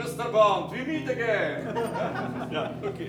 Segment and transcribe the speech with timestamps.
[0.00, 0.32] Mr.
[0.32, 1.76] Bond, we meet again!
[2.52, 3.08] yeah, okay.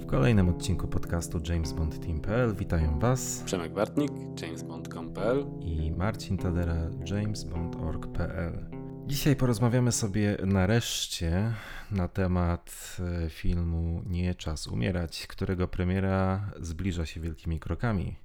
[0.00, 4.12] W kolejnym odcinku podcastu James Bond Team.pl witają Was Przemek Bartnik,
[4.42, 6.76] jamesbond.com.pl i Marcin Tadera,
[7.10, 8.66] jamesbond.org.pl.
[9.06, 11.52] Dzisiaj porozmawiamy sobie nareszcie
[11.90, 18.16] na temat e, filmu Nie czas umierać, którego premiera zbliża się wielkimi krokami.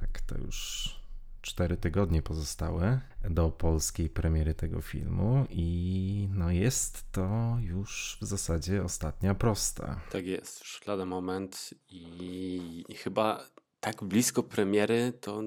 [0.00, 1.03] Tak, to już
[1.44, 8.84] cztery tygodnie pozostałe do polskiej premiery tego filmu i no jest to już w zasadzie
[8.84, 10.00] ostatnia prosta.
[10.12, 13.46] Tak jest, już lada moment i, i chyba
[13.84, 15.42] tak blisko premiery, to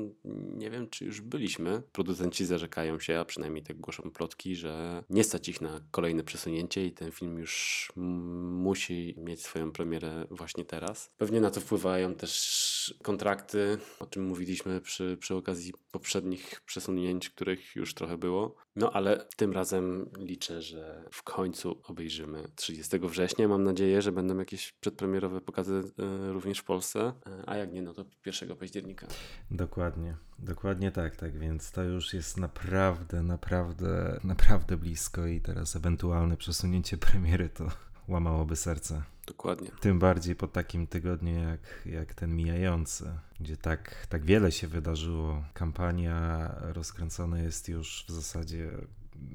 [0.55, 1.81] nie wiem, czy już byliśmy.
[1.91, 6.85] Producenci zarzekają się, a przynajmniej tak głoszą plotki, że nie stać ich na kolejne przesunięcie
[6.85, 11.11] i ten film już musi mieć swoją premierę właśnie teraz.
[11.17, 17.75] Pewnie na to wpływają też kontrakty, o czym mówiliśmy przy, przy okazji poprzednich przesunięć, których
[17.75, 18.55] już trochę było.
[18.75, 23.47] No ale tym razem liczę, że w końcu obejrzymy 30 września.
[23.47, 27.81] Mam nadzieję, że będą jakieś przedpremierowe pokazy e, również w Polsce, e, a jak nie,
[27.81, 29.07] no to 1 października.
[29.51, 36.37] Dokładnie, dokładnie tak, tak więc to już jest naprawdę, naprawdę, naprawdę blisko i teraz ewentualne
[36.37, 37.67] przesunięcie premiery to
[38.07, 39.03] łamałoby serce.
[39.27, 39.71] Dokładnie.
[39.81, 43.05] Tym bardziej po takim tygodniu jak, jak ten mijający,
[43.39, 45.43] gdzie tak, tak wiele się wydarzyło.
[45.53, 48.71] Kampania rozkręcona jest już w zasadzie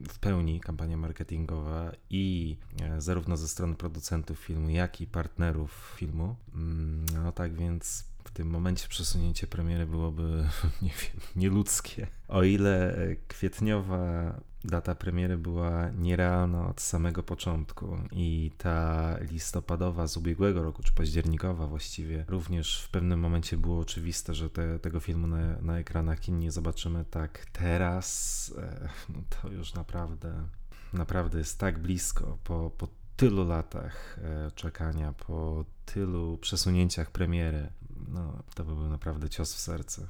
[0.09, 6.37] w pełni kampania marketingowa i e, zarówno ze strony producentów filmu, jak i partnerów filmu.
[6.55, 10.23] Mm, no tak więc tym momencie przesunięcie premiery byłoby
[10.83, 12.07] nie wiem, nieludzkie.
[12.29, 12.97] O ile
[13.29, 20.93] kwietniowa data premiery była nierealna od samego początku i ta listopadowa z ubiegłego roku, czy
[20.93, 26.21] październikowa właściwie, również w pewnym momencie było oczywiste, że te, tego filmu na, na ekranach
[26.21, 30.49] kin nie zobaczymy tak teraz, e, no to już naprawdę,
[30.93, 37.69] naprawdę jest tak blisko po, po tylu latach e, czekania, po tylu przesunięciach premiery,
[38.09, 40.09] no to by był naprawdę cios w serce.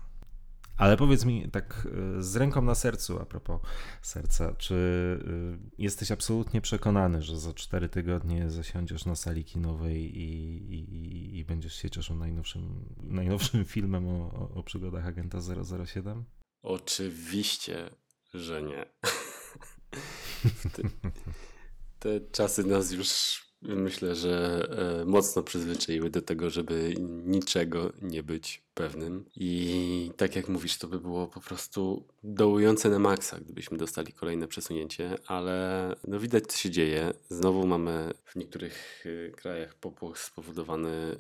[0.76, 1.88] Ale powiedz mi tak
[2.18, 3.60] e, z ręką na sercu, a propos
[4.02, 4.74] serca, czy
[5.24, 11.44] e, jesteś absolutnie przekonany, że za cztery tygodnie zasiądziesz na sali kinowej i, i, i
[11.44, 15.38] będziesz się cieszył najnowszym, najnowszym filmem o, o, przygodach agenta
[15.84, 16.24] 007?
[16.62, 17.90] Oczywiście,
[18.34, 18.86] że nie.
[20.72, 20.82] te,
[21.98, 24.66] te czasy nas już myślę, że
[25.00, 26.94] e, mocno przyzwyczaiły do tego, żeby
[27.26, 29.24] niczego nie być pewnym.
[29.36, 34.48] I tak jak mówisz, to by było po prostu dołujące na maksa, gdybyśmy dostali kolejne
[34.48, 37.12] przesunięcie, ale no widać, co się dzieje.
[37.28, 41.16] Znowu mamy w niektórych y, krajach popłoch spowodowany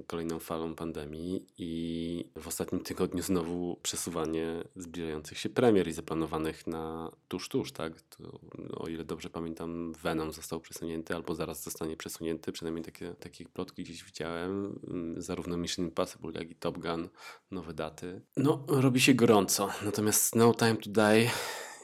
[0.00, 6.66] y, kolejną falą pandemii i w ostatnim tygodniu znowu przesuwanie zbliżających się premier i zaplanowanych
[6.66, 8.02] na tuż, tuż, tak?
[8.02, 8.40] To,
[8.76, 13.84] o ile dobrze pamiętam, Venom został przesunięty albo zaraz zostanie przesunięty, przynajmniej takie, takie plotki
[13.84, 14.80] gdzieś widziałem.
[14.88, 17.08] Mm, zarówno Mission Impossible, jak i Top Gun
[17.50, 18.20] nowe daty.
[18.36, 19.68] No, robi się gorąco.
[19.84, 21.30] Natomiast No Time to Die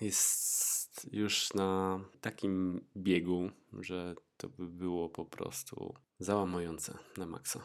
[0.01, 7.61] jest już na takim biegu, że to by było po prostu załamujące na maksa.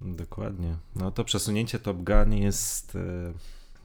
[0.00, 0.76] Dokładnie.
[0.96, 3.32] No to przesunięcie Top Gun jest e,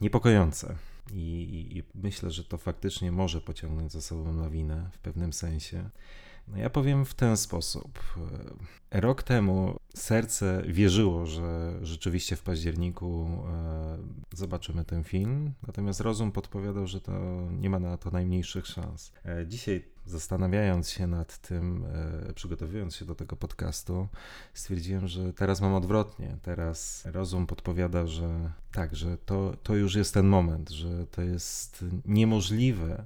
[0.01, 0.75] niepokojące.
[1.11, 5.89] I, i, I, myślę, że to faktycznie może pociągnąć za sobą lawinę w pewnym sensie.
[6.51, 7.99] No ja powiem w ten sposób.
[8.91, 13.97] E, rok temu serce wierzyło, że rzeczywiście w październiku e,
[14.33, 17.11] zobaczymy ten film, natomiast rozum podpowiadał, że to
[17.51, 19.11] nie ma na to najmniejszych szans.
[19.25, 21.85] E, dzisiaj, zastanawiając się nad tym,
[22.35, 24.07] przygotowując się do tego podcastu,
[24.53, 26.37] stwierdziłem, że teraz mam odwrotnie.
[26.41, 31.85] Teraz rozum podpowiada, że tak, że to, to już jest ten moment, że to jest
[32.05, 33.05] niemożliwe,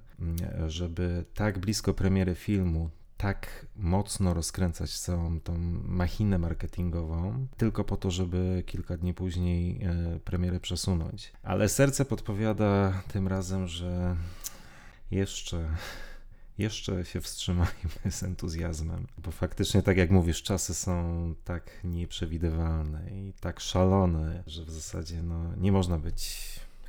[0.67, 8.11] żeby tak blisko premiery filmu tak mocno rozkręcać całą tą machinę marketingową, tylko po to,
[8.11, 11.33] żeby kilka dni później e, premierę przesunąć.
[11.43, 14.15] Ale serce podpowiada tym razem, że
[15.11, 15.75] jeszcze
[16.57, 23.33] jeszcze się wstrzymajmy z entuzjazmem, bo faktycznie, tak jak mówisz, czasy są tak nieprzewidywalne i
[23.33, 26.39] tak szalone, że w zasadzie no, nie można być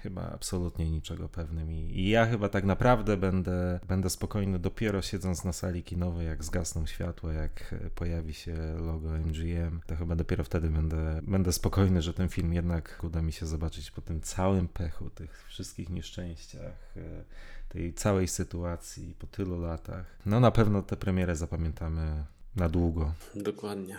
[0.04, 5.52] chyba absolutnie niczego pewnym I, ja chyba tak naprawdę będę, będę spokojny dopiero siedząc na
[5.52, 11.20] sali kinowej, jak zgasną światła, jak pojawi się logo MGM, to chyba dopiero wtedy będę,
[11.22, 15.44] będę spokojny, że ten film jednak uda mi się zobaczyć po tym całym pechu, tych
[15.48, 17.24] wszystkich nieszczęściach, e,
[17.68, 20.18] tej całej sytuacji po tylu latach.
[20.26, 22.24] No na pewno tę premierę zapamiętamy
[22.56, 23.12] na długo.
[23.34, 23.96] Dokładnie.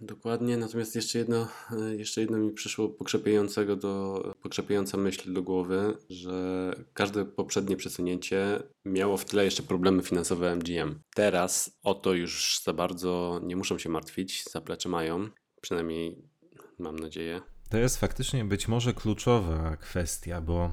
[0.00, 5.96] Dokładnie, natomiast jeszcze jedno, e, jeszcze jedno mi przyszło pokrzepiającego do, pokrzepiająca myśl do głowy,
[6.10, 11.00] że każde poprzednie przesunięcie miało w tle jeszcze problemy finansowe MGM.
[11.14, 15.28] Teraz o to już za bardzo nie muszą się martwić, zaplecze mają,
[15.60, 16.22] przynajmniej
[16.78, 17.40] mam nadzieję.
[17.70, 20.72] To jest faktycznie być może kluczowa kwestia, bo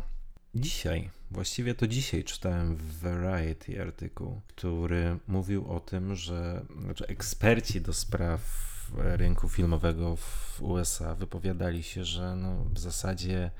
[0.56, 7.81] dzisiaj, właściwie to dzisiaj czytałem w Variety artykuł, który mówił o tym, że znaczy eksperci
[7.81, 13.52] do spraw rynku filmowego w USA wypowiadali się, że no w zasadzie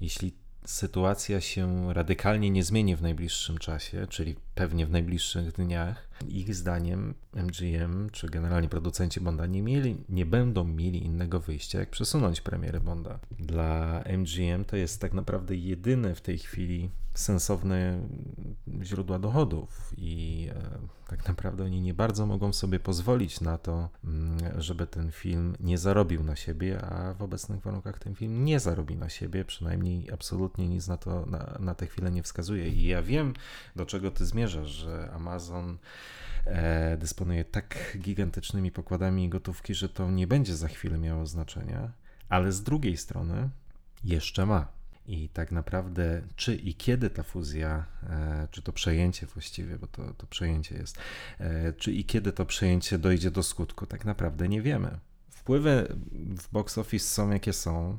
[0.00, 0.32] jeśli
[0.64, 7.14] sytuacja się radykalnie nie zmieni w najbliższym czasie, czyli pewnie w najbliższych dniach, ich zdaniem
[7.32, 12.80] MGM czy generalnie producenci Bonda nie, mieli, nie będą mieli innego wyjścia, jak przesunąć premierę
[12.80, 13.18] Bonda.
[13.38, 18.00] Dla MGM to jest tak naprawdę jedyne w tej chwili sensowne
[18.82, 20.78] źródła dochodów i e,
[21.08, 25.78] tak naprawdę oni nie bardzo mogą sobie pozwolić na to, mm, żeby ten film nie
[25.78, 30.68] zarobił na siebie, a w obecnych warunkach ten film nie zarobi na siebie, przynajmniej absolutnie
[30.68, 32.68] nic na to na, na tę chwilę nie wskazuje.
[32.68, 33.34] I ja wiem,
[33.76, 35.78] do czego ty zmierzasz, że Amazon
[36.44, 41.92] e, dysponuje tak gigantycznymi pokładami gotówki, że to nie będzie za chwilę miało znaczenia,
[42.28, 43.50] ale z drugiej strony
[44.04, 44.68] jeszcze ma.
[45.06, 50.14] I tak naprawdę, czy i kiedy ta fuzja, e, czy to przejęcie właściwie, bo to,
[50.14, 50.98] to przejęcie jest,
[51.38, 54.98] e, czy i kiedy to przejęcie dojdzie do skutku, tak naprawdę nie wiemy.
[55.30, 57.98] Wpływy w box office są jakie są.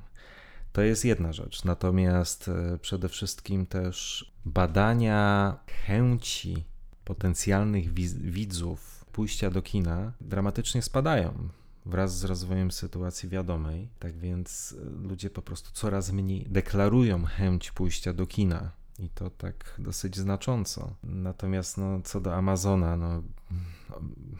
[0.74, 1.64] To jest jedna rzecz.
[1.64, 6.66] Natomiast e, przede wszystkim też badania chęci
[7.06, 7.94] potencjalnych
[8.32, 11.50] widzów pójścia do kina dramatycznie spadają
[11.86, 13.90] wraz z rozwojem sytuacji wiadomej.
[14.00, 18.72] Tak więc e, ludzie po prostu coraz mniej deklarują chęć pójścia do kina.
[19.00, 20.96] I to tak dosyć znacząco.
[21.04, 23.24] Natomiast no, co do Amazona, no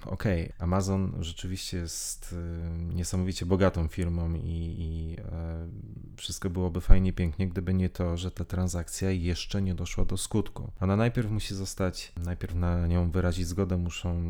[0.06, 5.68] okej, okay, Amazon rzeczywiście jest y, niesamowicie bogatą firmą i, i e,
[6.18, 10.72] wszystko byłoby fajnie, pięknie, gdyby nie to, że ta transakcja jeszcze nie doszła do skutku.
[10.80, 14.24] Ona najpierw musi zostać, najpierw na nią wyrazić zgodę muszą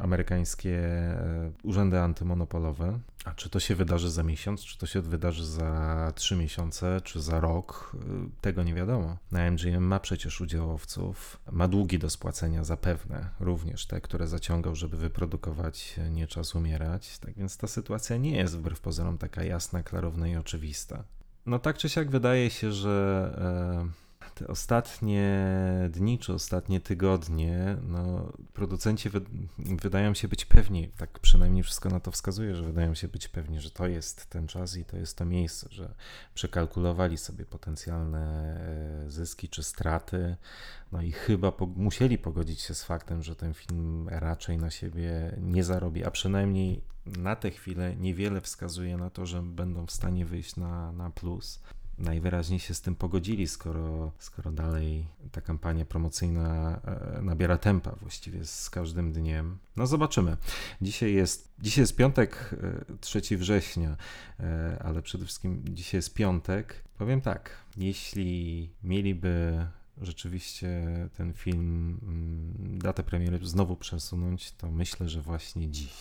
[0.00, 2.98] amerykańskie e, urzędy antymonopolowe.
[3.24, 7.20] A czy to się wydarzy za miesiąc, czy to się wydarzy za trzy miesiące, czy
[7.20, 9.16] za rok, y, tego nie wiadomo.
[9.30, 14.96] Na MGM ma przecież udziałowców, ma długi do spłacenia zapewne, również te, które zaciągał, żeby
[14.96, 17.18] wyprodukować Nie czas umierać.
[17.18, 21.04] Tak więc ta sytuacja nie jest wbrew pozorom taka jasna, klarowna i oczywista.
[21.46, 22.90] No tak czy siak wydaje się, że
[23.86, 24.09] e,
[24.40, 25.46] te ostatnie
[25.90, 29.20] dni czy ostatnie tygodnie, no, producenci wy,
[29.58, 33.60] wydają się być pewni, tak przynajmniej wszystko na to wskazuje, że wydają się być pewni,
[33.60, 35.94] że to jest ten czas i to jest to miejsce, że
[36.34, 38.54] przekalkulowali sobie potencjalne
[39.06, 40.36] e, zyski czy straty,
[40.92, 45.36] no i chyba po, musieli pogodzić się z faktem, że ten film raczej na siebie
[45.40, 50.26] nie zarobi, a przynajmniej na tę chwilę niewiele wskazuje na to, że będą w stanie
[50.26, 51.60] wyjść na, na plus.
[52.00, 56.80] Najwyraźniej się z tym pogodzili, skoro, skoro dalej ta kampania promocyjna
[57.16, 59.58] e, nabiera tempa właściwie z każdym dniem.
[59.76, 60.36] No zobaczymy.
[60.82, 62.54] Dzisiaj jest, dzisiaj jest piątek,
[63.00, 63.96] 3 e, września,
[64.40, 66.84] e, ale przede wszystkim dzisiaj jest piątek.
[66.98, 69.66] Powiem tak, jeśli mieliby
[70.00, 70.86] rzeczywiście
[71.16, 75.94] ten film, mm, datę premiery znowu przesunąć, to myślę, że właśnie dziś.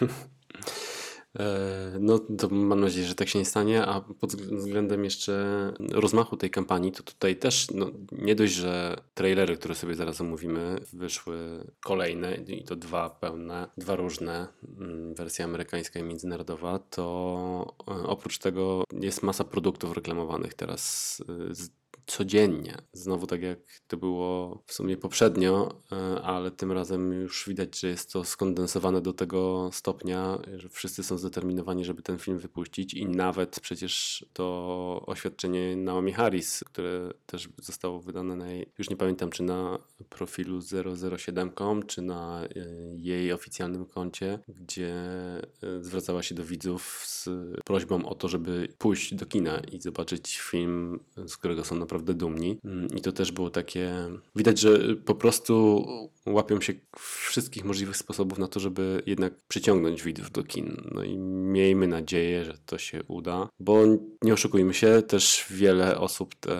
[1.38, 6.36] E, no to mam nadzieję, że tak się nie stanie, a pod względem jeszcze rozmachu
[6.36, 11.38] tej kampanii, to tutaj też no, nie dość, że trailery, które sobie zaraz omówimy, wyszły
[11.84, 18.38] kolejne i to dwa pełne, dwa różne, mm, wersja amerykańska i międzynarodowa, to e, oprócz
[18.38, 21.16] tego jest masa produktów reklamowanych teraz
[21.50, 21.68] z
[22.06, 22.76] codziennie.
[22.92, 27.88] Znowu tak jak to było w sumie poprzednio, e, ale tym razem już widać, że
[27.88, 33.06] jest to skondensowane do tego stopnia, że wszyscy są zdeterminowani, żeby ten film wypuścić i
[33.06, 39.30] nawet przecież to oświadczenie Naomi Harris, które też zostało wydane na jej, już nie pamiętam
[39.30, 42.48] czy na profilu 007.com, czy na e,
[42.96, 45.42] jej oficjalnym koncie, gdzie e,
[45.80, 47.28] zwracała się do widzów z
[47.64, 52.14] prośbą o to, żeby pójść do kina i zobaczyć film, z którego są naprawdę naprawdę
[52.14, 52.58] dumni.
[52.64, 53.92] Mm, I to też było takie.
[54.36, 55.84] Widać, że po prostu
[56.26, 60.76] łapią się wszystkich możliwych sposobów na to, żeby jednak przyciągnąć widzów do kin.
[60.94, 63.82] No i miejmy nadzieję, że to się uda, bo
[64.22, 66.58] nie oszukujmy się, też wiele osób te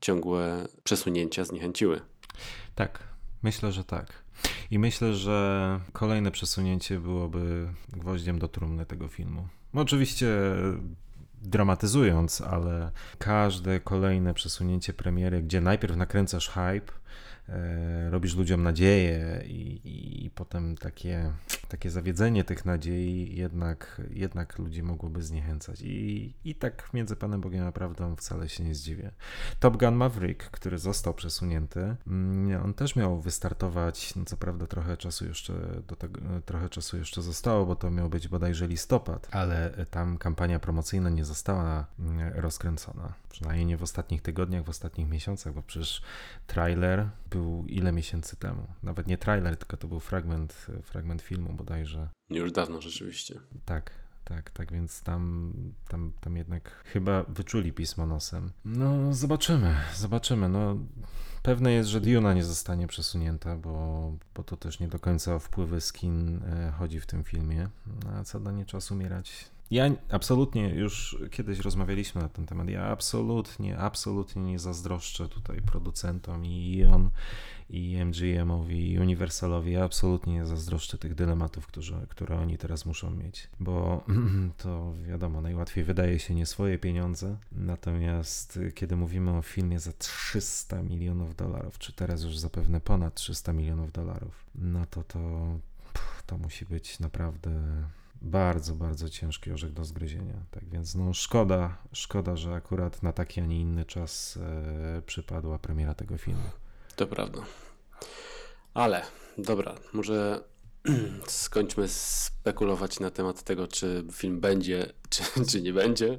[0.00, 2.00] ciągłe przesunięcia zniechęciły.
[2.74, 3.02] Tak,
[3.42, 4.24] myślę, że tak.
[4.70, 9.48] I myślę, że kolejne przesunięcie byłoby gwoździem do trumny tego filmu.
[9.74, 10.26] No oczywiście
[11.40, 16.92] dramatyzując, ale każde kolejne przesunięcie premiery, gdzie najpierw nakręcasz hype,
[18.10, 19.80] robisz ludziom nadzieję i,
[20.24, 21.32] i, potem takie,
[21.68, 25.80] takie zawiedzenie tych nadziei jednak, jednak ludzi mogłoby zniechęcać.
[25.82, 29.10] I, I tak między Panem Bogiem a prawdą wcale się nie zdziwię.
[29.60, 34.96] Top Gun Maverick, który został przesunięty, mm, on też miał wystartować, no co prawda trochę
[34.96, 35.52] czasu jeszcze
[35.88, 40.58] do tego, trochę czasu jeszcze zostało, bo to miał być bodajże listopad, ale tam kampania
[40.58, 43.12] promocyjna nie została mm, rozkręcona.
[43.30, 46.02] Przynajmniej nie w ostatnich tygodniach, w ostatnich miesiącach, bo przecież
[46.46, 48.66] trailer był ile miesięcy temu.
[48.82, 52.08] Nawet nie trailer, tylko to był fragment, fragment filmu bodajże.
[52.30, 53.40] Już dawno rzeczywiście.
[53.64, 53.90] Tak,
[54.24, 55.52] tak, tak, więc tam,
[55.88, 58.50] tam, tam jednak chyba wyczuli pismo nosem.
[58.64, 60.48] No, zobaczymy, zobaczymy.
[60.48, 60.76] No,
[61.42, 65.38] pewne jest, że Diona nie zostanie przesunięta, bo, bo to też nie do końca o
[65.38, 67.68] wpływy skin e, chodzi w tym filmie.
[68.04, 72.68] No, a co do nie czas umierać, ja absolutnie już kiedyś rozmawialiśmy na ten temat.
[72.68, 77.10] Ja absolutnie, absolutnie nie zazdroszczę tutaj producentom i on,
[77.70, 79.72] i MGM-owi, i Universalowi.
[79.72, 84.04] Ja absolutnie nie zazdroszczę tych dylematów, które, które oni teraz muszą mieć, bo
[84.62, 87.36] to wiadomo, najłatwiej wydaje się nie swoje pieniądze.
[87.52, 93.52] Natomiast kiedy mówimy o filmie za 300 milionów dolarów, czy teraz już zapewne ponad 300
[93.52, 95.18] milionów dolarów, no to to,
[96.26, 97.50] to musi być naprawdę
[98.22, 100.34] bardzo, bardzo ciężki orzech do zgryzienia.
[100.50, 105.58] Tak więc no szkoda, szkoda, że akurat na taki, a nie inny czas e, przypadła
[105.58, 106.50] premiera tego filmu.
[106.96, 107.42] To prawda.
[108.74, 109.02] Ale
[109.38, 110.44] dobra, może
[111.26, 116.18] skończmy spekulować na temat tego, czy film będzie, czy, czy nie będzie.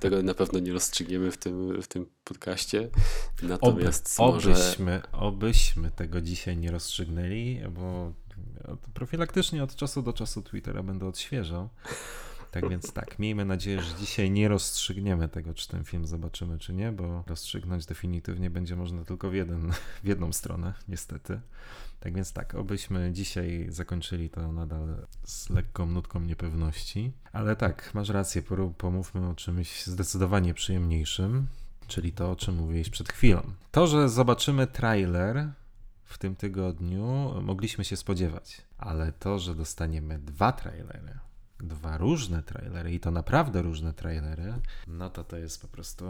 [0.00, 2.90] Tego na pewno nie rozstrzygniemy w tym, w tym podcaście.
[3.42, 4.50] Natomiast Oby, może...
[4.50, 8.12] obyśmy, obyśmy tego dzisiaj nie rozstrzygnęli, bo
[8.94, 11.68] profilaktycznie od czasu do czasu Twittera będę odświeżał.
[12.50, 16.72] Tak więc tak, miejmy nadzieję, że dzisiaj nie rozstrzygniemy tego, czy ten film zobaczymy, czy
[16.72, 21.40] nie, bo rozstrzygnąć definitywnie będzie można tylko w, jeden, w jedną stronę, niestety.
[22.00, 27.12] Tak więc tak, obyśmy dzisiaj zakończyli to nadal z lekką nutką niepewności.
[27.32, 28.42] Ale tak, masz rację,
[28.78, 31.46] pomówmy o czymś zdecydowanie przyjemniejszym,
[31.86, 33.42] czyli to, o czym mówiłeś przed chwilą.
[33.70, 35.48] To, że zobaczymy trailer
[36.10, 41.18] w tym tygodniu mogliśmy się spodziewać, ale to, że dostaniemy dwa trailery,
[41.60, 44.54] dwa różne trailery i to naprawdę różne trailery,
[44.86, 46.04] no to to jest po prostu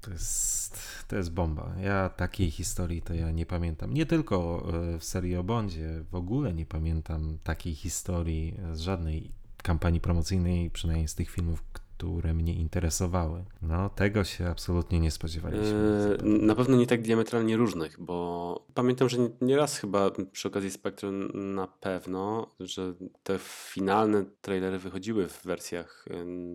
[0.00, 1.74] to jest, to jest bomba.
[1.80, 3.94] Ja takiej historii to ja nie pamiętam.
[3.94, 9.32] Nie tylko e, w serii o Bondzie, w ogóle nie pamiętam takiej historii z żadnej
[9.62, 11.64] kampanii promocyjnej, przynajmniej z tych filmów,
[11.98, 13.44] które mnie interesowały.
[13.62, 16.18] No, tego się absolutnie nie spodziewaliśmy.
[16.24, 21.30] Yy, na pewno nie tak diametralnie różnych, bo pamiętam, że nieraz chyba przy okazji Spectrum
[21.54, 26.04] na pewno, że te finalne trailery wychodziły w wersjach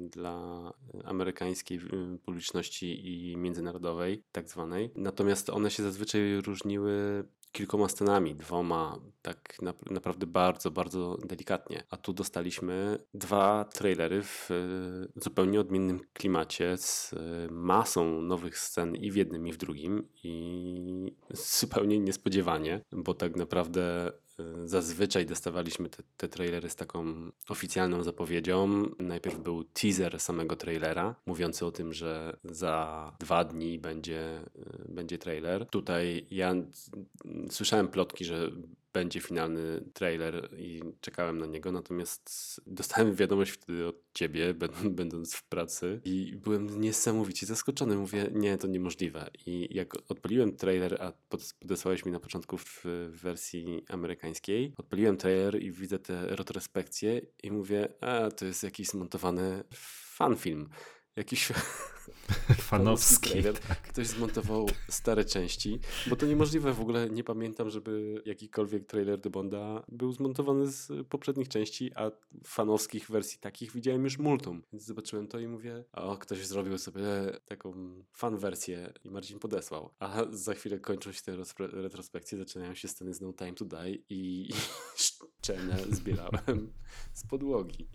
[0.09, 0.73] dla
[1.03, 1.79] amerykańskiej
[2.25, 4.91] publiczności i międzynarodowej, tak zwanej.
[4.95, 7.23] Natomiast one się zazwyczaj różniły
[7.53, 11.83] kilkoma scenami, dwoma, tak na, naprawdę bardzo, bardzo delikatnie.
[11.89, 17.17] A tu dostaliśmy dwa trailery w e, zupełnie odmiennym klimacie, z e,
[17.51, 21.15] masą nowych scen i w jednym, i w drugim, i
[21.59, 24.22] zupełnie niespodziewanie, bo tak naprawdę Y,
[24.65, 28.89] zazwyczaj dostawaliśmy te, te trailery z taką oficjalną zapowiedzią.
[28.99, 34.41] Najpierw był teaser samego trailera, mówiący o tym, że za dwa dni będzie,
[34.87, 35.65] y, będzie trailer.
[35.65, 36.55] Tutaj ja
[37.49, 38.51] słyszałem plotki, że
[38.93, 44.53] będzie finalny trailer i czekałem na niego, natomiast dostałem wiadomość wtedy od ciebie,
[44.89, 47.95] będąc w pracy i byłem niesamowicie zaskoczony.
[47.95, 49.29] Mówię, nie, to niemożliwe.
[49.45, 51.13] I jak odpaliłem trailer, a
[51.59, 57.87] podesłałeś mi na początku w wersji amerykańskiej, odpaliłem trailer i widzę te retrospekcje i mówię,
[58.01, 59.63] a to jest jakiś zmontowany
[60.15, 60.69] fanfilm
[61.15, 61.47] jakiś
[62.69, 63.43] fanowski.
[63.67, 63.81] Tak.
[63.81, 67.09] Ktoś zmontował stare części, bo to niemożliwe w ogóle.
[67.09, 72.11] Nie pamiętam, żeby jakikolwiek trailer do Bonda był zmontowany z poprzednich części, a
[72.45, 74.63] fanowskich wersji takich widziałem już multum.
[74.73, 77.03] Więc zobaczyłem to i mówię, o, ktoś zrobił sobie
[77.45, 77.73] taką
[78.13, 79.89] fan wersję i Marcin podesłał.
[79.99, 83.97] A za chwilę kończą się te retrospekcje, zaczynają się sceny z No Time to Die
[84.09, 84.49] i,
[85.43, 86.73] szczenę zbierałem
[87.13, 87.87] z podłogi.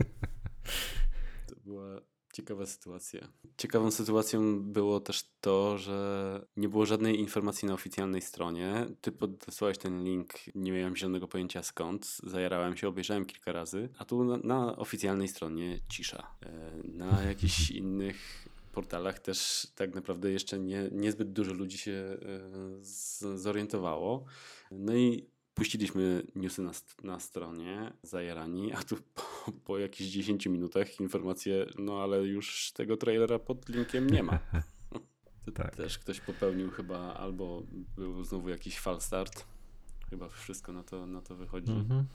[1.47, 2.01] To była
[2.39, 3.29] Ciekawa sytuacja.
[3.57, 8.87] Ciekawą sytuacją było też to, że nie było żadnej informacji na oficjalnej stronie.
[9.01, 12.07] Ty podesłałeś ten link, nie miałem żadnego pojęcia skąd.
[12.23, 16.31] Zajarałem się, obejrzałem kilka razy, a tu na, na oficjalnej stronie cisza.
[16.43, 23.39] E, na jakichś innych portalach też tak naprawdę jeszcze nie, niezbyt dużo ludzi się e,
[23.39, 24.25] zorientowało.
[24.71, 25.27] No i
[25.59, 26.71] Puściliśmy newsy na,
[27.03, 32.97] na stronie, zajarani, a tu po, po jakichś 10 minutach informacje, no ale już tego
[32.97, 34.39] trailera pod linkiem nie ma.
[35.55, 35.77] Tak.
[35.77, 37.63] Też ktoś popełnił chyba, albo
[37.97, 39.45] był znowu jakiś fal start.
[40.11, 41.73] Chyba wszystko na to, na to wychodzi.
[41.73, 42.07] Mhm.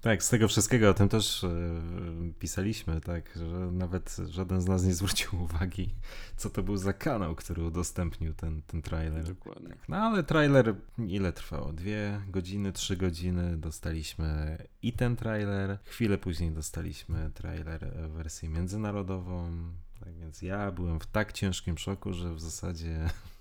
[0.00, 1.50] Tak, z tego wszystkiego o tym też e,
[2.38, 5.94] pisaliśmy, tak, że nawet żaden z nas nie zwrócił uwagi,
[6.36, 9.24] co to był za kanał, który udostępnił ten, ten trailer.
[9.24, 9.76] Dokładnie.
[9.88, 11.72] No ale trailer ile trwało?
[11.72, 15.78] Dwie godziny, trzy godziny dostaliśmy i ten trailer.
[15.84, 19.50] Chwilę później dostaliśmy trailer w wersji międzynarodową.
[20.00, 23.10] Tak więc ja byłem w tak ciężkim szoku, że w zasadzie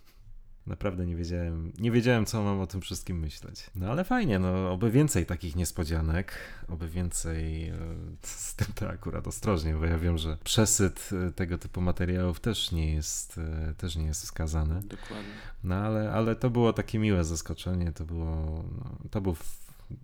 [0.67, 3.69] naprawdę nie wiedziałem, nie wiedziałem, co mam o tym wszystkim myśleć.
[3.75, 6.33] No ale fajnie, no oby więcej takich niespodzianek,
[6.69, 7.77] oby więcej, e,
[8.21, 12.71] z tym to akurat ostrożnie, bo ja wiem, że przesyt e, tego typu materiałów też
[12.71, 14.81] nie jest, e, też nie jest wskazany.
[14.81, 15.33] Dokładnie.
[15.63, 19.35] No ale, ale to było takie miłe zaskoczenie, to było, no, to był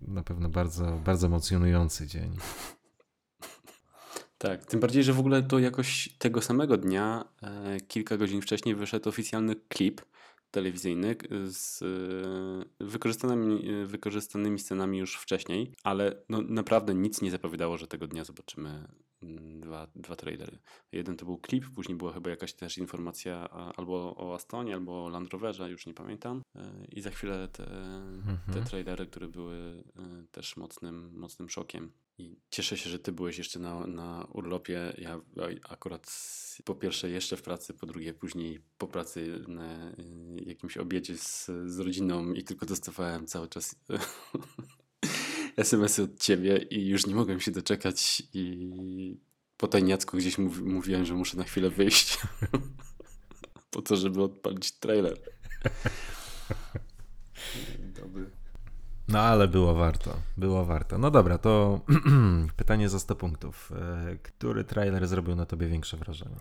[0.08, 2.36] na pewno bardzo, bardzo emocjonujący dzień.
[4.38, 8.74] Tak, tym bardziej, że w ogóle to jakoś tego samego dnia, e, kilka godzin wcześniej,
[8.74, 10.00] wyszedł oficjalny klip
[10.54, 11.16] telewizyjny
[11.48, 17.86] z e, wykorzystanymi, e, wykorzystanymi scenami już wcześniej, ale no, naprawdę nic nie zapowiadało, że
[17.86, 18.88] tego dnia zobaczymy
[19.22, 20.58] mm, dwa, dwa trailery.
[20.92, 25.08] Jeden to był klip, później była chyba jakaś też informacja albo o Astonie, albo o
[25.08, 26.42] Land Roverze, już nie pamiętam.
[26.56, 28.64] E, I za chwilę te, te Mhm.
[28.64, 29.84] trailery, które były
[30.32, 31.92] też mocnym, mocnym szokiem.
[32.18, 34.94] I cieszę się, że ty byłeś jeszcze na, na urlopie.
[34.98, 35.20] Ja
[35.68, 36.16] akurat
[36.64, 39.94] po pierwsze jeszcze w pracy, po drugie później po pracy na y,
[40.46, 43.76] jakimś obiedzie z, z rodziną i tylko dostawałem cały czas
[45.56, 49.18] SMS-y od ciebie i już nie mogłem się doczekać i
[49.56, 52.18] po tajniacku gdzieś mów, mówiłem, że muszę na chwilę wyjść
[53.70, 55.20] po to, żeby odpalić trailer.
[59.08, 60.98] No ale było warto, było warto.
[60.98, 61.80] No dobra, to
[62.56, 63.72] pytanie za 100 punktów.
[63.76, 66.36] E, Który trailer zrobił na tobie większe wrażenie?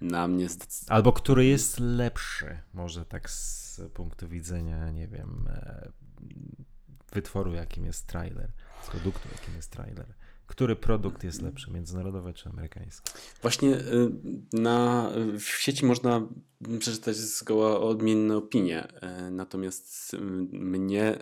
[0.00, 0.96] Na mnie zdecydowanie.
[0.96, 5.88] Albo który jest lepszy, może tak z punktu widzenia, nie wiem, e,
[7.12, 8.50] wytworu, jakim jest trailer,
[8.90, 10.14] produktu, jakim jest trailer.
[10.46, 13.10] Który produkt jest lepszy, międzynarodowy czy amerykański?
[13.42, 14.10] Właśnie y,
[14.52, 16.28] na, w sieci można
[16.78, 18.88] przeczytać zgoła odmienne opinie,
[19.30, 20.16] natomiast
[20.52, 21.18] mnie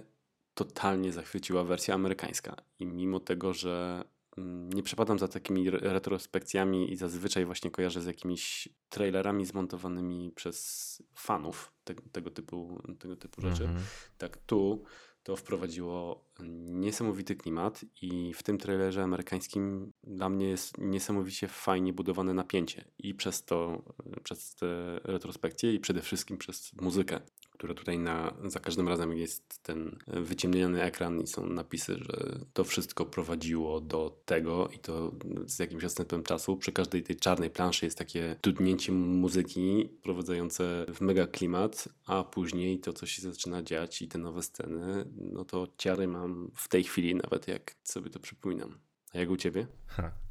[0.54, 2.56] totalnie zachwyciła wersja amerykańska.
[2.78, 4.04] I mimo tego, że
[4.38, 10.32] mm, nie przepadam za takimi re- retrospekcjami i zazwyczaj właśnie kojarzę z jakimiś trailerami zmontowanymi
[10.34, 13.84] przez fanów te, tego, typu, tego typu rzeczy, Mhm.
[14.18, 14.84] tak tu
[15.22, 16.24] to wprowadziło
[16.68, 23.14] niesamowity klimat i w tym trailerze amerykańskim dla mnie jest niesamowicie fajnie budowane napięcie i
[23.14, 23.82] przez to,
[24.22, 24.66] przez te
[25.04, 27.20] retrospekcje i przede wszystkim przez muzykę,
[27.64, 32.64] która tutaj na, za każdym razem jest ten wyciemniony ekran i są napisy, że to
[32.64, 35.12] wszystko prowadziło do tego i to
[35.46, 36.56] z jakimś odstępem czasu.
[36.56, 42.78] Przy każdej tej czarnej planszy jest takie dudnięcie muzyki wprowadzające w mega klimat, a później
[42.78, 46.84] to, co się zaczyna dziać i te nowe sceny, no to ciary mam w tej
[46.84, 48.78] chwili nawet, jak sobie to przypominam.
[49.14, 49.66] A jak u ciebie?
[49.86, 50.23] Ha.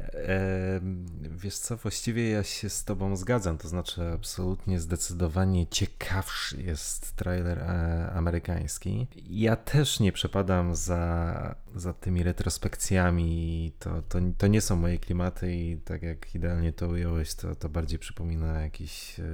[0.00, 0.80] E,
[1.22, 7.58] wiesz co, właściwie ja się z tobą zgadzam, to znaczy absolutnie zdecydowanie ciekawszy jest trailer
[7.58, 9.06] e, amerykański.
[9.30, 15.54] Ja też nie przepadam za, za tymi retrospekcjami, to, to, to nie są moje klimaty
[15.54, 19.24] i tak jak idealnie to ująłeś, to, to bardziej przypomina jakieś e,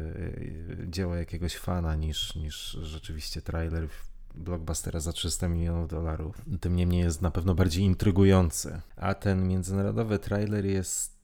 [0.87, 3.89] dzieło jakiegoś fana niż, niż rzeczywiście trailer
[4.35, 6.43] blockbustera za 300 milionów dolarów.
[6.61, 8.81] Tym niemniej jest na pewno bardziej intrygujący.
[8.97, 11.15] A ten międzynarodowy trailer jest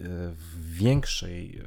[0.00, 1.62] e, w większej e,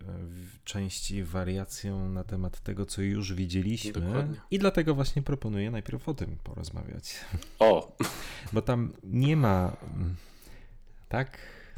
[0.64, 3.92] części wariacją na temat tego, co już widzieliśmy.
[4.02, 4.36] Dokładnie.
[4.52, 7.16] I dlatego właśnie proponuję najpierw o tym porozmawiać.
[7.60, 7.98] O!
[8.54, 9.78] Bo tam nie ma.
[9.96, 10.16] mm,
[11.10, 11.38] Tak,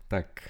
[0.09, 0.49] tak.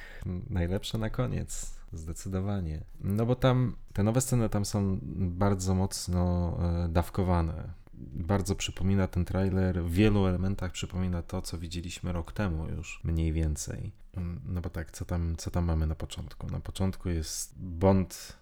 [0.50, 1.78] Najlepsze na koniec.
[1.94, 2.84] Zdecydowanie.
[3.02, 7.70] No bo tam te nowe sceny tam są bardzo mocno e, dawkowane.
[8.00, 13.34] Bardzo przypomina ten trailer, w wielu elementach przypomina to, co widzieliśmy rok temu już, mniej
[13.34, 13.92] więcej.
[14.18, 16.48] Mm, No bo tak, co tam, co tam mamy na początku?
[16.48, 18.38] Na początku jest Bond,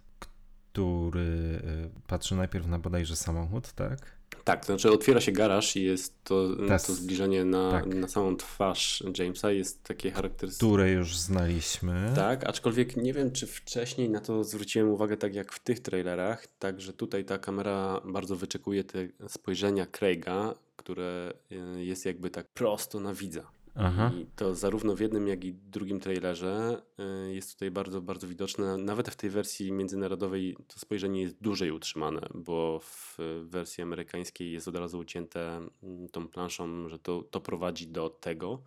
[0.71, 4.15] który e, patrzy najpierw na bodajże samochód, tak?
[4.45, 6.47] Tak, to znaczy otwiera się garaż i jest to,
[6.87, 7.85] to zbliżenie na, Tak.
[7.85, 10.67] na samą twarz Jamesa jest takie charakterystyczne.
[10.67, 12.11] Które już znaliśmy.
[12.15, 16.47] Tak, aczkolwiek nie wiem, czy wcześniej na to zwróciłem uwagę tak jak w tych trailerach,
[16.59, 22.99] także tutaj ta kamera bardzo wyczekuje te spojrzenia Craiga, które y, jest jakby tak prosto
[22.99, 23.54] na widza.
[23.75, 24.11] Aha.
[24.19, 26.81] I to zarówno w jednym, jak i drugim trailerze
[27.29, 28.77] y, jest tutaj bardzo, bardzo widoczne.
[28.77, 34.67] Nawet w tej wersji międzynarodowej to spojrzenie jest dłużej utrzymane, bo w wersji amerykańskiej jest
[34.67, 38.63] od razu ucięte mm, tą planszą, że to, to prowadzi do tego,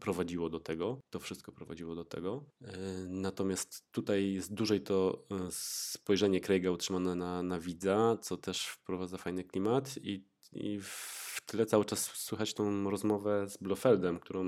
[0.00, 2.44] prowadziło do tego, to wszystko prowadziło do tego.
[2.62, 2.66] Y,
[3.08, 9.18] natomiast tutaj jest dłużej to y, spojrzenie Craiga utrzymane na, na widza, co też wprowadza
[9.18, 14.44] fajny klimat i, i w tyle cały czas słychać tą rozmowę z Blofeldem, którą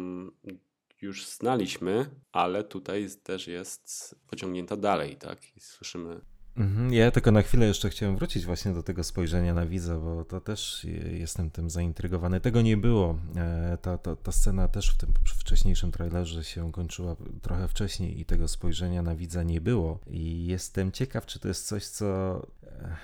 [1.02, 5.56] już znaliśmy, ale tutaj też jest pociągnięta dalej, tak?
[5.56, 6.20] I słyszymy
[6.56, 10.24] Mhm, ja tylko na chwilę jeszcze chciałem wrócić właśnie do tego spojrzenia na widza, bo
[10.24, 12.40] to też jestem tym zaintrygowany.
[12.40, 13.18] Tego nie było.
[13.36, 18.24] E, ta, ta, ta scena też w tym wcześniejszym trailerze się kończyła trochę wcześniej i
[18.24, 19.98] tego spojrzenia na widza nie było.
[20.06, 22.06] I jestem ciekaw, czy to jest coś, co.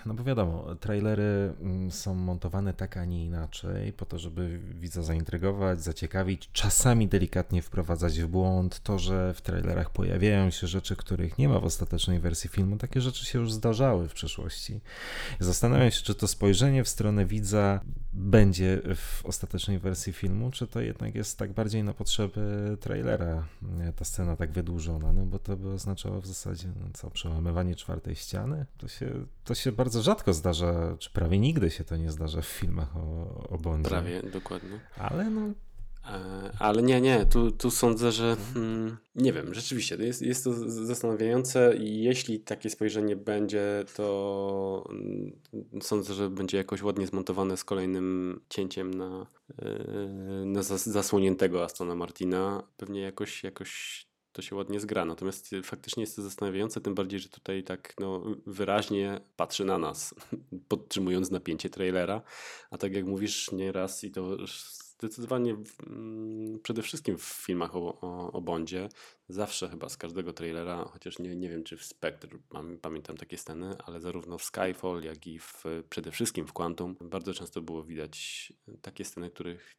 [0.06, 5.02] No bo wiadomo, trailery mm, są montowane tak, a nie inaczej, po to, żeby widza
[5.02, 8.80] zaintrygować, zaciekawić, czasami delikatnie wprowadzać w błąd.
[8.80, 13.00] To, że w trailerach pojawiają się rzeczy, których nie ma w ostatecznej wersji filmu, takie
[13.00, 14.80] rzeczy się już zdarzały w przeszłości.
[15.40, 17.80] Zastanawiam się, czy to spojrzenie w stronę widza
[18.12, 23.46] będzie w ostatecznej wersji filmu, czy to jednak jest tak bardziej na potrzeby trailera,
[23.96, 28.14] ta scena tak wydłużona, no bo to by oznaczało w zasadzie no co, przełamywanie czwartej
[28.14, 28.66] ściany.
[28.78, 29.10] To się,
[29.44, 33.48] to się bardzo rzadko zdarza, czy prawie nigdy się to nie zdarza w filmach o,
[33.48, 33.90] o Bondzie.
[33.90, 34.81] Prawie, dokładnie.
[34.96, 35.52] Ale no
[36.09, 40.52] E, ale nie, nie, tu, tu sądzę, że hmm, nie wiem, rzeczywiście jest, jest to
[40.68, 45.33] zastanawiające i jeśli takie spojrzenie będzie, to hmm,
[45.83, 49.26] sądzę, że będzie jakoś ładnie zmontowane z kolejnym cięciem na,
[49.62, 52.62] yy, na zasłoniętego Astona Martina.
[52.76, 54.08] Pewnie jakoś, jakoś
[54.38, 55.05] to się ładnie zgra.
[55.05, 60.14] Natomiast faktycznie jest to zastanawiające, tym bardziej, że tutaj tak no, wyraźnie patrzy na nas,
[60.68, 62.22] podtrzymując napięcie trailera.
[62.70, 68.33] A tak jak mówisz nieraz i to zdecydowanie mm, przede wszystkim w filmach o, o,
[68.33, 68.88] o Bondzie
[69.28, 72.38] zawsze chyba z każdego trailera, chociaż nie, nie wiem czy w Spectre
[72.82, 77.34] pamiętam takie sceny, ale zarówno w Skyfall, jak i w, przede wszystkim w Quantum bardzo
[77.34, 79.76] często było widać takie sceny, których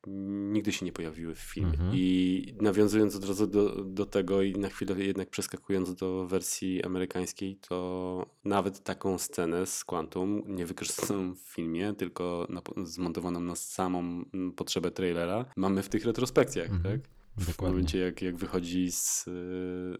[0.51, 1.71] nigdy się nie pojawiły w filmie.
[1.71, 1.91] Mhm.
[1.93, 7.55] I nawiązując od razu do, do tego i na chwilę jednak przeskakując do wersji amerykańskiej,
[7.55, 14.25] to nawet taką scenę z Quantum nie wykorzystaną w filmie, tylko na, zmontowaną na samą
[14.55, 16.83] potrzebę trailera mamy w tych retrospekcjach, mhm.
[16.83, 17.18] tak?
[17.47, 17.67] Dokładnie.
[17.67, 19.29] W momencie, jak, jak wychodzi z,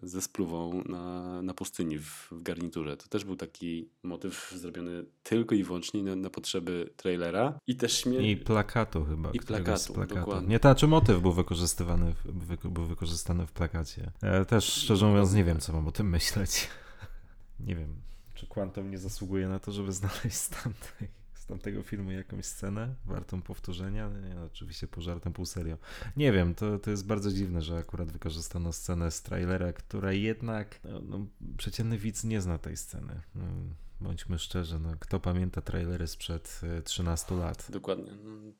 [0.04, 2.97] ze spluwą na, na pustyni w, w garniturze.
[2.97, 7.97] To też był taki motyw zrobiony tylko i wyłącznie na, na potrzeby trailera i też
[7.97, 8.32] śmie...
[8.32, 9.32] I plakatu chyba.
[9.32, 10.19] I plakatu, plakatu.
[10.19, 10.49] dokładnie.
[10.49, 14.12] Nie, to czy motyw był wykorzystywany, w, był wykorzystany w plakacie.
[14.21, 16.67] Ja też szczerze mówiąc nie wiem, co mam o tym myśleć.
[17.67, 17.95] nie wiem,
[18.36, 21.18] czy Quantum nie zasługuje na to, żeby znaleźć tamtej
[21.49, 24.09] tamtego filmu jakąś scenę wartą powtórzenia?
[24.09, 25.77] Nie, no, oczywiście pół żartem, pół serio.
[26.17, 30.79] Nie wiem, to, to jest bardzo dziwne, że akurat wykorzystano scenę z trailera, która jednak,
[30.83, 31.25] no, no
[31.57, 33.21] przeciętny widz nie zna tej sceny.
[33.35, 33.43] No,
[34.01, 37.67] bądźmy szczerzy, no, kto pamięta trailery sprzed 13 e, lat?
[37.71, 38.12] Dokładnie.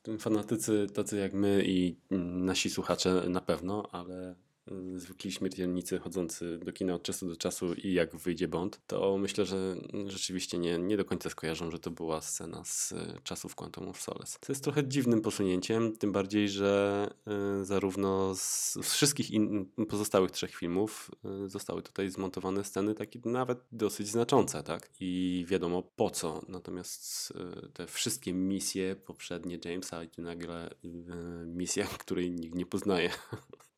[0.08, 1.98] No, fanatycy tacy jak my i
[2.36, 4.36] nasi słuchacze na pewno, ale
[4.96, 9.46] zwykli śmiertelnicy chodzący do kina od czasu do czasu i jak wyjdzie Bond, to myślę,
[9.46, 9.76] że
[10.08, 14.02] rzeczywiście nie, nie do końca skojarzą, że to była scena z y, czasów Quantum of
[14.02, 14.40] Solace.
[14.40, 17.10] To jest trochę dziwnym posunięciem, tym bardziej, że
[17.62, 21.12] y, zarówno z, wszystkich in, pozostałych trzech filmów
[21.48, 24.90] zostały tutaj zmontowane sceny takie nawet dosyć znaczące, tak?
[25.00, 26.42] I wiadomo po co.
[26.48, 27.34] Natomiast
[27.74, 30.70] te wszystkie misje poprzednie Jamesa i nagle
[31.46, 33.10] misja, której nikt nie poznaje.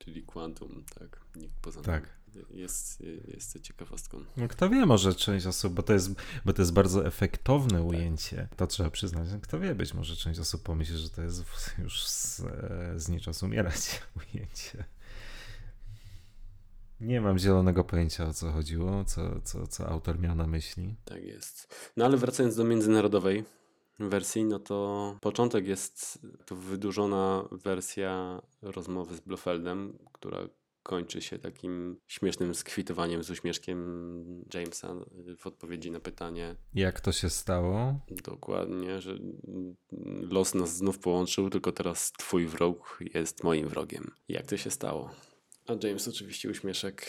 [0.06, 1.22] Czyli Quantum, tak.
[1.36, 2.10] Nikt poza tak.
[2.50, 4.26] Jest, jest to ciekawostką.
[4.38, 6.10] No kto wie, może część osób, bo to jest,
[6.46, 7.88] bo to jest bardzo efektowne tak.
[7.88, 9.30] ujęcie, to trzeba przyznać.
[9.32, 11.44] No kto wie, być może część osób pomyśli, że to jest
[11.80, 12.42] już z,
[12.96, 14.02] z niczas umierać
[14.34, 14.84] ujęcie.
[17.00, 20.96] Nie mam zielonego pojęcia o co chodziło, co, co, co autor miał na myśli.
[21.06, 21.76] Tak jest.
[21.98, 23.46] No ale wracając do międzynarodowej,
[24.10, 30.48] wersji, no to początek jest to wydłużona wersja rozmowy z Blofeldem, która
[30.84, 34.96] kończy się takim śmiesznym skwitowaniem z uśmieszkiem Jamesa
[35.38, 36.56] w odpowiedzi na pytanie.
[36.74, 38.00] Jak to się stało?
[38.24, 39.18] Dokładnie, że
[40.22, 44.12] los nas znów połączył, tylko teraz twój wróg jest moim wrogiem.
[44.28, 45.10] Jak to się stało?
[45.68, 47.06] A James oczywiście uśmieszek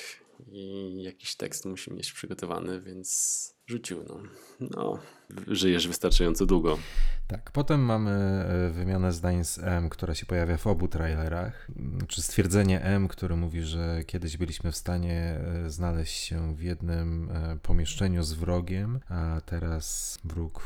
[0.52, 4.04] i jakiś tekst musi mieć przygotowany, więc rzucił.
[4.08, 4.20] No.
[4.60, 4.98] no,
[5.46, 6.78] żyjesz wystarczająco długo.
[7.26, 11.68] Tak, potem mamy e, wymianę zdań z M, która się pojawia w obu trailerach.
[12.08, 17.30] Czy stwierdzenie M, które mówi, że kiedyś byliśmy w stanie e, znaleźć się w jednym
[17.30, 20.62] e, pomieszczeniu z wrogiem, a teraz wróg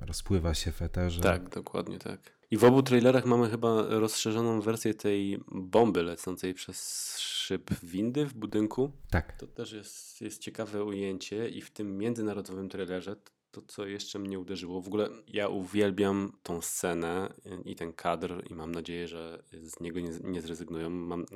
[0.00, 1.20] rozpływa się w eterze.
[1.20, 2.37] Tak, dokładnie tak.
[2.50, 8.34] I w obu trailerach mamy chyba rozszerzoną wersję tej bomby lecącej przez szyb windy w
[8.34, 8.92] budynku.
[9.10, 9.38] Tak.
[9.38, 13.16] To też jest, jest ciekawe ujęcie i w tym międzynarodowym trailerze
[13.50, 17.32] to, co jeszcze mnie uderzyło, w ogóle ja uwielbiam tą scenę
[17.64, 20.90] i ten kadr i mam nadzieję, że z niego nie, nie zrezygnują.
[20.90, 21.26] Mam,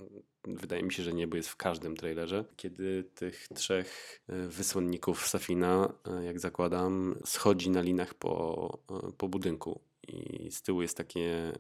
[0.44, 5.92] wydaje mi się, że niebo jest w każdym trailerze, kiedy tych trzech e, wysłanników Safina,
[6.07, 9.81] e, jak zakładam, schodzi na linach po, e, po budynku
[10.12, 11.53] i z tyłu jest takie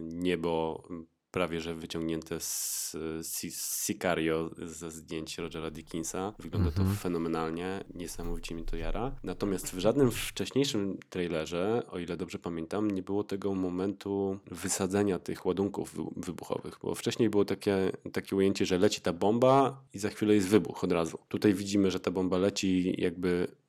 [0.00, 0.82] niebo
[1.30, 3.40] prawie że wyciągnięte z, z
[3.86, 6.34] Sicario ze zdjęć Rogera Dickinsa.
[6.38, 6.96] Wygląda to mhm.
[6.96, 9.16] fenomenalnie, niesamowicie mi to jara.
[9.22, 15.46] Natomiast w żadnym wcześniejszym trailerze, o ile dobrze pamiętam, nie było tego momentu wysadzenia tych
[15.46, 20.34] ładunków wybuchowych, bo wcześniej było takie, takie ujęcie, że leci ta bomba i za chwilę
[20.34, 21.18] jest wybuch od razu.
[21.28, 23.67] Tutaj widzimy, że ta bomba leci jakby Mm,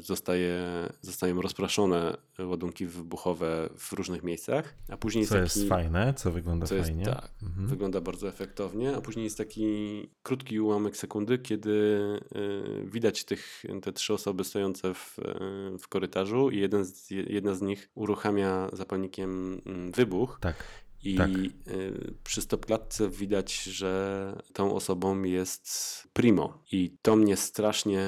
[0.00, 0.62] zostaje,
[1.00, 6.32] zostają rozproszone ładunki wybuchowe w różnych miejscach, a później co jest taki, jest fajne, co
[6.32, 7.00] wygląda co fajnie.
[7.00, 7.66] Jest, tak, mhm.
[7.66, 11.70] wygląda bardzo efektownie, a później jest taki krótki ułamek sekundy, kiedy
[12.36, 17.54] y, widać tych, te trzy osoby stojące w, y, w korytarzu i jeden z, jedna
[17.54, 19.54] z nich uruchamia zapalnikiem
[19.88, 20.38] y, wybuch.
[20.40, 20.56] Tak.
[21.04, 21.30] I tak.
[21.30, 25.70] Y, przy stopklatce widać, że tą osobą jest
[26.12, 26.64] Primo.
[26.72, 28.00] I to mnie strasznie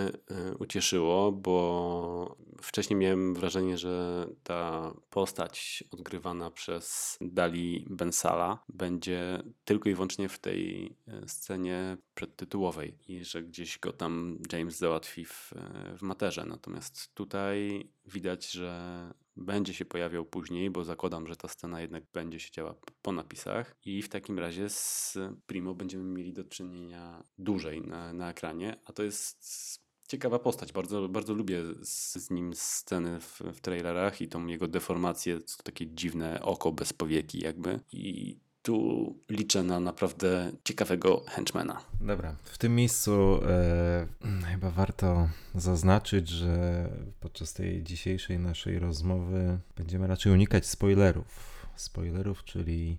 [0.50, 9.88] y, ucieszyło, bo wcześniej miałem wrażenie, że ta postać odgrywana przez Dali Bensala będzie tylko
[9.88, 15.52] i wyłącznie w tej y, scenie przedtytułowej i że gdzieś go tam James załatwi w,
[15.98, 16.44] w materze.
[16.46, 22.40] Natomiast tutaj widać, że będzie się pojawiał później, bo zakładam, że ta scena jednak będzie
[22.40, 27.83] się działa po napisach i w takim razie z Primo będziemy mieli do czynienia dłużej
[27.83, 30.73] na, na ekranie, a to jest ciekawa postać.
[30.73, 35.62] Bardzo, bardzo lubię z, z nim sceny w, w trailerach i tą jego deformację, to
[35.62, 41.81] takie dziwne oko bez powieki jakby i tu liczę na naprawdę ciekawego henchmana.
[42.01, 44.07] Dobra, w tym miejscu e,
[44.53, 46.88] chyba warto zaznaczyć, że
[47.20, 51.53] podczas tej dzisiejszej naszej rozmowy będziemy raczej unikać spoilerów.
[51.77, 52.98] Spoilerów, czyli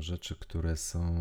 [0.00, 1.16] rzeczy, które są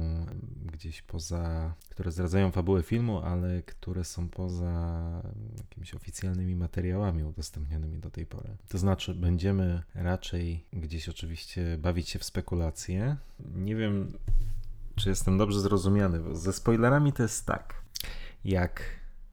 [0.74, 5.22] gdzieś poza, które zdradzają fabułę filmu, ale które są poza
[5.58, 8.50] jakimiś oficjalnymi materiałami udostępnionymi do tej pory.
[8.70, 13.18] To znaczy, będziemy raczej gdzieś oczywiście bawić się w spekulacje.
[13.56, 14.18] Nie wiem,
[14.96, 17.84] czy jestem dobrze zrozumiany, bo ze spoilerami to jest tak.
[18.46, 18.84] Jak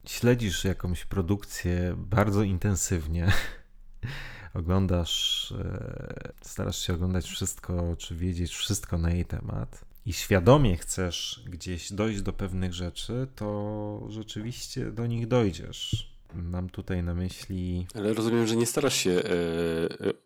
[0.05, 3.31] śledzisz jakąś produkcję bardzo intensywnie,
[4.53, 11.43] oglądasz, e, starasz się oglądać wszystko, czy wiedzieć wszystko na jej temat i świadomie chcesz
[11.45, 16.11] gdzieś dojść do pewnych rzeczy, to rzeczywiście do nich dojdziesz.
[16.33, 17.87] Mam tutaj na myśli.
[17.95, 19.23] Ale rozumiem, że nie starasz się e,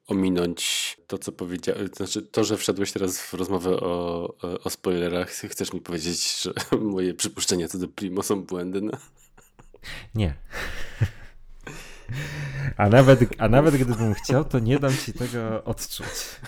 [0.08, 1.90] ominąć to, co powiedziałeś.
[1.90, 4.34] Znaczy, to, że wszedłeś teraz w rozmowę o,
[4.64, 8.98] o spoilerach, chcesz mi powiedzieć, że moje przypuszczenia co do Primo są błędne?
[10.16, 10.36] Nie.
[12.78, 16.39] A nawet, a nawet gdybym chciał, to nie dam ci tego odczuć.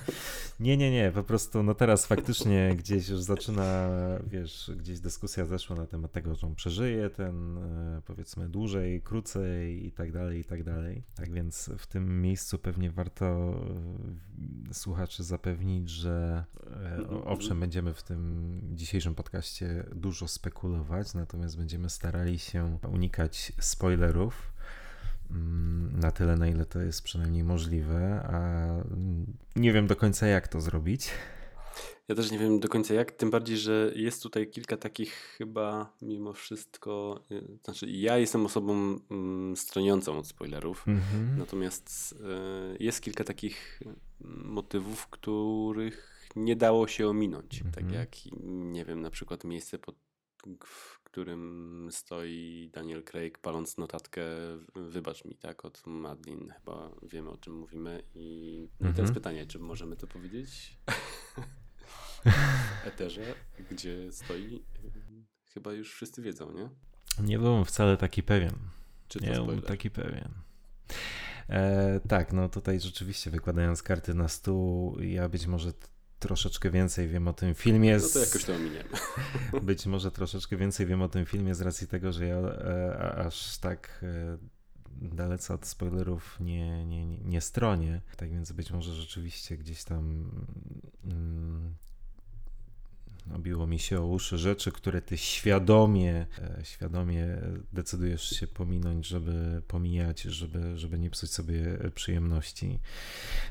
[0.60, 3.90] Nie, nie, nie, po prostu no teraz faktycznie gdzieś już zaczyna,
[4.28, 9.86] wiesz, gdzieś dyskusja zeszła na temat tego, że on przeżyje ten e, powiedzmy dłużej, krócej
[9.86, 11.04] i tak dalej, i tak dalej.
[11.16, 13.26] Tak więc w tym miejscu pewnie warto
[14.70, 16.46] e, słuchaczy zapewnić, że
[17.00, 24.57] e, owszem, będziemy w tym dzisiejszym podcaście dużo spekulować, natomiast będziemy starali się unikać spoilerów
[25.92, 28.68] na tyle, na ile to jest przynajmniej możliwe, a
[29.56, 31.10] nie wiem do końca, jak to zrobić.
[32.08, 35.94] Ja też nie wiem do końca jak, tym bardziej, że jest tutaj kilka takich chyba
[36.02, 41.38] mimo wszystko, y, znaczy ja jestem osobą mm, stroniącą od spoilerów, mm-hmm.
[41.38, 44.00] natomiast y, jest kilka takich mm,
[44.46, 47.72] motywów, których nie dało się ominąć, mm-hmm.
[47.72, 48.00] tak mhm.
[48.00, 48.10] jak
[48.72, 49.96] nie wiem, na przykład miejsce pod
[50.66, 54.22] w którym stoi Daniel Craig paląc notatkę
[54.76, 56.54] wybacz mi, tak, od Madlin.
[56.60, 58.96] Chyba wiemy o czym mówimy i, no mhm.
[58.96, 60.78] teraz pytanie, czy możemy to powiedzieć?
[62.84, 63.36] w eterze,
[63.72, 64.64] gdzie stoi,
[65.54, 66.70] chyba już wszyscy wiedzą, nie?
[67.26, 68.56] Nie byłem wcale taki pewien.
[69.08, 70.34] Czy to nie byłem taki pewien.
[71.50, 75.74] E, tak, no tutaj rzeczywiście wykładając karty na stół, ja być może
[76.20, 78.00] troszeczkę więcej wiem o tym filmie.
[78.00, 78.04] Z...
[78.04, 78.90] No to jakoś to ominiemy.
[79.62, 83.58] Być może troszeczkę więcej wiem o tym filmie z racji tego, że ja e, aż
[83.58, 84.38] tak e,
[85.02, 88.02] dalece od spoilerów nie, nie, nie, nie stronię.
[88.18, 90.32] Tak więc być może rzeczywiście gdzieś tam
[91.06, 91.76] mm,
[93.36, 97.28] obiło mi się o uszy rzeczy, które ty świadomie, e, świadomie
[97.74, 102.80] decydujesz się pominąć, żeby pomijać, żeby, żeby nie psuć sobie przyjemności.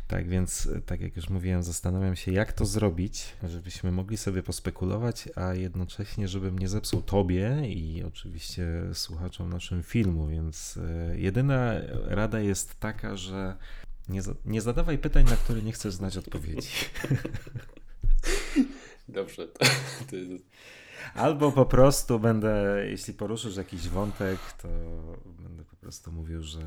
[0.07, 5.29] Tak więc, tak jak już mówiłem, zastanawiam się, jak to zrobić, żebyśmy mogli sobie pospekulować,
[5.37, 11.73] a jednocześnie, żebym nie zepsuł tobie i oczywiście słuchaczom naszym filmu, więc e, jedyna
[12.05, 13.57] rada jest taka, że
[14.09, 16.69] nie, nie zadawaj pytań, na które nie chcesz znać odpowiedzi.
[19.09, 19.49] Dobrze.
[20.11, 20.45] To jest...
[21.15, 24.69] Albo po prostu będę, jeśli poruszysz jakiś wątek, to
[25.25, 26.61] będę po prostu mówił, że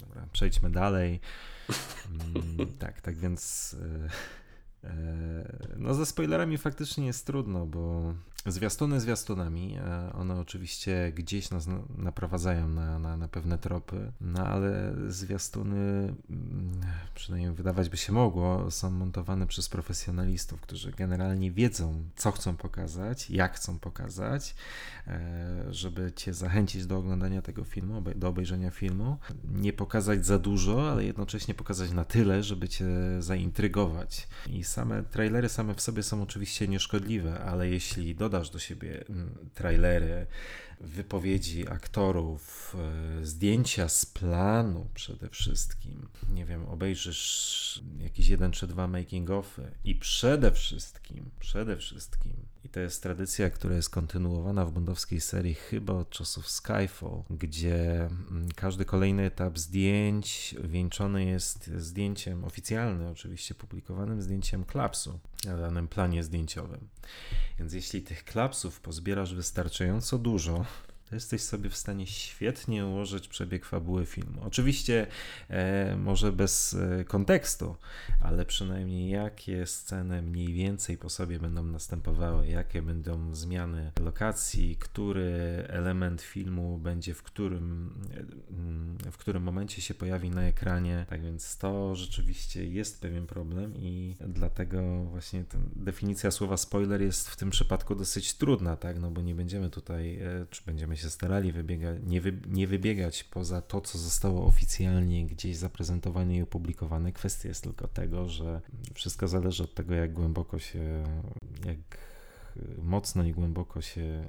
[0.00, 1.20] dobra, przejdźmy dalej.
[2.10, 3.76] Mm, tak, tak więc
[4.84, 8.14] e, e, no ze spoilerami faktycznie jest trudno, bo
[8.48, 11.66] Zwiastuny zwiastunami, e, one oczywiście gdzieś nas
[11.98, 15.76] naprowadzają na, na, na, pewne tropy, no ale zwiastuny,
[16.30, 16.80] mm,
[17.14, 23.30] przynajmniej wydawać by się mogło, są montowane przez profesjonalistów, którzy generalnie wiedzą, co chcą pokazać,
[23.30, 24.54] jak chcą pokazać,
[25.06, 29.16] e, żeby cię zachęcić do oglądania tego filmu, do obejrzenia filmu.
[29.44, 32.86] Nie pokazać za dużo, ale jednocześnie pokazać na tyle, żeby cię
[33.20, 34.28] zaintrygować.
[34.46, 39.04] I same trailery same w sobie są oczywiście nieszkodliwe, ale jeśli dodasz dodasz do siebie
[39.08, 40.26] mm, trailery,
[40.80, 42.76] wypowiedzi aktorów,
[43.20, 46.08] e, zdjęcia z planu przede wszystkim.
[46.30, 52.32] Nie wiem, obejrzysz jakiś jeden czy dwa making offy i przede wszystkim, przede wszystkim
[52.64, 58.06] i to jest tradycja, która jest kontynuowana w bondowskiej serii chyba od czasów Skyfall, gdzie
[58.06, 65.88] mm, każdy kolejny etap zdjęć wieńczony jest zdjęciem oficjalnym, oczywiście publikowanym zdjęciem klapsu na danym
[65.88, 66.88] planie zdjęciowym.
[67.58, 70.64] Więc jeśli tych klapsów pozbierasz wystarczająco dużo,
[71.08, 74.42] to jesteś sobie w stanie świetnie ułożyć przebieg fabuły filmu.
[74.44, 75.06] Oczywiście
[75.48, 77.76] e, może bez e, kontekstu,
[78.20, 85.64] ale przynajmniej jakie sceny mniej więcej po sobie będą następowały, jakie będą zmiany lokacji, który
[85.68, 87.94] element filmu będzie w którym,
[89.06, 91.06] e, w którym momencie się pojawi na ekranie.
[91.08, 95.44] Tak więc to rzeczywiście jest pewien problem i dlatego właśnie
[95.76, 98.98] definicja słowa spoiler jest w tym przypadku dosyć trudna, tak?
[99.00, 103.24] No bo nie będziemy tutaj, e, czy będziemy się starali wybiega, nie, wy, nie wybiegać
[103.24, 107.12] poza to, co zostało oficjalnie gdzieś zaprezentowane i opublikowane.
[107.12, 108.60] Kwestia jest tylko tego, że
[108.94, 111.04] wszystko zależy od tego, jak głęboko się,
[111.66, 111.78] jak
[112.82, 114.24] mocno i głęboko się e,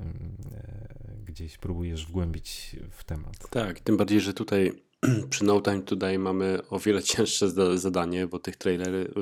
[1.25, 3.49] gdzieś próbujesz wgłębić w temat.
[3.49, 4.88] Tak, tym bardziej, że tutaj
[5.29, 9.13] przy No Time Today mamy o wiele cięższe zadanie, bo tych trailery,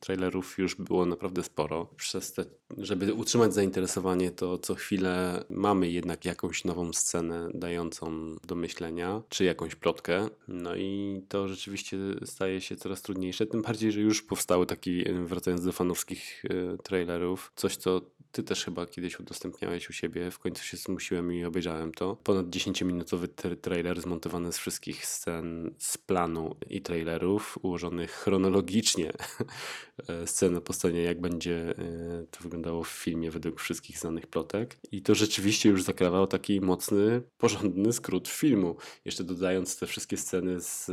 [0.00, 1.86] trailerów już było naprawdę sporo.
[1.96, 2.44] Przez te,
[2.78, 9.44] żeby utrzymać zainteresowanie, to co chwilę mamy jednak jakąś nową scenę dającą do myślenia, czy
[9.44, 10.28] jakąś plotkę.
[10.48, 15.64] No i to rzeczywiście staje się coraz trudniejsze, tym bardziej, że już powstały taki, wracając
[15.64, 18.00] do fanowskich e, trailerów, coś co
[18.32, 22.16] ty też chyba kiedyś udostępniałeś u siebie, w końcu się zmusiłem i obejrzałem to.
[22.16, 23.28] Ponad 10-minutowy
[23.60, 29.12] trailer zmontowany z wszystkich scen z planu i trailerów, ułożonych chronologicznie
[30.08, 34.76] e, scenę po scenie, jak będzie e, to wyglądało w filmie według wszystkich znanych plotek.
[34.92, 38.76] I to rzeczywiście już zakrawało taki mocny, porządny skrót filmu.
[39.04, 40.92] Jeszcze dodając te wszystkie sceny z e,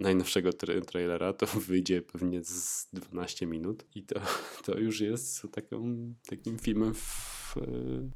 [0.00, 4.20] najnowszego tra trailera, to wyjdzie pewnie z 12 minut i to,
[4.66, 5.96] to już jest taką,
[6.26, 7.54] takim filmem w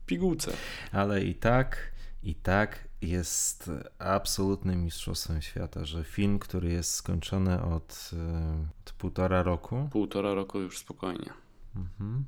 [0.07, 0.53] pigułce.
[0.93, 1.91] Ale i tak
[2.23, 9.43] i tak jest absolutnym mistrzostwem świata, że film, który jest skończony od, e, od półtora
[9.43, 9.89] roku.
[9.93, 11.33] Półtora roku już spokojnie.
[11.77, 12.25] Mhm.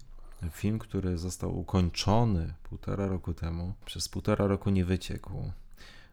[0.51, 5.53] Film, który został ukończony półtora roku temu, przez półtora roku nie wyciekł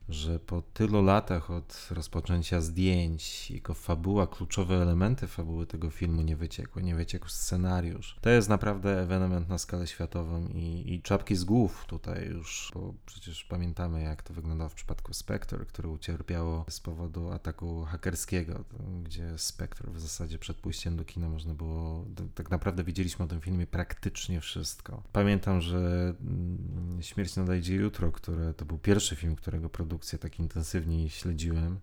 [0.10, 6.36] że po tylu latach od rozpoczęcia zdjęć, jego fabuła, kluczowe elementy fabuły tego filmu nie
[6.36, 8.17] wyciekły, nie wyciekł scenariusz.
[8.22, 12.93] To jest naprawdę ewenement na skalę światową i, i czapki z głów tutaj już, bo
[13.06, 18.63] przecież pamiętamy jak to wyglądało w przypadku Spectre, które ucierpiało z powodu ataku hakerskiego,
[19.04, 23.41] gdzie Spectre w zasadzie przed pójściem do kina można było, tak naprawdę widzieliśmy o tym
[23.41, 25.04] filmie praktycznie wszystko.
[25.12, 30.40] Pamiętam, że mm, Śmierć nadejdzie jutro, które to był pierwszy film, którego produkcja produkcję tak
[30.40, 31.80] intensywnie śledziłem,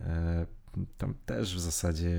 [0.00, 0.46] e,
[0.98, 2.16] tam też w zasadzie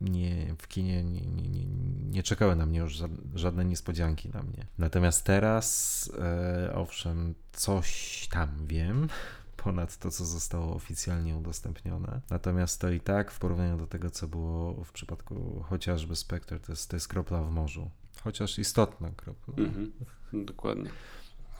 [0.00, 1.64] nie, w kinie nie, nie, nie,
[2.10, 3.02] nie czekały na mnie już
[3.34, 4.66] żadne niespodzianki na mnie.
[4.78, 9.08] Natomiast teraz, e, owszem, coś tam wiem,
[9.64, 12.20] ponad to, co zostało oficjalnie udostępnione.
[12.30, 16.72] Natomiast to i tak w porównaniu do tego, co było w przypadku chociażby Spectre, to
[16.72, 17.90] jest, to jest kropla w morzu.
[18.24, 19.54] Chociaż istotna kropla.
[19.56, 19.92] Mhm,
[20.32, 20.90] dokładnie.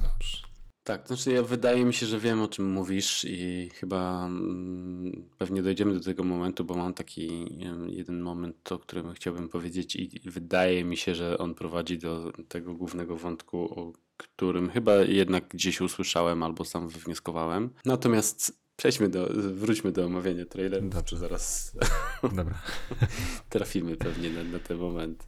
[0.01, 0.54] Dobrze.
[0.85, 5.29] Tak, to znaczy ja wydaje mi się, że wiem o czym mówisz i chyba mm,
[5.39, 7.47] pewnie dojdziemy do tego momentu, bo mam taki
[7.87, 12.75] jeden moment, o którym chciałbym powiedzieć i wydaje mi się, że on prowadzi do tego
[12.75, 17.71] głównego wątku, o którym chyba jednak gdzieś usłyszałem albo sam wywnioskowałem.
[17.85, 21.09] Natomiast przejdźmy do, wróćmy do omawiania trailerów, Dobrze.
[21.09, 21.77] czy zaraz
[22.23, 22.59] Dobra.
[23.51, 25.27] trafimy pewnie na, na ten moment.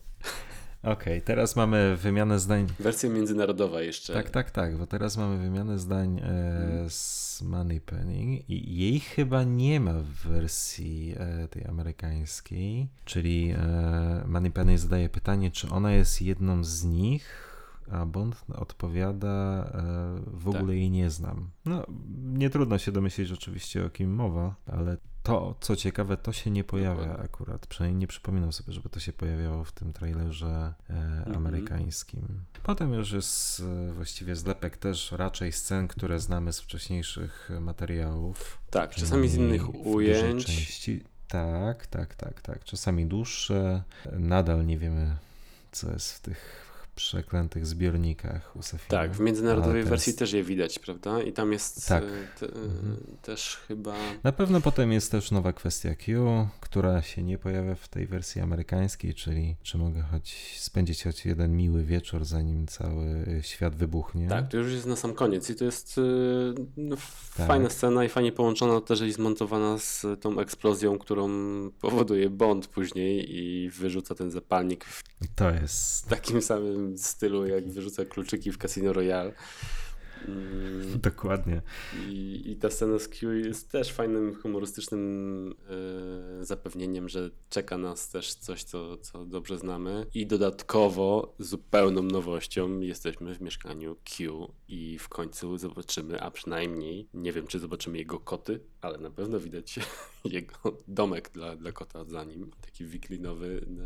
[0.87, 2.67] Okej, teraz mamy wymianę zdań.
[2.81, 4.13] Wersja międzynarodowa jeszcze.
[4.13, 9.81] Tak, tak, tak, bo teraz mamy wymianę zdań e, z Moneypenny i jej chyba nie
[9.81, 16.65] ma w wersji e, tej amerykańskiej, czyli e, Moneypenny zadaje pytanie, czy ona jest jedną
[16.65, 17.46] z nich,
[17.91, 20.77] a Bond odpowiada, e, w ogóle Tak.
[20.77, 21.51] jej nie znam.
[21.65, 21.87] No,
[22.19, 26.65] nie trudno się domyślić oczywiście o kim mowa, ale to, co ciekawe, to się nie
[26.65, 27.67] pojawia akurat.
[27.67, 32.45] Przynajmniej nie przypominam sobie, żeby to się pojawiało w tym trailerze e, amerykańskim.
[32.63, 38.59] Potem już jest e, właściwie zlepek też raczej scen, które znamy z wcześniejszych materiałów.
[38.71, 40.47] Tak, czasami z innych ujęć.
[40.47, 41.05] Części.
[41.29, 42.65] Tak, tak, tak, tak.
[42.65, 43.83] Czasami dłuższe.
[44.13, 45.17] Nadal nie wiemy,
[45.73, 46.66] co jest w tych
[46.97, 48.89] przeklętych zbiornikach u Safina.
[48.89, 51.23] Tak, w międzynarodowej teraz- wersji też je widać, prawda?
[51.23, 52.05] I tam jest Tak.
[52.05, 52.07] e,
[52.41, 52.97] te, e, Mhm.
[53.23, 53.95] też chyba.
[54.25, 58.41] Na pewno potem jest też nowa kwestia Q, która się nie pojawia w tej wersji
[58.41, 64.29] amerykańskiej, czyli czy mogę choć spędzić choć jeden miły wieczór, zanim cały świat wybuchnie.
[64.29, 66.03] Tak, to już jest na sam koniec i to jest e,
[66.77, 66.97] no,
[67.37, 67.47] Tak.
[67.47, 71.29] fajna scena i fajnie połączona też i zmontowana z tą eksplozją, którą
[71.81, 75.03] powoduje Bond później i wyrzuca ten zapalnik w
[75.35, 79.33] To jest takim samym stylu, jak wyrzuca kluczyki w Casino Royale.
[80.29, 81.63] Mm, dokładnie.
[82.09, 85.55] I, I ta scena z Q jest też fajnym, humorystycznym
[86.41, 90.07] e, zapewnieniem, że czeka nas też coś, co, co dobrze znamy.
[90.15, 97.33] I dodatkowo, zupełną nowością, jesteśmy w mieszkaniu Q i w końcu zobaczymy, a przynajmniej, nie
[97.33, 99.79] wiem czy zobaczymy jego koty, ale na pewno widać
[100.25, 102.51] jego domek dla, dla kota za nim.
[102.61, 103.85] Taki wiklinowy na,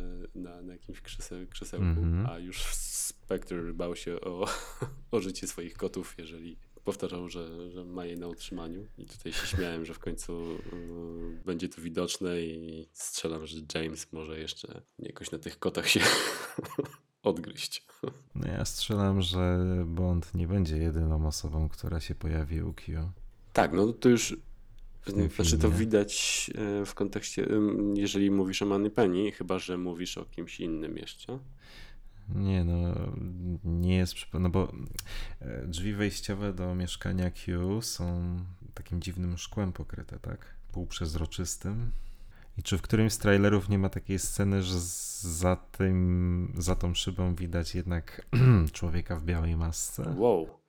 [0.50, 2.26] na, na jakimś krzeseł, krzesełku, Mhm.
[2.26, 2.64] a już
[3.30, 4.46] Spectre bał się o,
[5.10, 8.86] o życie swoich kotów, jeżeli powtarzał, że, że ma je na utrzymaniu.
[8.98, 14.12] I tutaj się śmiałem, że w końcu y, będzie to widoczne i strzelam, że James
[14.12, 16.00] może jeszcze jakoś na tych kotach się
[17.22, 17.86] odgryźć.
[18.34, 23.10] No ja strzelam, że Bond nie będzie jedyną osobą, która się pojawi u Q.
[23.52, 24.36] Tak, no to już
[25.34, 27.46] znaczy to widać e, w kontekście,
[27.94, 31.38] jeżeli mówisz o Moneypenny, chyba, że mówisz o kimś innym jeszcze.
[32.34, 32.94] Nie no,
[33.64, 34.72] nie jest, no bo
[35.40, 38.36] e, drzwi wejściowe do mieszkania Q są
[38.74, 40.54] takim dziwnym szkłem pokryte, tak?
[40.72, 41.90] Półprzezroczystym.
[42.58, 44.80] I czy w którymś z trailerów nie ma takiej sceny, że
[45.20, 48.26] za tym, za tą szybą widać jednak
[48.72, 50.14] człowieka w białej masce?
[50.16, 50.60] Wow.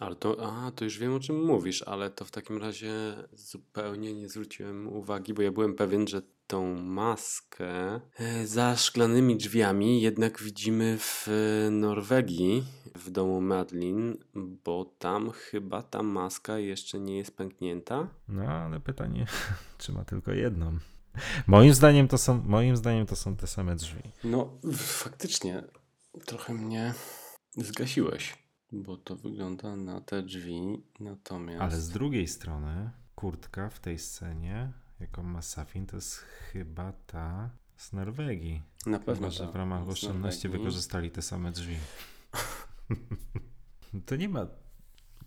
[0.00, 2.92] Ale to, a, to już wiem o czym mówisz, ale to w takim razie
[3.32, 10.02] zupełnie nie zwróciłem uwagi, bo ja byłem pewien, że tą maskę e, za szklanymi drzwiami
[10.02, 11.28] jednak widzimy w
[11.70, 14.16] Norwegii, w domu Madlin,
[14.64, 18.08] bo tam chyba ta maska jeszcze nie jest pęknięta.
[18.28, 19.26] No ale pytanie,
[19.78, 20.78] czy ma tylko jedną?
[21.46, 24.02] Moim zdaniem to są, moim zdaniem to są te same drzwi.
[24.24, 25.62] No, faktycznie
[26.26, 26.94] trochę mnie
[27.56, 28.38] zgasiłeś,
[28.72, 31.62] bo to wygląda na te drzwi, natomiast...
[31.62, 37.50] Ale z drugiej strony, kurtka w tej scenie, jaką ma Safin, to jest chyba ta
[37.76, 38.62] z Norwegii.
[38.86, 41.76] na pewno Chyba, że w ramach oszczędności wykorzystali te same drzwi.
[44.06, 44.46] to nie ma.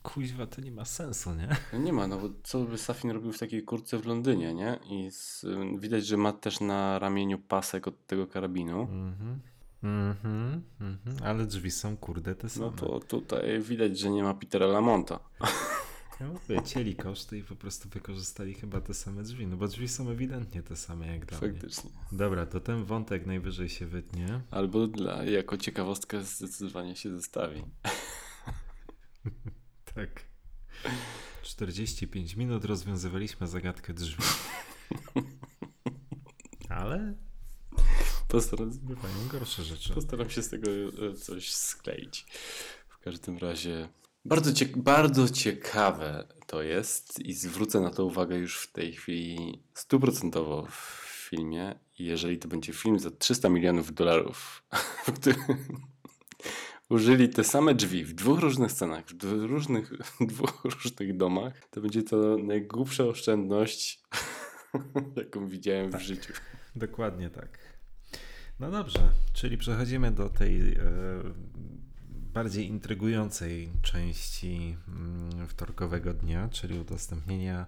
[0.03, 1.55] Kuźwa, to nie ma sensu, nie?
[1.73, 4.79] No nie ma, no bo co by Safin robił w takiej kurtce w Londynie, nie?
[4.89, 5.45] I z,
[5.79, 8.81] widać, że ma też na ramieniu pasek od tego karabinu.
[8.81, 9.39] Mhm.
[9.83, 11.17] Mhm, mhm.
[11.23, 12.65] Ale drzwi są kurde te same.
[12.65, 15.19] No to tutaj widać, że nie ma Petera Lamonta.
[16.19, 19.47] Ja mówię, cieli koszty i po prostu wykorzystali chyba te same drzwi.
[19.47, 21.51] No bo drzwi są ewidentnie te same jak dla mnie.
[21.51, 21.89] Faktycznie.
[22.11, 24.41] Dobra, to ten wątek najwyżej się wytnie.
[24.51, 27.63] Albo dla, jako ciekawostkę zdecydowanie się zestawi.
[29.95, 30.25] Tak.
[31.41, 34.23] 45 minut rozwiązywaliśmy zagadkę drzwi.
[36.69, 37.13] Ale
[38.27, 39.93] Postaram, bywają gorsze rzeczy.
[39.93, 42.25] postaram się z tego e, coś skleić.
[42.89, 43.89] W każdym razie
[44.29, 49.63] bardzo, cie, bardzo ciekawe to jest i zwrócę na to uwagę już w tej chwili
[49.73, 51.75] stuprocentowo w filmie.
[51.99, 54.63] Jeżeli to będzie film za 300 milionów dolarów,
[55.07, 55.57] w którym
[56.89, 59.91] użyli te same drzwi w dwóch różnych scenach, w dwóch różnych,
[60.31, 64.01] dwóch różnych domach, to będzie to najgłupsza oszczędność,
[65.17, 66.33] jaką widziałem w życiu.
[66.75, 67.59] Dokładnie tak.
[68.59, 68.99] No dobrze,
[69.33, 70.79] czyli przechodzimy do tej e,
[72.39, 77.65] najbardziej intrygującej części mm, wtorkowego dnia, czyli udostępnienia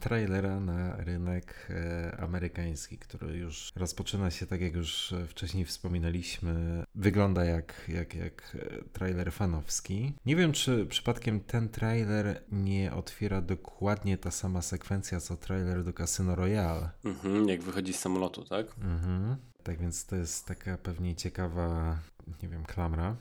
[0.00, 7.44] trailera na rynek e, amerykański, który już rozpoczyna się, tak jak już wcześniej wspominaliśmy, wygląda
[7.44, 8.56] jak, jak, jak
[8.92, 10.12] trailer fanowski.
[10.26, 15.92] Nie wiem, czy przypadkiem ten trailer nie otwiera dokładnie ta sama sekwencja, co trailer do
[15.92, 16.90] Casino Royale.
[17.04, 18.66] Mhm, jak wychodzi z samolotu, tak?
[18.82, 19.36] Mhm.
[19.62, 21.98] Tak więc to jest taka pewnie ciekawa,
[22.42, 23.16] nie wiem, klamra,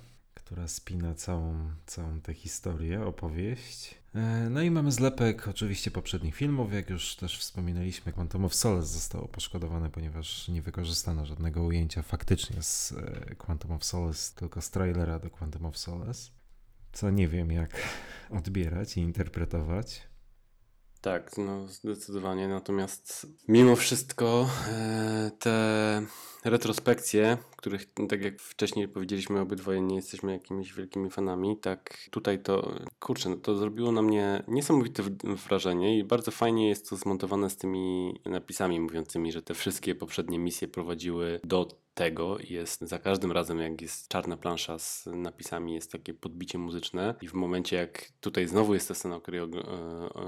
[0.47, 3.95] która spina całą, całą tę historię, opowieść.
[4.15, 8.87] E, no i mamy zlepek oczywiście poprzednich filmów, jak już też wspominaliśmy, Quantum of Solace
[8.87, 14.69] zostało poszkodowane, ponieważ nie wykorzystano żadnego ujęcia faktycznie z e, Quantum of Solace, tylko z
[14.71, 16.31] trailera do Quantum of Solace,
[16.93, 17.81] co nie wiem jak
[18.29, 20.01] odbierać i interpretować.
[21.01, 22.47] Tak, no zdecydowanie.
[22.47, 26.01] Natomiast mimo wszystko e, te
[26.45, 32.79] retrospekcje, których tak jak wcześniej powiedzieliśmy obydwoje nie jesteśmy jakimiś wielkimi fanami, tak tutaj to,
[32.99, 35.03] kurczę, no to zrobiło na mnie niesamowite
[35.47, 40.39] wrażenie i bardzo fajnie jest to zmontowane z tymi napisami mówiącymi, że te wszystkie poprzednie
[40.39, 45.91] misje prowadziły do tego jest za każdym razem, jak jest czarna plansza z napisami, jest
[45.91, 47.15] takie podbicie muzyczne.
[47.21, 49.41] I w momencie, jak tutaj znowu jest ta scena, o której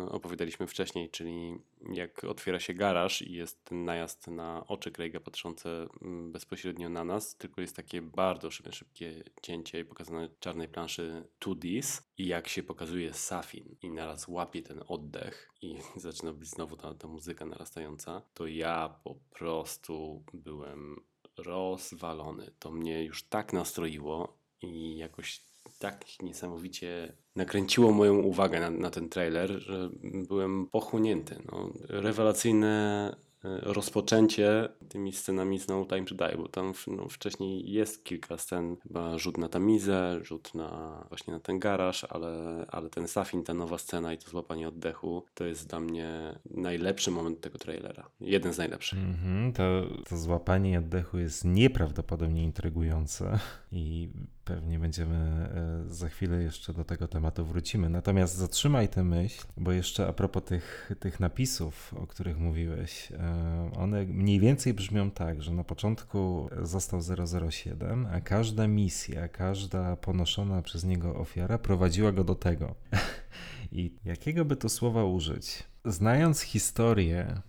[0.09, 1.59] opowiadaliśmy wcześniej, czyli
[1.93, 7.03] jak otwiera się garaż i jest ten najazd na oczy Craiga patrzące mm, bezpośrednio na
[7.03, 12.47] nas, tylko jest takie bardzo szybkie, szybkie cięcie i pokazane czarnej planszy 2Ds i jak
[12.47, 17.45] się pokazuje Safin i naraz łapie ten oddech i zaczyna być znowu ta, ta muzyka
[17.45, 21.08] narastająca, to ja po prostu byłem
[21.43, 22.51] rozwalony.
[22.59, 25.41] To mnie już tak nastroiło i jakoś
[25.79, 31.43] tak niesamowicie nakręciło moją uwagę na, na ten trailer, że byłem pochłonięty.
[31.51, 38.03] No, rewelacyjne rozpoczęcie tymi scenami z No Time to Die, bo tam no, wcześniej jest
[38.03, 43.07] kilka scen, chyba rzut na tamizę, rzut na właśnie na ten garaż, ale, ale ten
[43.07, 47.57] Safin, ta nowa scena i to złapanie oddechu, to jest dla mnie najlepszy moment tego
[47.57, 48.09] trailera.
[48.21, 48.99] Jeden z najlepszych.
[48.99, 49.63] Mm -hmm, to,
[50.09, 53.39] to złapanie oddechu jest nieprawdopodobnie intrygujące
[53.71, 54.09] i
[54.49, 57.89] pewnie będziemy e, za chwilę jeszcze do tego tematu wrócimy.
[57.89, 63.71] Natomiast zatrzymaj tę myśl, bo jeszcze a propos tych, tych napisów, o których mówiłeś, e,
[63.77, 67.01] one mniej więcej brzmią tak, że na początku został
[67.49, 72.75] 007, a każda misja, każda ponoszona przez niego ofiara prowadziła go do tego.
[73.71, 75.63] I jakiego by to słowa użyć?
[75.85, 77.41] Znając historię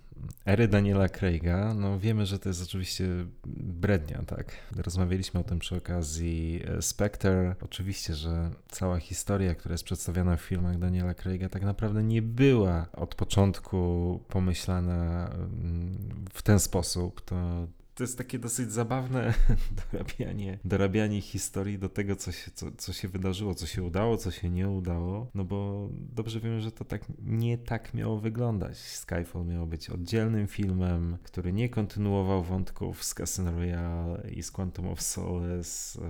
[0.47, 3.09] ery Daniela Craiga, no wiemy, że to jest oczywiście
[3.57, 4.53] brednia, tak?
[4.77, 7.55] Rozmawialiśmy o tym przy okazji e, Spectre.
[7.63, 12.87] Oczywiście, że cała historia, która jest przedstawiana w filmach Daniela Craiga, tak naprawdę nie była
[12.93, 17.21] od początku pomyślana mm, w ten sposób.
[17.21, 17.67] To
[18.01, 19.35] to jest takie dosyć zabawne
[19.93, 24.31] dorabianie, dorabianie historii do tego, co się, co, co się wydarzyło, co się udało, co
[24.31, 28.79] się nie udało, no bo dobrze wiemy, że to tak nie tak miało wyglądać.
[28.79, 34.89] Skyfall miał być oddzielnym filmem, który nie kontynuował wątków z Casino Royale i z Quantum
[34.89, 36.01] of Solace.
[36.03, 36.05] E,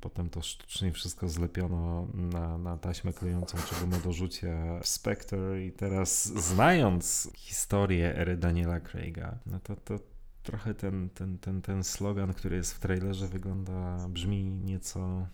[0.00, 5.72] potem to sztucznie wszystko zlepiono na, na taśmę klejącą, czego ma do rzucia Spectre i
[5.72, 10.11] teraz znając historię ery Daniela Craiga, no to, to
[10.42, 15.26] trochę ten, ten, ten, ten slogan, który jest w trailerze, wygląda, brzmi nieco,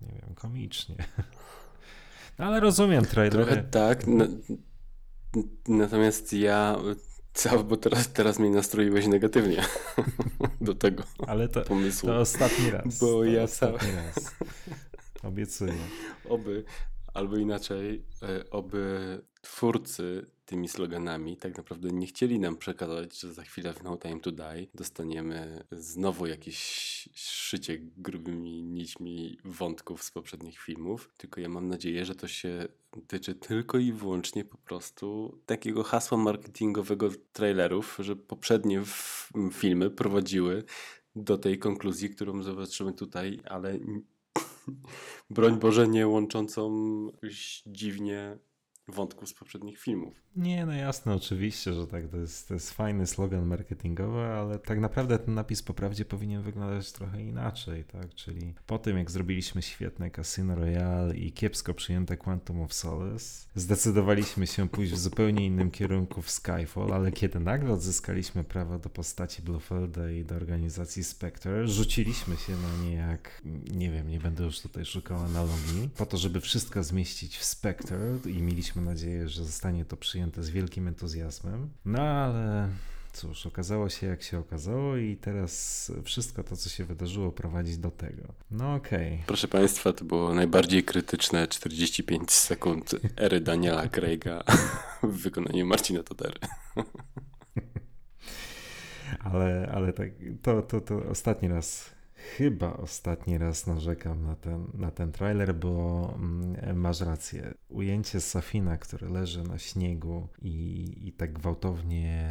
[0.00, 0.96] nie wiem, komicznie.
[2.38, 3.46] No, ale rozumiem trailer.
[3.46, 4.04] Trochę tak.
[5.68, 6.76] natomiast ja
[7.38, 9.62] cały, bo teraz, teraz mnie nastroiłeś negatywnie
[10.60, 12.08] do tego ale to, pomysłu.
[12.08, 12.98] To ostatni raz.
[12.98, 14.34] Bo ja ostatni raz.
[15.22, 15.74] Obiecuję.
[16.28, 16.64] Oby,
[17.14, 23.42] albo inaczej, e, oby twórcy tymi sloganami tak naprawdę nie chcieli nam przekazać, że za
[23.42, 26.58] chwilę w No Time to Die dostaniemy znowu jakieś
[27.14, 32.68] szycie grubymi nićmi wątków z poprzednich filmów, tylko ja mam nadzieję, że to się
[33.06, 38.82] tyczy tylko i wyłącznie po prostu takiego hasła marketingowego trailerów, że poprzednie
[39.52, 40.64] filmy prowadziły
[41.16, 43.78] do tej konkluzji, którą zobaczymy tutaj, ale
[45.30, 46.70] broń Boże nie łączącą
[47.66, 48.38] dziwnie
[48.88, 50.14] wątków z poprzednich filmów.
[50.38, 54.80] Nie, no jasne, oczywiście, że tak, to jest, to jest fajny slogan marketingowy, ale tak
[54.80, 59.62] naprawdę ten napis po prawdzie powinien wyglądać trochę inaczej, tak, czyli po tym jak zrobiliśmy
[59.62, 65.70] świetne Casino Royale i kiepsko przyjęte Quantum of Solace, zdecydowaliśmy się pójść w zupełnie innym
[65.70, 71.68] kierunku w Skyfall, ale kiedy nagle odzyskaliśmy prawo do postaci Bluefelda i do organizacji Spectre,
[71.68, 76.16] rzuciliśmy się na nie jak, nie wiem, nie będę już tutaj szukał analogii, po to,
[76.16, 81.70] żeby wszystko zmieścić w Spectre i mieliśmy nadzieję, że zostanie to przyjęte z wielkim entuzjazmem.
[81.84, 82.68] No ale
[83.12, 87.90] cóż, okazało się jak się okazało i teraz wszystko to, co się wydarzyło, prowadzi do
[87.90, 88.22] tego.
[88.50, 89.14] No okej.
[89.14, 89.26] Okay.
[89.26, 94.42] Proszę Państwa, to było najbardziej krytyczne 45 sekund ery Daniela Craiga
[95.02, 96.38] w wykonaniu Marcina Todery.
[99.32, 100.08] ale, ale tak,
[100.42, 101.97] to, to, to ostatni raz
[102.36, 107.54] chyba ostatni raz narzekam na ten, na ten trailer, bo mm, masz rację.
[107.68, 112.28] Ujęcie Safina, który leży na śniegu i, i tak gwałtownie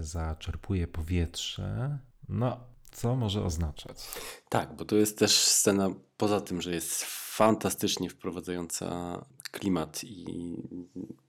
[0.00, 1.98] zaczerpuje powietrze,
[2.28, 4.08] no, co może oznaczać?
[4.48, 7.04] Tak, bo to jest też scena, poza tym, że jest
[7.36, 9.18] fantastycznie wprowadzająca
[9.50, 10.26] klimat i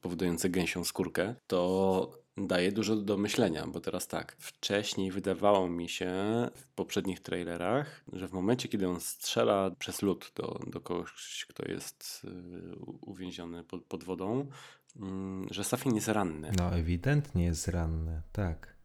[0.02, 6.12] powodująca gęsią skórkę, to daje dużo do myślenia, bo teraz tak, wcześniej wydawało mi się
[6.56, 11.72] w poprzednich trailerach, że w momencie, kiedy on strzela przez lód do, do kogoś, kto
[11.72, 14.48] jest y, uwięziony pod, pod wodą,
[14.96, 16.52] mm, że Safin jest ranny.
[16.58, 18.76] No, ewidentnie jest ranny, tak.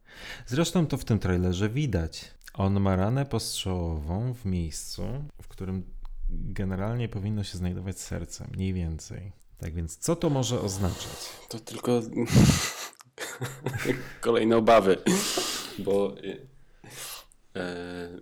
[0.45, 2.31] Zresztą to w tym trailerze widać.
[2.53, 5.03] On ma ranę postrzałową w miejscu,
[5.41, 5.83] w którym
[6.29, 9.31] generalnie powinno się znajdować serce, mniej więcej.
[9.57, 11.29] Tak więc, co to może oznaczać?
[11.49, 12.01] To tylko
[14.21, 14.97] kolejne obawy,
[15.79, 16.15] bo
[17.55, 18.19] e,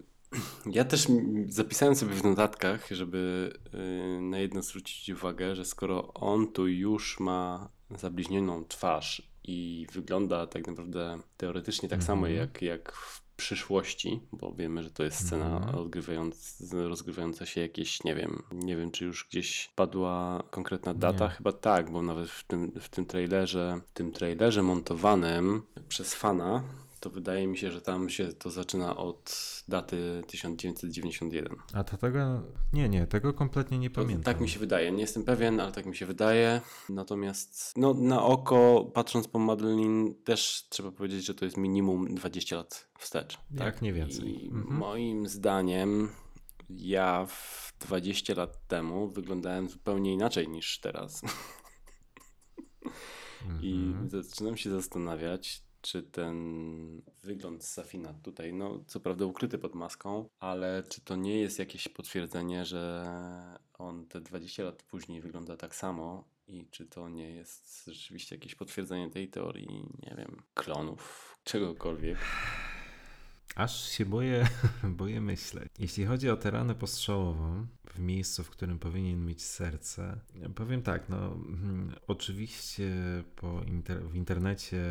[0.66, 1.08] ja też
[1.48, 7.20] zapisałem sobie w notatkach, żeby e, na jedno zwrócić uwagę, że skoro on tu już
[7.20, 12.36] ma zabliźnioną twarz i wygląda tak naprawdę teoretycznie tak samo mhm.
[12.36, 18.16] jak, jak w przyszłości, bo wiemy, że to jest scena rozgrywając, rozgrywająca się jakieś, nie
[18.16, 21.32] wiem, nie wiem, czy już gdzieś padła konkretna data, nie.
[21.32, 26.64] chyba tak, bo nawet w tym, w tym trailerze, w tym trailerze montowanym przez fana,
[27.06, 29.36] to wydaje mi się, że tam się to zaczyna od
[29.68, 31.56] daty 1991.
[31.74, 32.44] A to tego,
[32.74, 34.24] nie, nie, tego kompletnie nie pamiętam.
[34.24, 36.62] tak mi się wydaje, nie jestem pewien, ale tak mi się wydaje.
[36.90, 42.56] Natomiast no, na oko, patrząc po Madeline, też trzeba powiedzieć, że to jest minimum 20
[42.56, 43.38] lat wstecz.
[43.52, 43.82] Jak tak?
[43.82, 44.46] nie więcej.
[44.46, 44.78] I mhm.
[44.78, 46.10] moim zdaniem
[46.70, 51.22] ja w 20 lat temu wyglądałem zupełnie inaczej niż teraz.
[53.62, 54.10] I mhm.
[54.10, 60.84] zaczynam się zastanawiać, czy ten wygląd Safina tutaj, no co prawda ukryty pod maską, ale
[60.90, 63.06] czy to nie jest jakieś potwierdzenie, że
[63.74, 68.56] on te 20 lat później wygląda tak samo i czy to nie jest rzeczywiście jakieś
[68.56, 69.68] potwierdzenie tej teorii,
[70.04, 72.18] nie wiem, klonów, czegokolwiek.
[73.56, 74.48] Aż się boję,
[75.00, 75.72] boję myśleć.
[75.80, 80.20] Jeśli chodzi o tę ranę postrzałową, w miejscu, w którym powinien mieć serce,
[80.56, 82.94] powiem tak, no hmm, oczywiście
[83.36, 84.84] po inter w internecie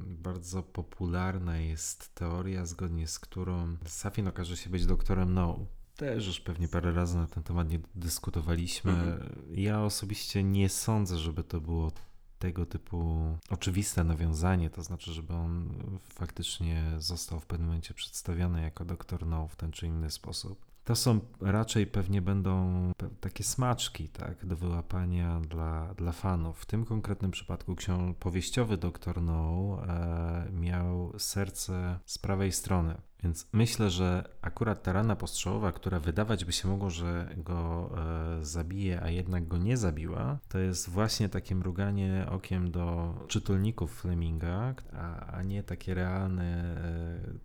[0.00, 5.66] bardzo popularna jest teoria, zgodnie z którą Safin okaże się być doktorem No.
[5.96, 8.92] Też już pewnie parę razy na ten temat nie dyskutowaliśmy.
[8.92, 9.20] Mhm.
[9.54, 11.92] Ja osobiście nie sądzę, żeby to było
[12.38, 15.68] tego typu oczywiste nawiązanie, to znaczy, żeby on
[16.14, 20.66] faktycznie został w pewnym momencie przedstawiony jako doktor No w ten czy inny sposób.
[20.86, 26.60] To są raczej pewnie będą takie smaczki, tak, do wyłapania dla, dla fanów.
[26.60, 32.94] W tym konkretnym przypadku książ powieściowy Doktor No e, miał serce z prawej strony.
[33.22, 37.90] Więc myślę, że akurat ta rana postrzałowa, która wydawać by się mogło, że go
[38.38, 44.00] e, zabije, a jednak go nie zabiła, to jest właśnie takie mruganie okiem do czytelników
[44.00, 46.76] Fleminga, a, a nie takie realne,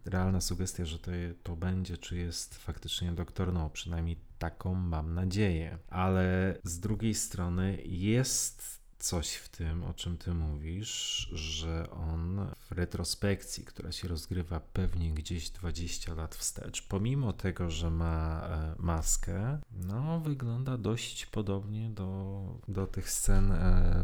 [0.06, 1.12] e, realna sugestia, że to,
[1.44, 5.78] to będzie, czy jest faktycznie doktor No, przynajmniej taką mam nadzieję.
[5.90, 12.72] Ale z drugiej strony jest coś w tym, o czym ty mówisz, że on w
[12.72, 19.60] retrospekcji, która się rozgrywa pewnie gdzieś 20 lat wstecz, pomimo tego, że ma e, maskę,
[19.72, 24.04] no wygląda dość podobnie do, do tych scen, e,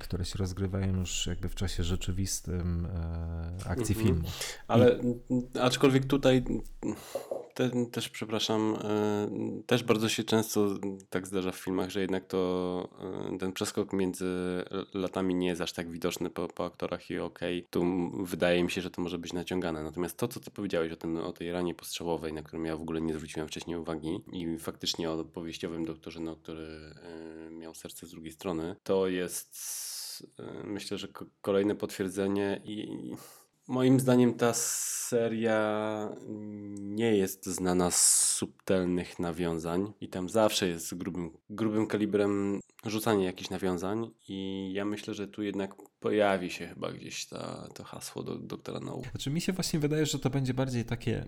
[0.00, 4.06] które się rozgrywają już jakby w czasie rzeczywistym e, akcji mhm.
[4.06, 4.28] filmu.
[4.68, 4.98] Ale
[5.30, 5.58] I...
[5.58, 6.44] aczkolwiek tutaj
[7.54, 10.68] te, też przepraszam, e, też bardzo się często
[11.10, 12.88] tak zdarza w filmach, że jednak to
[13.32, 14.26] e, ten przeskok między
[14.94, 18.70] latami nie jest aż tak widoczny po, po aktorach i okej, okay, tu wydaje mi
[18.70, 19.82] się, że to może być naciągane.
[19.82, 23.00] Natomiast to, co ty powiedziałeś o, o tej ranie postrzałowej, na którą ja w ogóle
[23.00, 28.10] nie zwróciłem wcześniej uwagi i faktycznie o powieściowym doktorze, no, który e, miał serce z
[28.10, 29.82] drugiej strony, to jest
[30.64, 31.08] myślę, że
[31.40, 33.10] kolejne potwierdzenie i
[33.68, 36.08] Moim zdaniem ta seria
[36.78, 43.50] nie jest znana z subtelnych nawiązań i tam zawsze jest grubym, grubym kalibrem rzucanie jakichś
[43.50, 48.34] nawiązań i ja myślę, że tu jednak pojawi się chyba gdzieś ta, to hasło do
[48.34, 49.10] doktora nauk.
[49.10, 51.24] Znaczy mi się właśnie wydaje, że to będzie bardziej takie,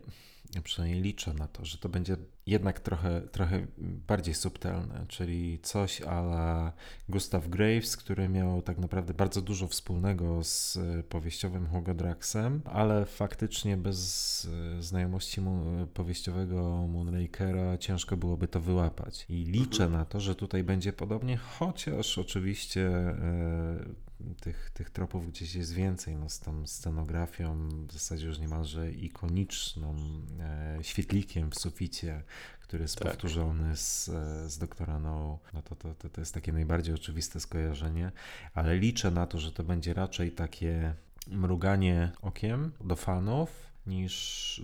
[0.55, 2.17] ja przynajmniej liczę na to, że to będzie
[2.47, 6.73] jednak trochę, trochę bardziej subtelne, czyli coś ala
[7.09, 13.77] Gustav Graves, który miał tak naprawdę bardzo dużo wspólnego z powieściowym Hugo Draxem, ale faktycznie
[13.77, 14.49] bez
[14.81, 19.27] znajomości mu, powieściowego Moonrakera ciężko byłoby to wyłapać.
[19.29, 24.05] I liczę na to, że tutaj będzie podobnie, chociaż oczywiście e,
[24.41, 29.95] tych, tych tropów gdzieś jest więcej, no z tą scenografią w zasadzie już niemalże ikoniczną,
[30.41, 32.23] e, świetlikiem w suficie,
[32.61, 33.09] który jest tak.
[33.09, 37.41] powtórzony z, e, z Doktora No, no to, to, to, to jest takie najbardziej oczywiste
[37.41, 38.13] skojarzenie,
[38.55, 40.95] ale liczę na to, że to będzie raczej takie
[41.27, 44.15] mruganie okiem do fanów, niż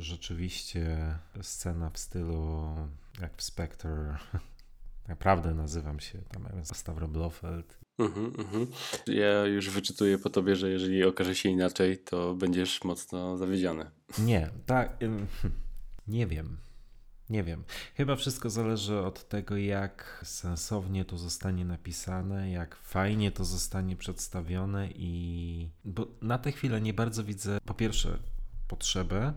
[0.00, 2.74] rzeczywiście scena w stylu
[3.20, 4.16] jak w Spectre.
[5.08, 8.66] Naprawdę nazywam się tam Stavro Blofeld Mhm, mhm.
[9.07, 13.90] Ja już wyczytuję po tobie, że jeżeli okaże się inaczej, to będziesz mocno zawiedziony.
[14.18, 14.98] Nie, tak.
[16.09, 16.57] Nie wiem.
[17.30, 17.64] Nie wiem.
[17.94, 24.88] Chyba wszystko zależy od tego, jak sensownie to zostanie napisane, jak fajnie to zostanie przedstawione
[24.94, 25.70] i.
[25.84, 28.18] Bo na tę chwilę nie bardzo widzę, po pierwsze,
[28.68, 29.32] potrzebę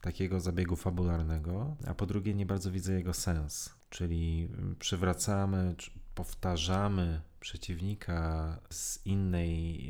[0.00, 3.74] takiego zabiegu fabularnego, a po drugie, nie bardzo widzę jego sens.
[3.90, 4.48] Czyli
[4.78, 5.74] przywracamy,
[6.14, 9.88] powtarzamy przeciwnika z innej,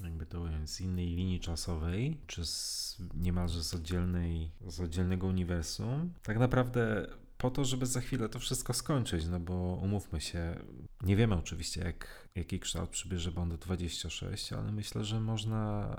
[0.00, 6.12] jakby to ująć, z innej linii czasowej, czy z, niemalże z, oddzielnej, z oddzielnego uniwersum,
[6.22, 7.06] tak naprawdę
[7.38, 10.56] po to, żeby za chwilę to wszystko skończyć, no bo umówmy się,
[11.02, 15.90] nie wiemy oczywiście, jak, jaki kształt przybierze Bond 26, ale myślę, że można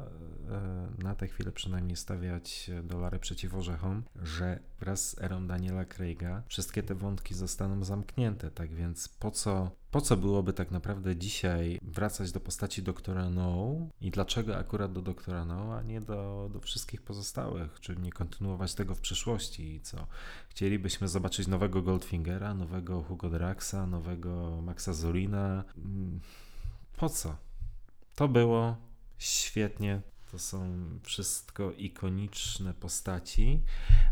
[0.50, 6.44] e, na tę chwilę przynajmniej stawiać dolary przeciw orzechom, że wraz z erą Daniela Craiga
[6.48, 11.80] wszystkie te wątki zostaną zamknięte, tak więc po co po co byłoby tak naprawdę dzisiaj
[11.82, 16.60] wracać do postaci doktora No i dlaczego akurat do doktora No, a nie do, do
[16.60, 20.08] wszystkich pozostałych, czy nie kontynuować tego w przyszłości i co?
[20.50, 25.64] Chcielibyśmy zobaczyć nowego Goldfingera, nowego Hugo Draxa, nowego Maxa Zorina.
[25.78, 26.20] Mm,
[26.98, 27.36] po co?
[28.16, 28.78] To było
[29.18, 33.64] świetnie, to są wszystko ikoniczne postaci,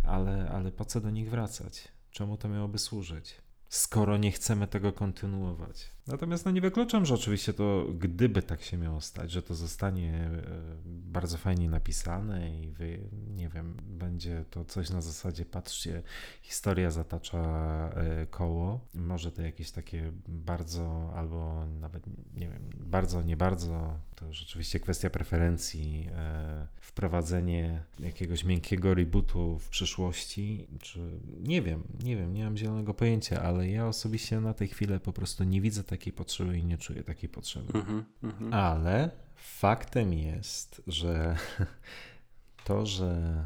[0.03, 1.87] ale, ale po co do nich wracać?
[2.11, 3.45] Czemu to miałoby służyć?
[3.75, 5.94] skoro nie chcemy tego kontynuować.
[6.07, 10.11] Natomiast no nie wykluczam, że oczywiście to, gdyby tak się miało stać, że to zostanie
[10.13, 10.41] e,
[10.85, 12.99] bardzo fajnie napisane i wy,
[13.35, 16.03] nie wiem, będzie to coś na zasadzie, patrzcie,
[16.41, 17.39] historia zatacza
[17.95, 18.79] e, koło.
[18.93, 22.03] Może to jakieś takie bardzo, albo nawet,
[22.35, 29.69] nie wiem, bardzo, nie bardzo, to rzeczywiście kwestia preferencji, e, wprowadzenie jakiegoś miękkiego rebootu w
[29.69, 30.99] przyszłości, czy
[31.39, 35.13] nie wiem, nie wiem, nie mam zielonego pojęcia, ale ja osobiście na tej chwili po
[35.13, 37.73] prostu nie widzę takiej potrzeby i nie czuję takiej potrzeby.
[37.73, 41.37] Mm -hmm, Ale faktem jest, że
[42.65, 43.43] to, że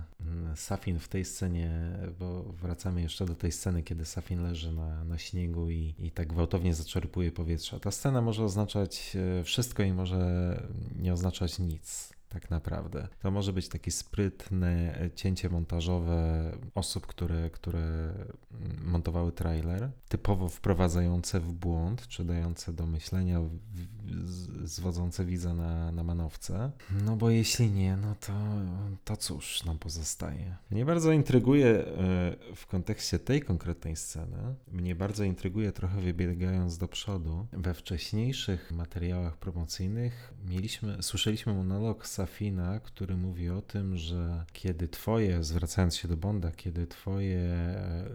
[0.56, 1.72] Safin w tej scenie,
[2.20, 6.28] bo wracamy jeszcze do tej sceny, kiedy Safin leży na, na śniegu i, i tak
[6.28, 7.80] gwałtownie zaczerpuje powietrze.
[7.80, 10.54] Ta scena może oznaczać e, wszystko i może
[10.96, 13.08] nie oznaczać nic tak naprawdę.
[13.22, 18.14] To może być takie sprytne cięcie montażowe osób, które, które
[18.84, 23.40] montowały trailer, typowo wprowadzające w błąd, czy dające do myślenia,
[24.64, 26.72] zwodzące widza na, na manowce.
[27.06, 28.34] No bo jeśli nie, no to,
[29.06, 30.56] to cóż nam pozostaje.
[30.72, 31.86] Mnie bardzo intryguje e,
[32.56, 37.48] w kontekście tej konkretnej sceny, mnie bardzo intryguje trochę wybiegając do przodu.
[37.54, 45.44] We wcześniejszych materiałach promocyjnych mieliśmy, słyszeliśmy monolog Safina, który mówi o tym, że kiedy twoje,
[45.44, 48.10] zwracając się do Bonda, kiedy twoje e,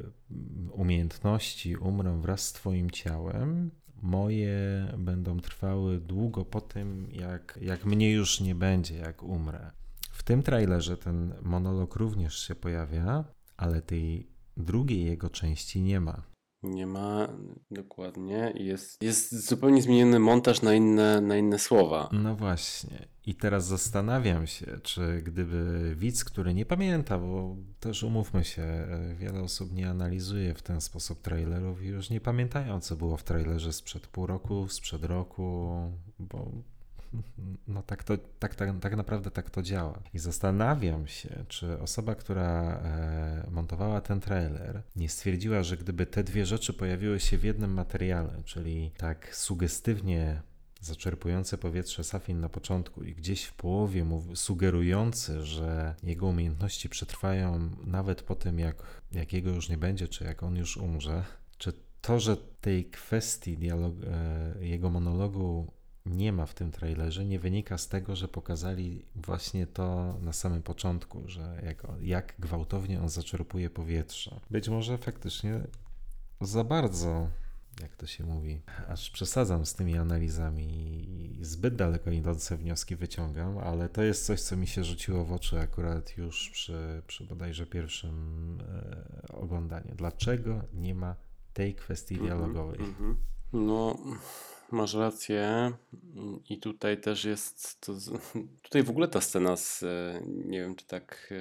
[0.73, 3.71] umiejętności umrą wraz z twoim ciałem,
[4.03, 9.71] moje będą trwały długo po tym, jak, jak mnie już nie będzie, jak umrę.
[10.11, 13.25] W tym trailerze ten monolog również się pojawia,
[13.57, 16.34] ale tej drugiej jego części nie ma.
[16.65, 17.29] Nie ma,
[17.71, 18.53] dokładnie.
[18.57, 22.09] Jest, jest zupełnie zmieniony montaż na inne, na inne słowa.
[22.13, 23.09] No właśnie.
[23.27, 28.87] I teraz zastanawiam się, czy gdyby widz, który nie pamięta, bo też umówmy się,
[29.19, 33.23] wiele osób nie analizuje w ten sposób trailerów i już nie pamiętają, co było w
[33.23, 35.71] trailerze sprzed pół roku, sprzed roku,
[36.19, 36.51] bo
[37.69, 40.03] no tak, to, tak, tak, tak naprawdę tak to działa.
[40.15, 46.25] I zastanawiam się, czy osoba, która e, montowała ten trailer, nie stwierdziła, że gdyby te
[46.25, 50.43] dwie rzeczy pojawiły się w jednym materiale, czyli tak sugestywnie
[50.81, 57.71] zaczerpujące powietrze Safin na początku i gdzieś w połowie mu sugerujący, że jego umiejętności przetrwają
[57.87, 61.25] nawet po tym, jak, jak jego już nie będzie, czy jak on już umrze,
[61.59, 65.73] czy to, że tej kwestii e, jego monologu
[66.07, 70.63] nie ma w tym trailerze, nie wynika z tego, że pokazali właśnie to na samym
[70.63, 74.41] początku, że jak, jak gwałtownie on zaczerpuje powietrze.
[74.51, 75.61] Być może faktycznie
[76.41, 77.29] za bardzo
[77.81, 80.65] jak to się mówi, aż przesadzam z tymi analizami
[81.09, 85.33] i zbyt daleko idące wnioski wyciągam, ale to jest coś, co mi się rzuciło w
[85.33, 89.95] oczy akurat już przy, przy bodajże pierwszym e, oglądaniu.
[89.95, 91.17] Dlaczego nie ma
[91.53, 92.79] tej kwestii mhm, dialogowej?
[92.79, 93.15] -hmm.
[93.53, 93.97] No,
[94.73, 95.73] masz rację.
[96.49, 97.81] I tutaj też jest.
[97.81, 97.93] To,
[98.63, 99.83] tutaj w ogóle ta scena z.
[99.83, 101.33] E, nie wiem, czy tak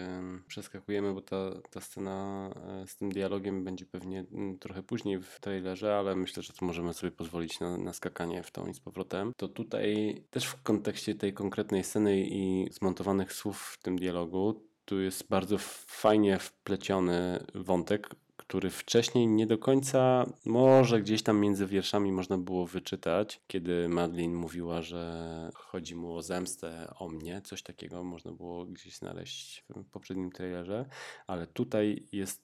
[0.47, 4.25] przeskakujemy, bo ta, ta scena e, z tym dialogiem będzie pewnie
[4.59, 8.51] trochę później w trailerze, ale myślę, że to możemy sobie pozwolić na, na skakanie w
[8.51, 9.33] tą i z powrotem.
[9.37, 15.01] To tutaj też w kontekście tej konkretnej sceny i zmontowanych słów w tym dialogu, tu
[15.01, 15.57] jest bardzo
[15.87, 18.09] fajnie wpleciony wątek,
[18.53, 24.35] który wcześniej nie do końca, może gdzieś tam między wierszami można było wyczytać, kiedy Madeline
[24.35, 29.85] mówiła, że chodzi mu o zemstę o mnie, coś takiego można było gdzieś znaleźć w
[29.91, 30.85] poprzednim trailerze,
[31.27, 32.43] ale tutaj jest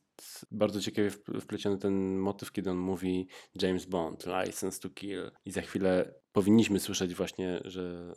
[0.52, 3.28] bardzo ciekawie wpleciony ten motyw, kiedy on mówi
[3.62, 5.32] James Bond, license to kill.
[5.46, 8.14] I za chwilę powinniśmy słyszeć właśnie, że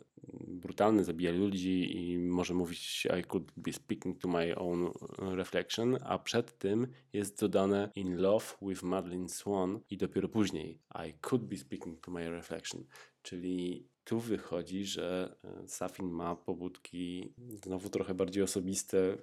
[0.47, 6.19] brutalny, zabija ludzi i może mówić I could be speaking to my own reflection, a
[6.19, 11.57] przed tym jest dodane in love with Madeline Swan i dopiero później I could be
[11.57, 12.85] speaking to my reflection.
[13.21, 19.17] Czyli tu wychodzi, że e, Safin ma pobudki znowu trochę bardziej osobiste,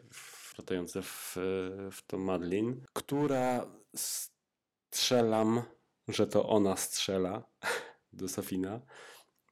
[0.54, 1.36] wlatające w,
[1.92, 3.66] w to Madeline, która
[3.96, 5.62] strzelam,
[6.08, 7.42] że to ona strzela
[8.12, 8.80] do Safina,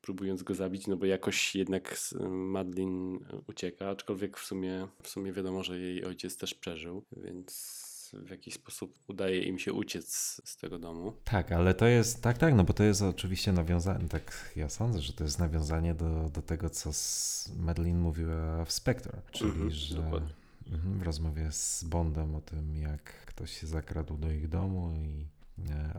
[0.00, 1.96] próbując go zabić, no bo jakoś jednak
[2.30, 8.30] Madeline ucieka, aczkolwiek w sumie, w sumie wiadomo, że jej ojciec też przeżył, więc w
[8.30, 10.06] jakiś sposób udaje im się uciec
[10.44, 11.12] z tego domu.
[11.24, 15.00] Tak, ale to jest, tak, tak, no bo to jest oczywiście nawiązanie, tak ja sądzę,
[15.00, 16.90] że to jest nawiązanie do, do tego, co
[17.56, 20.34] Madeline mówiła w Spectre, czyli mhm, że dokładnie.
[20.72, 25.26] Mhm, w rozmowie z Bondem o tym, jak ktoś się zakradł do ich domu i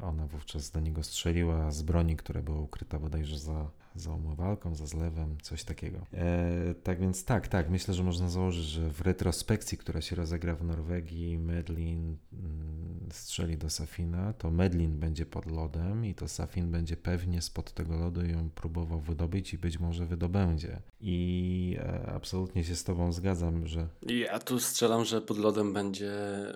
[0.01, 4.85] ona wówczas do niego strzeliła z broni, która była ukryta bodajże za za umywalką, za
[4.85, 6.05] zlewem, coś takiego.
[6.13, 10.55] E, tak więc tak, tak, myślę, że można założyć, że w retrospekcji, która się rozegra
[10.55, 16.71] w Norwegii, Medlin mm, strzeli do Safina, to Medlin będzie pod lodem i to Safin
[16.71, 20.81] będzie pewnie spod tego lodu ją próbował wydobyć i być może wydobędzie.
[21.01, 23.87] I e, absolutnie się z tobą zgadzam, że...
[24.07, 26.11] Ja tu strzelam, że pod lodem będzie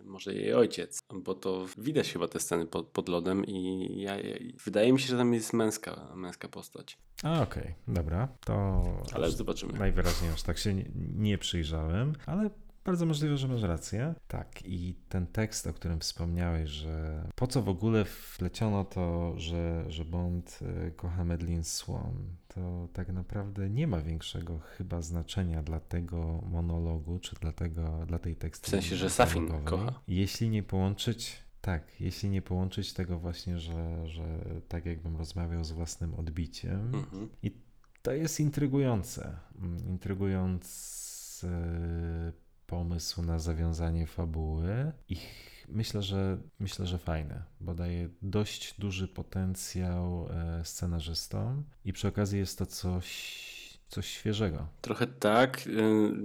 [0.06, 4.36] może jej ojciec, bo to widać chyba te sceny pod, pod lodem i ja, ja,
[4.66, 6.98] wydaje mi się, że tam jest męska, męska postać.
[7.24, 8.28] A okej, okay, dobra.
[8.46, 8.84] To.
[9.14, 9.74] Ale zobaczymy.
[9.74, 12.50] Najwyraźniej już tak się nie, nie przyjrzałem, ale
[12.86, 14.16] bardzo możliwe, że masz rację.
[14.28, 19.86] Tak, i ten tekst, o którym wspomniałeś, że po co w ogóle wpleciono to, że,
[19.88, 22.14] że Bond e, kocha Medlin Swan,
[22.48, 28.20] to tak naprawdę nie ma większego chyba znaczenia dla tego monologu, czy dla, tego, dla
[28.20, 28.68] tej tekstu.
[28.68, 29.94] W sensie, że Safin kocha.
[30.08, 34.24] Jeśli nie połączyć tak, jeśli nie połączyć tego właśnie, że, że
[34.68, 36.96] tak jakbym rozmawiał z własnym odbiciem.
[36.96, 37.30] Mhm.
[37.44, 37.52] I
[38.02, 39.40] to jest intrygujące.
[39.60, 41.48] Mm, intrygujący
[42.68, 44.92] pomysł na zawiązanie fabuły.
[45.10, 45.18] I
[45.70, 52.40] myślę, że myślę, że fajne, bo daje dość duży potencjał e, scenarzystom i przy okazji
[52.40, 53.53] jest to coś
[53.94, 54.68] coś świeżego.
[54.82, 55.68] Trochę tak.
[55.68, 55.72] Y,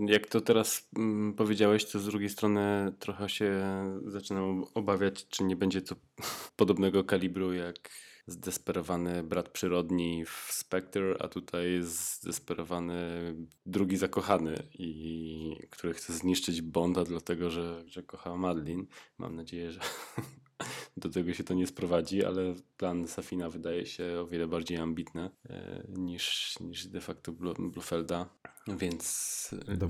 [0.06, 3.62] jak to teraz mm, powiedziałeś, to z drugiej strony trochę się
[4.06, 5.96] zaczynam obawiać, czy nie będzie to
[6.56, 7.90] podobnego kalibru jak
[8.26, 13.34] zdesperowany brat przyrodni w Spectre, a tutaj zdesperowany
[13.66, 18.86] drugi zakochany, i który chce zniszczyć Bonda, dlatego że, że kocha Madeline.
[19.18, 19.80] Mam nadzieję, że
[20.96, 25.30] do tego się to nie sprowadzi, ale plan Safina wydaje się o wiele bardziej ambitny
[25.50, 28.28] e, niż, niż de facto Blofelda,
[28.68, 29.54] więc...
[29.80, 29.88] To,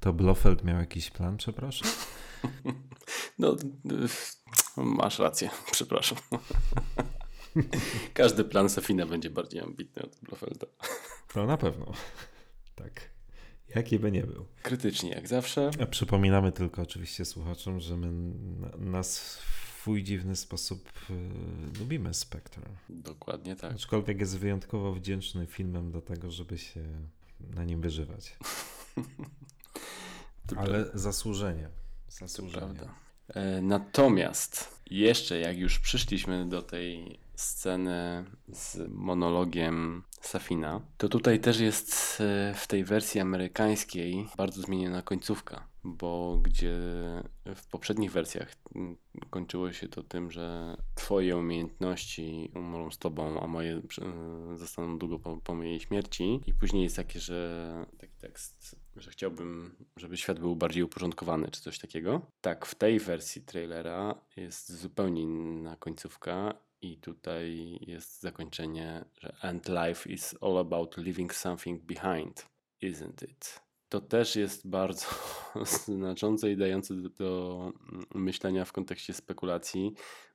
[0.00, 1.88] to Blofeld miał jakiś plan, przepraszam?
[3.38, 3.56] no,
[4.76, 6.18] masz rację, przepraszam.
[8.14, 10.66] Każdy plan Safina będzie bardziej ambitny od Blofelda.
[11.36, 11.92] No na pewno.
[12.74, 13.10] Tak.
[13.74, 14.46] Jaki by nie był.
[14.62, 15.70] Krytycznie, jak zawsze.
[15.82, 18.34] A przypominamy tylko oczywiście słuchaczom, że my
[18.78, 19.38] nas
[19.78, 22.62] swój dziwny sposób y, lubimy Spectre.
[22.88, 23.72] Dokładnie tak.
[23.72, 26.82] Aczkolwiek jest wyjątkowo wdzięczny filmem do tego, żeby się
[27.40, 28.36] na nim wyżywać.
[30.56, 31.68] Ale zasłużenie.
[32.08, 32.80] Zasłużenie.
[33.28, 41.60] E, natomiast jeszcze jak już przyszliśmy do tej scenę z monologiem Safina, to tutaj też
[41.60, 46.76] jest e, w tej wersji amerykańskiej bardzo zmieniona końcówka, bo gdzie
[47.54, 48.54] w poprzednich wersjach
[49.30, 53.82] kończyło się to tym, że twoje umiejętności umrą z tobą, a moje
[54.52, 59.10] e, zostaną długo po, po mojej śmierci i później jest takie, że taki tekst że
[59.10, 62.20] chciałbym, żeby świat był bardziej uporządkowany, czy coś takiego.
[62.40, 69.68] Tak, w tej wersji trailera jest zupełnie inna końcówka i tutaj jest zakończenie, że and
[69.68, 72.46] life is all about leaving something behind,
[72.82, 73.60] isn't it?
[73.88, 75.06] To też jest bardzo
[75.86, 77.72] znaczące i dające do, do
[78.14, 79.94] myślenia w kontekście spekulacji,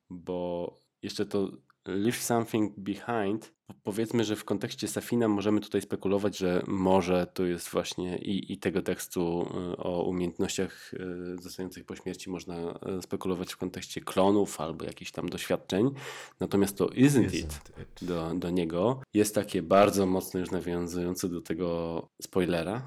[0.09, 0.69] bo
[1.01, 1.51] jeszcze to
[1.87, 3.53] leave something behind
[3.83, 8.57] Powiedzmy, że w kontekście Safina możemy tutaj spekulować, że może to jest właśnie i, i
[8.57, 14.61] tego tekstu y, o umiejętnościach y, zostających po śmierci można y, spekulować w kontekście klonów
[14.61, 15.91] albo jakichś tam doświadczeń.
[16.39, 19.01] Natomiast to isn't, isn't it, it, Do, do niego.
[19.13, 22.81] Jest takie bardzo mocno już nawiązujące do tego spoilera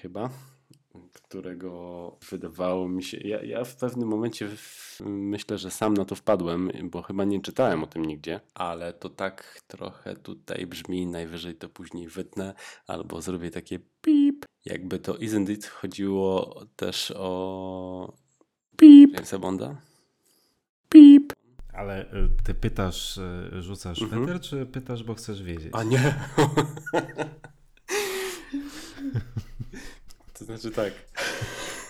[0.00, 0.30] chyba
[1.12, 3.16] którego wydawało mi się.
[3.16, 7.40] Ja, ja w pewnym momencie w, myślę, że sam na to wpadłem, bo chyba nie
[7.40, 12.54] czytałem o tym nigdzie, ale to tak trochę tutaj brzmi, najwyżej to później wytnę,
[12.86, 14.44] albo zrobię takie pip.
[14.64, 18.12] Jakby to Isn't It chodziło też o
[18.76, 19.12] pip.
[19.12, 19.76] Jamesa Bonda?
[20.88, 21.32] Pip.
[21.72, 24.26] Ale y, ty pytasz, y, rzucasz mhm.
[24.26, 25.70] Peter, czy pytasz, bo chcesz wiedzieć?
[25.72, 26.14] A nie.
[30.38, 30.92] To znaczy tak.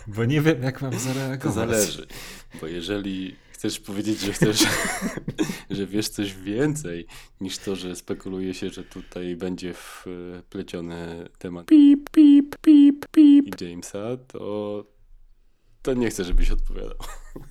[0.06, 1.42] Bo nie wiem, jak mam zareagować.
[1.42, 2.06] To zależy.
[2.60, 4.66] Bo jeżeli chcesz powiedzieć, że chcesz,
[5.70, 7.06] że wiesz coś więcej
[7.40, 13.60] niż to, że spekuluje się, że tutaj będzie wpleciony temat pip, pip, pip, pip.
[13.60, 14.84] i Jamesa, to,
[15.82, 16.98] to nie chcę, żebyś odpowiadał.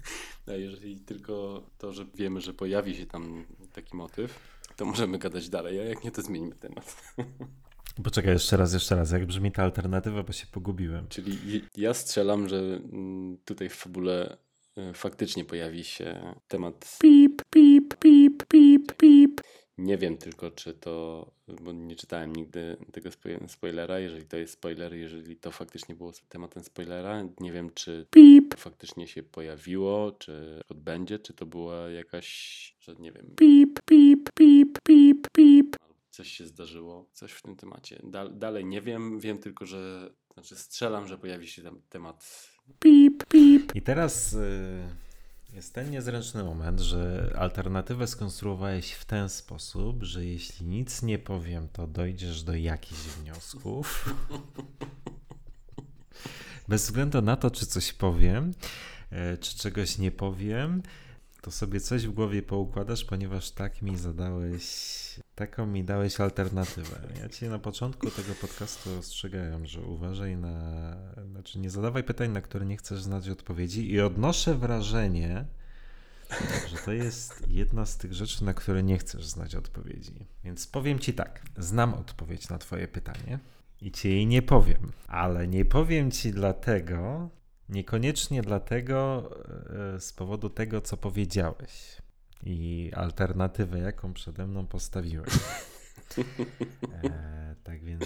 [0.48, 4.40] A jeżeli tylko to, że wiemy, że pojawi się tam taki motyw,
[4.76, 6.96] to możemy gadać dalej, a jak nie, to zmienimy temat.
[8.04, 9.12] Poczekaj, jeszcze raz, jeszcze raz.
[9.12, 11.08] Jak brzmi ta alternatywa, bo się pogubiłem.
[11.08, 14.38] Czyli ja strzelam, że mm, tutaj w fabule
[14.78, 19.42] y, faktycznie pojawi się temat pip, pip, pip, pip, pip.
[19.78, 21.26] Nie wiem tylko, czy to,
[21.62, 23.10] bo nie czytałem nigdy tego
[23.48, 28.56] spoilera, jeżeli to jest spoiler, jeżeli to faktycznie było tematem spoilera, nie wiem, czy pip.
[28.56, 32.28] faktycznie się pojawiło, czy odbędzie, czy to była jakaś,
[32.80, 33.26] że nie wiem.
[33.36, 33.67] Pip,
[36.18, 38.02] coś się zdarzyło, coś w tym temacie.
[38.32, 42.50] dalej nie wiem, wiem tylko, że znaczy strzelam, że pojawi się tam temat.
[42.80, 43.76] Pip, pip.
[43.76, 44.90] I teraz y,
[45.54, 51.70] jest ten niezręczny moment, że alternatywę skonstruowałeś w ten sposób, że jeśli nic nie powiem,
[51.70, 54.06] to dojdziesz do jakichś wniosków.
[56.68, 58.54] Bez względu na to, czy coś powiem,
[59.34, 60.82] y, czy czegoś nie powiem,
[61.48, 64.66] to sobie coś w głowie poukładasz, ponieważ tak mi zadałeś,
[65.36, 67.00] taką mi dałeś alternatywę.
[67.22, 70.98] Ja ci na początku tego podcastu ostrzegałem, że uważaj na,
[71.32, 75.46] znaczy nie zadawaj pytań, na które nie chcesz znać odpowiedzi i odnoszę wrażenie,
[76.70, 80.26] że to jest jedna z tych rzeczy, na które nie chcesz znać odpowiedzi.
[80.44, 83.40] Więc powiem ci tak, znam odpowiedź na twoje pytanie
[83.82, 87.30] i ci jej nie powiem, ale nie powiem ci dlatego,
[87.70, 89.30] Niekoniecznie dlatego,
[89.96, 91.98] e, z powodu tego, co powiedziałeś
[92.44, 95.34] i alternatywę, jaką przede mną postawiłeś.
[97.04, 98.04] E, tak więc.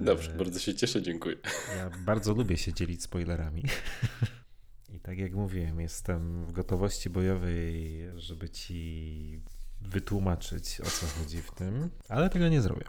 [0.00, 1.36] E, Dobrze, bardzo się cieszę, dziękuję.
[1.76, 3.64] Ja bardzo lubię się dzielić spoilerami.
[4.94, 9.40] I tak jak mówiłem, jestem w gotowości bojowej, żeby ci
[9.80, 12.84] wytłumaczyć, o co chodzi w tym, ale tego nie zrobię.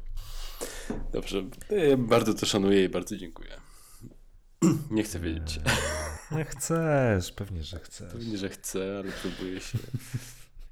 [1.11, 1.43] Dobrze,
[1.89, 3.49] ja bardzo to szanuję i bardzo dziękuję.
[4.91, 5.59] Nie chcę wiedzieć.
[6.31, 8.13] Nie chcesz, pewnie, że chcesz.
[8.13, 9.77] Pewnie, że chcę, ale próbuję się.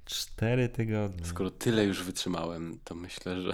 [0.05, 1.25] Cztery tygodnie.
[1.25, 3.51] Skoro tyle już wytrzymałem, to myślę, że,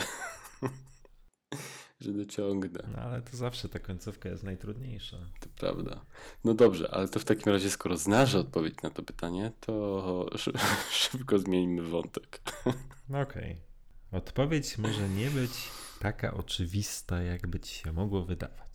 [2.02, 2.80] że dociągnę.
[2.96, 5.18] No ale to zawsze ta końcówka jest najtrudniejsza.
[5.40, 6.02] To prawda.
[6.44, 10.30] No dobrze, ale to w takim razie, skoro znasz odpowiedź na to pytanie, to
[10.92, 12.42] szybko zmienimy wątek.
[13.10, 13.52] No okej.
[13.52, 14.20] Okay.
[14.20, 15.52] Odpowiedź może nie być
[16.00, 18.67] taka oczywista, jakby ci się mogło wydawać.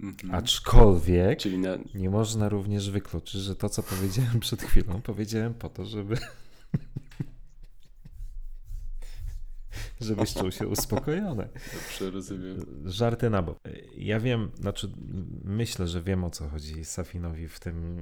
[0.00, 0.34] Mhm.
[0.34, 1.78] Aczkolwiek na...
[1.94, 6.16] nie można również wykluczyć, że to, co powiedziałem przed chwilą, powiedziałem po to, żeby.
[10.00, 11.48] żebyś czuł się uspokojony.
[11.74, 12.56] Dobrze, rozumiem.
[12.84, 13.58] Żarty na bok.
[13.96, 14.92] Ja wiem, znaczy
[15.44, 17.98] myślę, że wiem o co chodzi Safinowi w tym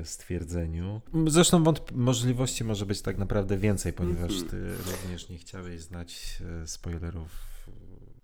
[0.00, 1.00] y, stwierdzeniu.
[1.26, 4.50] Zresztą wątp- możliwości może być tak naprawdę więcej, ponieważ mhm.
[4.50, 7.56] ty również nie chciałeś znać y, spoilerów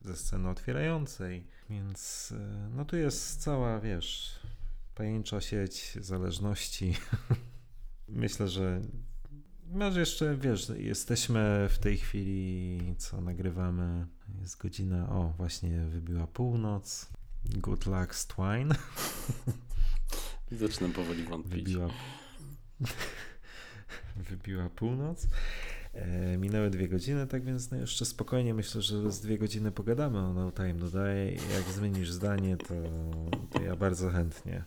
[0.04, 1.46] ze sceny otwierającej.
[1.70, 4.40] Więc e, no tu jest cała, wiesz,
[4.94, 6.94] pajęcza sieć zależności.
[8.08, 8.80] Myślę, że
[9.66, 14.06] Może jeszcze, wiesz, jesteśmy w tej chwili, co nagrywamy,
[14.40, 17.08] jest godzina, o, właśnie wybiła północ.
[17.44, 18.74] Good luck, Twine.
[20.60, 21.64] Zaczynam powoli wątpić.
[21.64, 21.88] Wybiła,
[24.30, 25.26] wybiła północ.
[25.94, 30.18] E, minęły dwie godziny, tak więc no jeszcze spokojnie myślę, że z dwie godziny pogadamy
[30.18, 31.32] o No Time Dodaję.
[31.32, 32.74] Jak zmienisz zdanie, to,
[33.50, 34.64] to ja bardzo chętnie.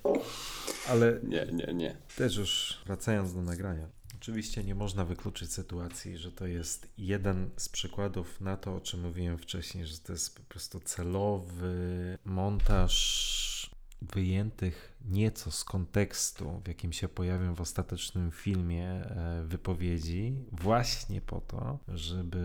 [0.89, 1.97] Ale Nie, nie, nie.
[2.17, 3.87] też już wracając do nagrania.
[4.15, 9.01] Oczywiście nie można wykluczyć sytuacji, że to jest jeden z przykładów na to, o czym
[9.01, 16.93] mówiłem wcześniej, że to jest po prostu celowy montaż wyjętych nieco z kontekstu, w jakim
[16.93, 22.39] się pojawią w ostatecznym filmie e, wypowiedzi, właśnie po to, żeby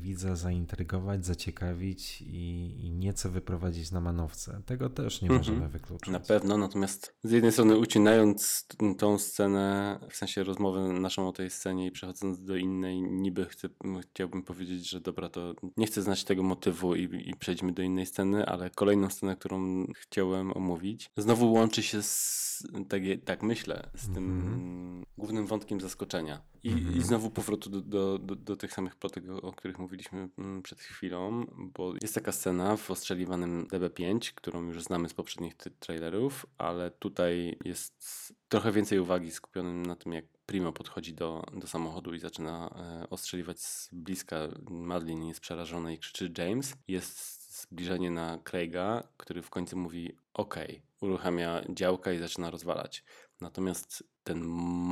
[0.00, 4.62] widza zaintrygować, zaciekawić i, i nieco wyprowadzić na manowce.
[4.66, 5.38] Tego też nie Mhm.
[5.40, 6.12] możemy wykluczyć.
[6.12, 8.66] Na pewno, natomiast z jednej strony ucinając
[8.98, 13.68] tą scenę, w sensie rozmowę naszą o tej scenie i przechodząc do innej, niby chcę,
[14.10, 18.06] chciałbym powiedzieć, że dobra, to nie chcę znać tego motywu i, i przejdźmy do innej
[18.06, 24.14] sceny, ale kolejną scenę, którą chciałem omówić, znowu łączy się z, tak, tak myślę, z
[24.14, 26.42] tym głównym wątkiem zaskoczenia.
[26.62, 26.96] I, Mhm.
[26.96, 30.80] I znowu powrotu do, do, do, do tych samych plotek, o, których mówiliśmy mm, przed
[30.80, 36.90] chwilą, bo jest taka scena w ostrzeliwanym DB5, którą już znamy z poprzednich trailerów, ale
[36.90, 42.18] tutaj jest trochę więcej uwagi skupionym na tym, jak Primo podchodzi do, do samochodu i
[42.18, 44.36] zaczyna e, ostrzeliwać z bliska.
[44.70, 46.74] Madeline jest przerażona i krzyczy James.
[46.88, 47.41] Jest
[47.72, 50.56] zbliżenie na Craiga, który w końcu mówi OK,
[51.00, 53.04] uruchamia działka i zaczyna rozwalać.
[53.40, 54.44] Natomiast ten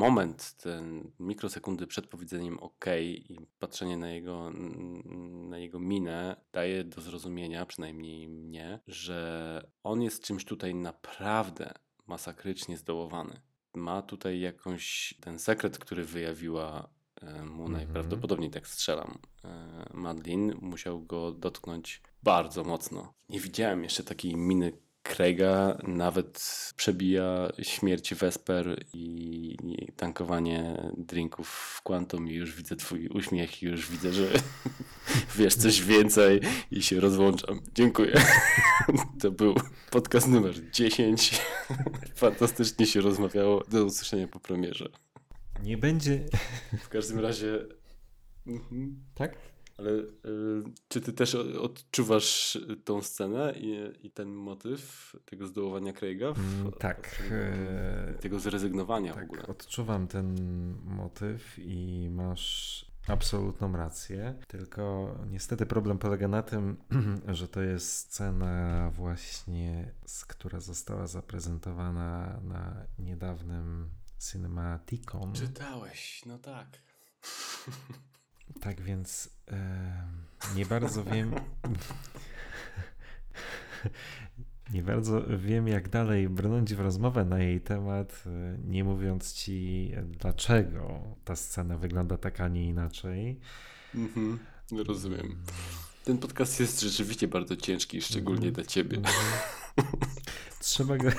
[0.02, 4.50] moment, ten mikrosekundy przed powiedzeniem OK i patrzenie na jego,
[5.48, 11.72] na jego minę daje do zrozumienia, przynajmniej mnie, że on jest czymś tutaj naprawdę
[12.06, 13.40] masakrycznie zdołowany.
[13.74, 16.88] Ma tutaj jakąś ten sekret, który wyjawiła
[17.22, 17.72] mu Mhm.
[17.72, 23.14] najprawdopodobniej, tak strzelam, e, Madeline, musiał go dotknąć bardzo mocno.
[23.28, 26.44] Nie widziałem jeszcze takiej miny Craiga, nawet
[26.76, 33.66] przebija śmierć Vesper i i tankowanie drinków w Quantum i już widzę twój uśmiech i
[33.66, 34.28] już widzę, że
[35.38, 36.40] wiesz coś więcej
[36.70, 37.60] i się rozłączam.
[37.74, 38.12] Dziękuję.
[39.22, 39.54] To był
[39.90, 41.40] podcast numer 10.
[42.14, 43.64] Fantastycznie się rozmawiało.
[43.68, 44.88] Do usłyszenia po premierze.
[45.62, 46.24] Nie będzie.
[46.80, 47.66] W każdym razie...
[48.46, 49.00] Mhm.
[49.14, 49.34] Tak?
[49.78, 50.04] Ale y,
[50.88, 56.32] czy ty też odczuwasz tą scenę i, i ten motyw tego zdołowania Craiga?
[56.32, 59.46] W, Mm, tak, w- e, tego zrezygnowania w Tak, ogóle.
[59.46, 60.34] odczuwam ten
[60.84, 64.34] motyw i masz absolutną rację.
[64.48, 66.76] Tylko niestety problem polega na tym,
[67.28, 73.88] że to jest scena właśnie, z, która została zaprezentowana na niedawnym
[74.20, 75.32] Cinematicon.
[75.32, 76.66] Czytałeś, no tak.
[78.60, 80.04] Tak więc e,
[80.56, 81.34] nie bardzo wiem.
[84.72, 89.90] Nie bardzo wiem, jak dalej brnąć w rozmowę na jej temat, e, nie mówiąc ci,
[90.06, 93.40] dlaczego ta scena wygląda tak, a nie inaczej.
[93.94, 94.38] Mhm,
[94.86, 95.42] rozumiem.
[96.04, 99.02] Ten podcast jest rzeczywiście bardzo ciężki, szczególnie dla ciebie.
[100.60, 101.10] Trzeba go.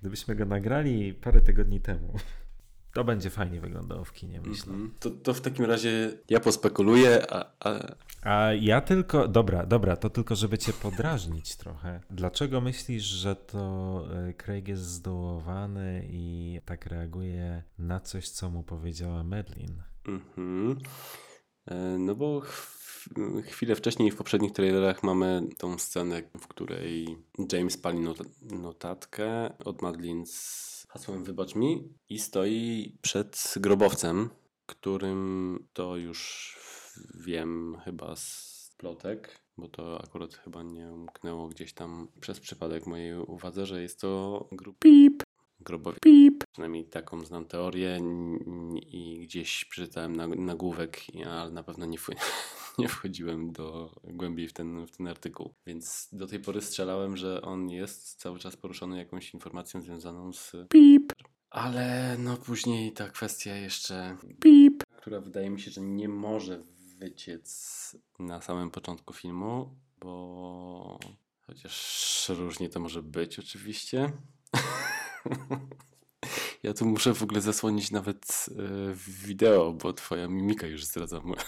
[0.00, 2.14] Gdybyśmy go nagrali parę tygodni temu,
[2.94, 4.72] to będzie fajnie wyglądało w kinie, myślę.
[4.72, 4.90] Mhm.
[5.00, 10.10] To, to w takim razie ja pospekuluję, a, a A ja tylko, dobra, dobra, to
[10.10, 12.00] tylko żeby cię podrażnić trochę.
[12.10, 18.62] Dlaczego myślisz, że to e, Craig jest zdołowany i tak reaguje na coś, co mu
[18.62, 19.82] powiedziała Medlin?
[20.08, 20.78] Mhm.
[21.66, 22.42] E, No bo
[23.44, 27.16] chwilę wcześniej w poprzednich trailerach mamy tą scenę, w której
[27.52, 34.30] James pali not- notatkę od Madeline z hasłem wybacz mi i stoi przed grobowcem,
[34.66, 36.56] którym to już
[37.14, 43.18] wiem chyba z plotek, bo to akurat chyba nie umknęło gdzieś tam przez przypadek mojej
[43.18, 45.22] uwadze, że jest to grób pip,
[45.60, 46.00] grobowiec.
[46.00, 46.35] Pip.
[46.56, 48.00] Przynajmniej taką znam teorię
[48.86, 51.98] i gdzieś przeczytałem na- nagłówek, ale na pewno nie,
[52.78, 55.54] nie wchodziłem do głębiej w ten, w ten artykuł.
[55.66, 60.52] Więc do tej pory strzelałem, że on jest cały czas poruszony jakąś informacją związaną z
[60.68, 61.12] pip.
[61.50, 66.62] Ale no później ta kwestia jeszcze pip, która wydaje mi się, że nie może
[66.98, 70.98] wyciec na samym początku filmu, bo
[71.40, 74.12] chociaż różnie to może być oczywiście.
[76.62, 78.94] Ja tu muszę w ogóle zasłonić nawet e,
[79.26, 81.42] wideo, bo twoja mimika już zdradza moją.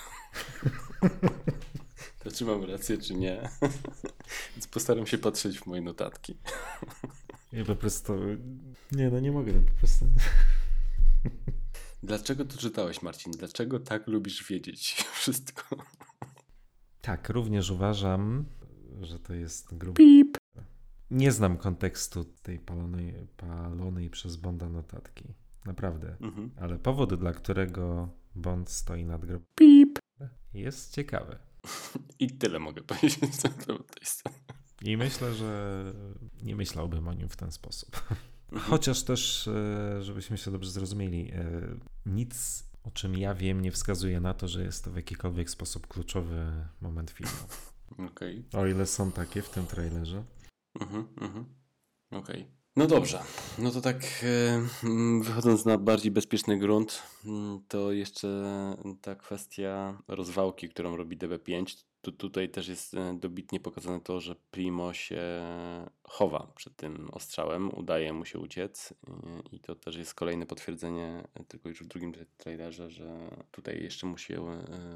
[2.18, 3.48] To czy mam rację, czy nie?
[4.56, 6.34] Więc postaram się patrzeć w moje notatki.
[7.52, 8.12] Ja po prostu,
[8.92, 10.06] nie no nie mogę, no po prostu.
[12.02, 13.32] Dlaczego to czytałeś, Marcin?
[13.32, 15.76] Dlaczego tak lubisz wiedzieć wszystko?
[17.00, 18.44] Tak, również uważam,
[19.00, 19.96] że to jest grupa.
[19.96, 20.37] Pip.
[21.10, 25.24] Nie znam kontekstu tej palonej, palonej przez Bonda notatki.
[25.66, 26.16] Naprawdę.
[26.20, 26.50] Mhm.
[26.56, 29.98] Ale powód, dla którego Bond stoi nad grobem, Pip.
[30.54, 31.36] jest ciekawy.
[32.18, 34.34] I tyle mogę powiedzieć na temat tej sceny.
[34.82, 35.84] I myślę, że
[36.42, 38.02] nie myślałbym o nim w ten sposób.
[38.52, 38.70] Mhm.
[38.70, 41.44] Chociaż też, e, żebyśmy się dobrze zrozumieli, e,
[42.06, 45.86] nic o czym ja wiem nie wskazuje na to, że jest to w jakikolwiek sposób
[45.86, 47.32] kluczowy moment filmu.
[48.10, 48.44] Okej.
[48.52, 50.24] O ile są takie w tym trailerze.
[50.80, 51.44] Mhm, mhm.
[52.10, 52.46] Okej.
[52.76, 53.22] No dobrze.
[53.58, 58.28] No to tak e, mm, wychodząc na bardziej bezpieczny grunt, mm, to jeszcze
[59.02, 61.84] ta kwestia rozwałki, którą robi DB5.
[62.00, 65.22] Tu, tutaj też jest e, dobitnie pokazane to, że Primo się
[66.02, 68.94] chowa przed tym ostrzałem, udaje mu się uciec
[69.52, 73.82] i- to też jest kolejne potwierdzenie, e, tylko już w drugim tra- trailerze, że tutaj
[73.82, 74.42] jeszcze mu się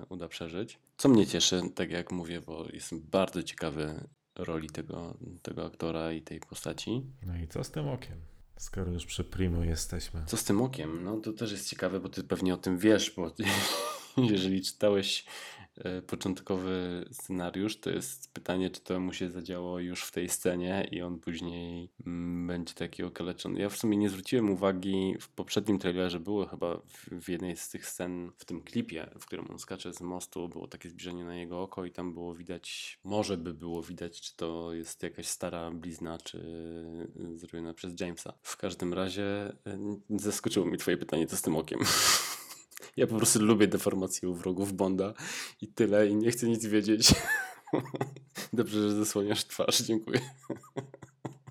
[0.08, 0.78] uda przeżyć.
[0.96, 6.22] Co mnie cieszy, tak jak mówię, bo jestem bardzo ciekawy roli tego, tego aktora i
[6.22, 7.02] tej postaci.
[7.26, 8.16] No i co z tym okiem?
[8.56, 10.22] Skoro już przy Primo jesteśmy.
[10.26, 11.04] Co z tym okiem?
[11.04, 13.44] No to też jest ciekawe, bo ty pewnie o tym wiesz, bo ty,
[14.32, 15.24] jeżeli czytałeś
[15.76, 20.88] e, początkowy scenariusz, to jest pytanie, czy to mu się zadziało już w tej scenie
[20.90, 23.60] i on później mm, będzie taki okaleczony.
[23.60, 26.80] Ja w sumie nie zwróciłem uwagi w poprzednim trailerze, było chyba
[27.22, 30.68] w, jednej z tych scen, w tym klipie, w którym on skacze z mostu, było
[30.68, 34.72] takie zbliżenie na jego oko i tam było widać, może by było widać, czy to
[34.72, 36.38] jest jakaś stara blizna, czy
[37.32, 38.34] y, zrobiona przez Jamesa.
[38.42, 39.52] W każdym razie
[40.10, 41.78] y, zaskoczyło mnie twoje pytanie, co z tym okiem.
[42.96, 45.14] Ja po prostu lubię deformację u wrogów Bonda
[45.60, 47.14] i tyle, i nie chcę nic wiedzieć.
[48.52, 50.20] Dobrze, że zasłaniasz twarz, dziękuję.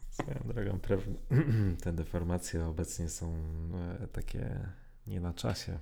[0.10, 0.80] Swoją drogą,
[1.84, 3.36] te deformacje obecnie są
[4.02, 4.70] e, takie
[5.08, 5.80] nie na czasie.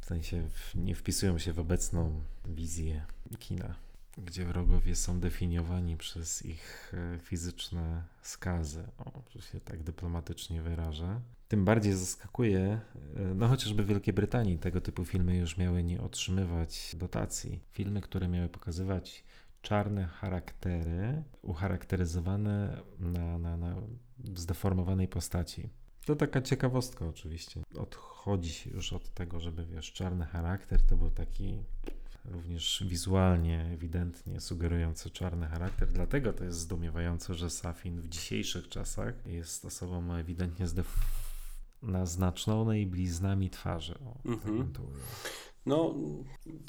[0.00, 3.06] W sensie nie wpisują się w obecną wizję
[3.38, 3.74] kina,
[4.18, 8.84] gdzie wrogowie są definiowani przez ich e, fizyczne skazy.
[8.98, 11.20] O, że się tak dyplomatycznie wyrażę.
[11.48, 12.80] Tym bardziej zaskakuje, e,
[13.34, 17.60] no chociażby w Wielkiej Brytanii tego typu filmy już miały nie otrzymywać dotacji.
[17.72, 19.24] Filmy, które miały pokazywać
[19.62, 23.76] czarne charaktery ucharakteryzowane na, na, na
[24.34, 25.68] zdeformowanej postaci.
[26.04, 27.62] To taka ciekawostka oczywiście.
[27.78, 31.62] Odchodzi się już od tego, żeby wiesz, czarny charakter to był taki
[32.24, 35.88] również wizualnie, ewidentnie sugerujący czarny charakter.
[35.88, 40.66] Dlatego to jest zdumiewające, że Safin w dzisiejszych czasach jest osobą ewidentnie
[41.82, 43.94] naznaczonej bliznami twarzy.
[43.98, 44.18] O,
[44.72, 45.06] to ujął.
[45.66, 45.94] No,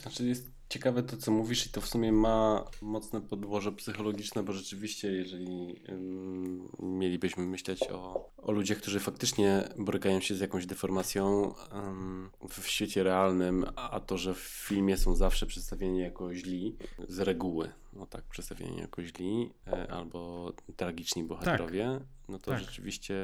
[0.02, 4.54] znaczy jest ciekawe to, co mówisz i to w sumie ma mocne podłoże psychologiczne, bo
[4.54, 11.54] rzeczywiście, jeżeli ym, mielibyśmy myśleć o, o ludziach, którzy faktycznie borykają się z jakąś deformacją
[11.74, 16.76] ym, w świecie realnym, a to, że w filmie są zawsze przedstawieni jako źli,
[17.08, 22.60] z reguły, no tak, przedstawieni jako źli, e, albo tragiczni bohaterowie, no to Tak.
[22.60, 23.16] rzeczywiście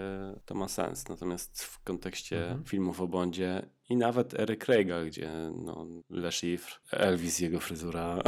[0.45, 1.09] to ma sens.
[1.09, 2.63] Natomiast w kontekście Mhm.
[2.63, 8.19] filmów o Bondzie i nawet Ery Craiga, gdzie no, Le Chiffre, Elvis, jego fryzura,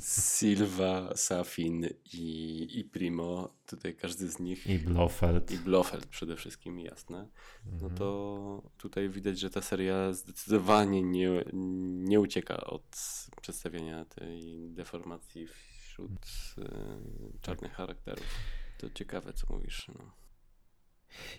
[0.00, 5.50] Silva, Safin i, i Primo, tutaj każdy z nich I Blofeld.
[5.50, 7.28] i Blofeld przede wszystkim, jasne,
[7.66, 7.94] no Mhm.
[7.94, 11.44] to tutaj widać, że ta seria zdecydowanie nie,
[12.08, 12.96] nie ucieka od
[13.42, 16.10] przedstawienia tej deformacji wśród
[16.58, 16.68] e,
[17.42, 18.26] czarnych charakterów.
[18.78, 19.88] To ciekawe, co mówisz.
[19.88, 20.12] No.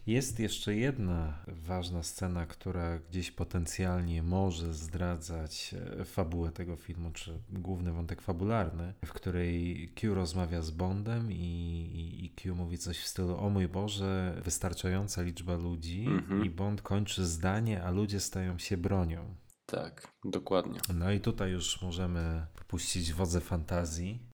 [0.07, 7.39] Jest jeszcze jedna ważna scena, która gdzieś potencjalnie może zdradzać e, fabułę tego filmu, czy
[7.49, 12.99] główny wątek fabularny, w której Q rozmawia z Bondem i, i, i Q mówi coś
[12.99, 16.45] w stylu o mój Boże, wystarczająca liczba ludzi Mhm.
[16.45, 19.35] i Bond kończy zdanie, a ludzie stają się bronią.
[19.65, 20.79] Tak, dokładnie.
[20.93, 24.28] No i tutaj już możemy popuścić wodze fantazji.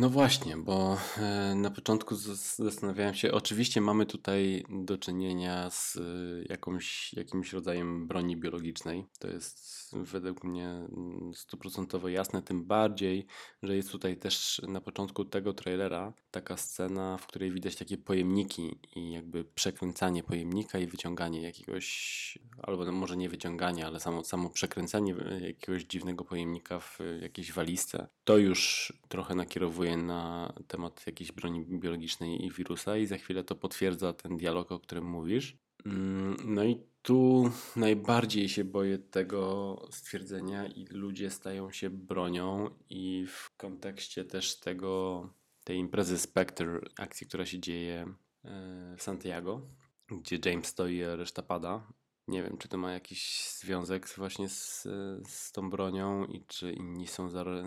[0.00, 6.00] No właśnie, bo e, na początku zastanawiałem się, oczywiście mamy tutaj do czynienia z e,
[6.48, 9.06] jakąś, jakimś rodzajem broni biologicznej.
[9.18, 13.26] To jest według mnie mm, stuprocentowo jasne, tym bardziej,
[13.62, 18.78] że jest tutaj też na początku tego trailera taka scena, w której widać takie pojemniki
[18.96, 24.50] i jakby przekręcanie pojemnika i wyciąganie jakiegoś, albo no może nie wyciąganie, ale samo, samo
[24.50, 28.08] przekręcanie e, jakiegoś dziwnego pojemnika w jakiejś walizce.
[28.24, 33.54] To już trochę nakierowuje na temat jakiejś broni biologicznej i wirusa i za chwilę to
[33.54, 35.56] potwierdza ten dialog, o którym mówisz.
[35.86, 43.26] Mm, No i tu najbardziej się boję tego stwierdzenia i ludzie stają się bronią i
[43.28, 45.28] w kontekście też tego,
[45.64, 48.14] tej imprezy Spectre, akcji, która się dzieje
[48.44, 49.60] e, w Santiago,
[50.10, 51.92] gdzie James stoi, a reszta pada.
[52.30, 54.82] Nie wiem, czy to ma jakiś związek właśnie z,
[55.28, 57.62] z tą bronią i czy inni są zara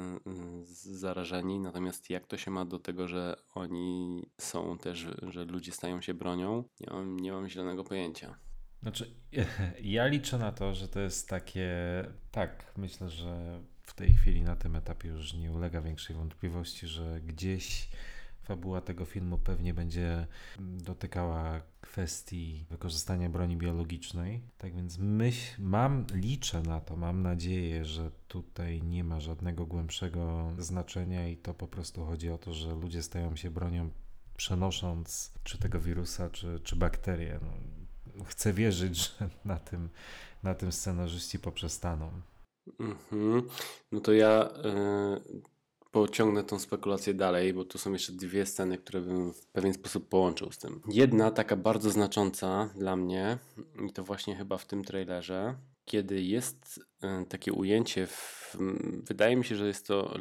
[0.72, 1.60] zarażeni.
[1.60, 6.14] Natomiast jak to się ma do tego, że oni są też, że ludzie stają się
[6.14, 8.36] bronią, nie mam, nie mam zielonego pojęcia.
[8.82, 9.14] Znaczy,
[9.82, 11.70] ja liczę na to, że to jest takie.
[12.32, 17.22] Tak, myślę, że w tej chwili na tym etapie już nie ulega większej wątpliwości, że
[17.22, 17.90] gdzieś
[18.44, 20.28] fabuła tego filmu pewnie będzie
[20.60, 24.42] dotykała kwestii wykorzystania broni biologicznej.
[24.58, 30.52] Tak więc myśl, mam, liczę na to, mam nadzieję, że tutaj nie ma żadnego głębszego
[30.58, 33.90] znaczenia i to po prostu chodzi o to, że ludzie stają się bronią
[34.38, 37.40] przenosząc czy tego wirusa, czy, czy bakterię.
[37.42, 39.90] No, chcę wierzyć, że na tym,
[40.44, 42.12] na tym scenarzyści poprzestaną.
[42.80, 43.42] -hmm.
[43.92, 45.53] No to ja y,
[45.94, 50.10] pociągnę tą spekulację dalej, bo tu są jeszcze dwie sceny, które bym w pewien sposób
[50.10, 50.82] połączył z tym.
[50.88, 53.38] Jedna taka bardzo znacząca dla mnie,
[53.90, 55.56] i to właśnie chyba w tym trailerze,
[55.86, 58.58] kiedy jest e, takie ujęcie, w,
[59.04, 60.18] wydaje mi się, że jest to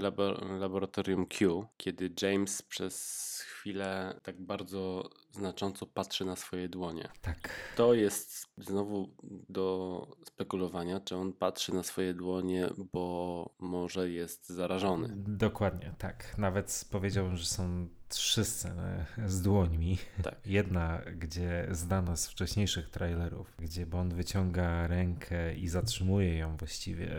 [0.61, 3.32] laboratorium Q, kiedy James przez
[3.63, 7.09] chwilę tak bardzo znacząco patrzy na swoje dłonie.
[7.21, 7.51] Tak.
[7.77, 9.15] To jest znowu
[9.49, 15.15] do spekulowania, czy on patrzy na swoje dłonie, bo może jest zarażony.
[15.17, 16.39] Dokładnie, tak.
[16.39, 19.99] Nawet powiedziałbym, że są trzy sceny z dłońmi.
[20.23, 20.35] Tak.
[20.59, 27.11] Jedna, gdzie znana z wcześniejszych trailerów, gdzie Bond wyciąga rękę i zatrzymuje ją właściwie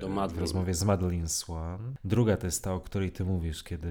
[0.00, 1.94] e, w rozmowie z Madeline Swan.
[2.04, 3.88] Druga to jest ta, o której ty mówisz, kiedy,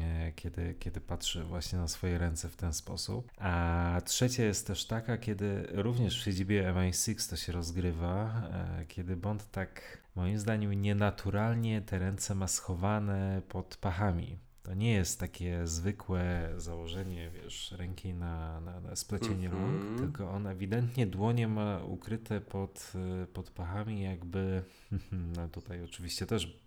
[0.00, 3.32] e, kiedy, kiedy patrzy właśnie na swoje ręce w ten sposób.
[3.38, 9.16] A trzecia jest też taka, kiedy również w siedzibie MI6 to się rozgrywa, e, kiedy
[9.16, 14.38] Bond tak moim zdaniem nienaturalnie te ręce ma schowane pod pachami.
[14.62, 19.82] To nie jest takie zwykłe założenie, wiesz, ręki na, na, na splecienie mm -hmm.
[19.82, 22.92] rąk, tylko on ewidentnie dłonie ma ukryte pod,
[23.32, 24.62] pod pachami, jakby,
[25.36, 26.60] no tutaj oczywiście też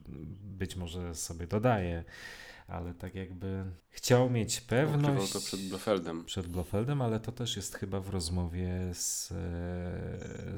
[0.57, 2.03] być może sobie dodaje,
[2.67, 5.03] ale tak jakby chciał mieć pewność.
[5.03, 6.25] Ukrywał to przed Blofeldem.
[6.25, 9.33] Przed Blofeldem, ale to też jest chyba w rozmowie z,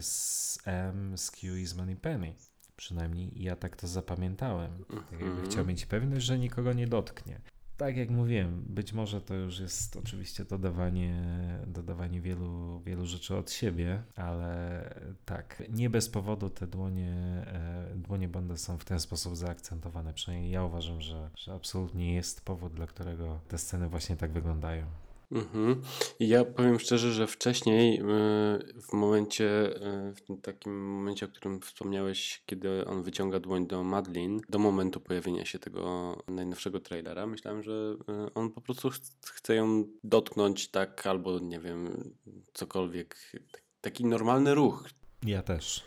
[0.06, 2.34] z M, z Q i z Moneypenny.
[2.78, 4.72] Przynajmniej ja tak to zapamiętałem.
[4.90, 5.50] Tak jakby mhm.
[5.50, 7.42] chciał mieć pewność, że nikogo nie dotknie.
[7.78, 11.24] Tak jak mówiłem, być może to już jest oczywiście dodawanie,
[11.68, 14.84] dodawanie wielu, wielu rzeczy od siebie, ale
[15.26, 17.14] tak, nie bez powodu te dłonie,
[17.48, 20.14] e, dłonie Bonda są w ten sposób zaakcentowane.
[20.14, 24.86] Przynajmniej ja uważam, że, że absolutnie jest powód, dla którego te sceny właśnie tak wyglądają.
[25.32, 25.82] Mhm.
[26.20, 28.04] I ja powiem szczerze, że wcześniej, y,
[28.82, 29.76] w momencie,
[30.10, 35.00] y, w takim momencie, o którym wspomniałeś, kiedy on wyciąga dłoń do Madlin, do momentu
[35.00, 37.96] pojawienia się tego najnowszego trailera, myślałem, że
[38.28, 38.90] y, on po prostu
[39.26, 42.14] chce ją dotknąć tak, albo nie wiem,
[42.54, 43.18] cokolwiek.
[43.82, 44.90] Taki normalny ruch.
[45.24, 45.84] Ja też.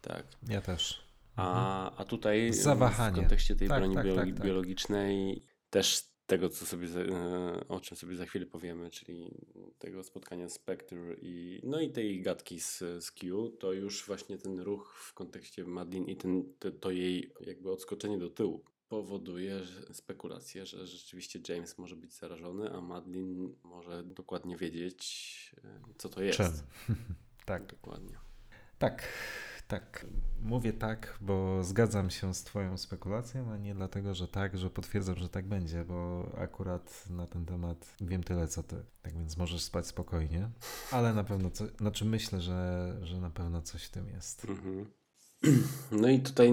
[0.00, 0.26] Tak.
[0.48, 1.08] Ja też.
[1.36, 3.16] A, a tutaj Zawahanie.
[3.16, 4.44] w kontekście tej tak, broni tak, biolog tak, tak.
[4.44, 9.30] biologicznej też tego, co sobie, e, o czym sobie za chwilę powiemy, czyli
[9.78, 14.60] tego spotkania Spectre i no i tej gadki z, z Q, to już właśnie ten
[14.60, 19.60] ruch w kontekście Madlin i ten, to, to jej jakby odskoczenie do tyłu powoduje
[19.92, 26.22] spekulację, że rzeczywiście James może być zarażony, a Madlin może dokładnie wiedzieć, e, co to
[26.22, 26.38] jest.
[26.38, 26.52] Czym?
[27.46, 27.66] tak.
[27.66, 28.18] Dokładnie.
[28.78, 29.08] Tak.
[29.68, 30.06] Tak,
[30.42, 35.16] mówię tak, bo zgadzam się z Twoją spekulacją, a nie dlatego, że tak, że potwierdzam,
[35.16, 38.84] że tak będzie, bo akurat na ten temat wiem tyle co Ty.
[39.02, 40.50] Tak więc możesz spać spokojnie,
[40.92, 44.44] ale na pewno, co, znaczy myślę, że, że na pewno coś w tym jest.
[44.44, 44.97] Mhm.
[45.92, 46.52] No i tutaj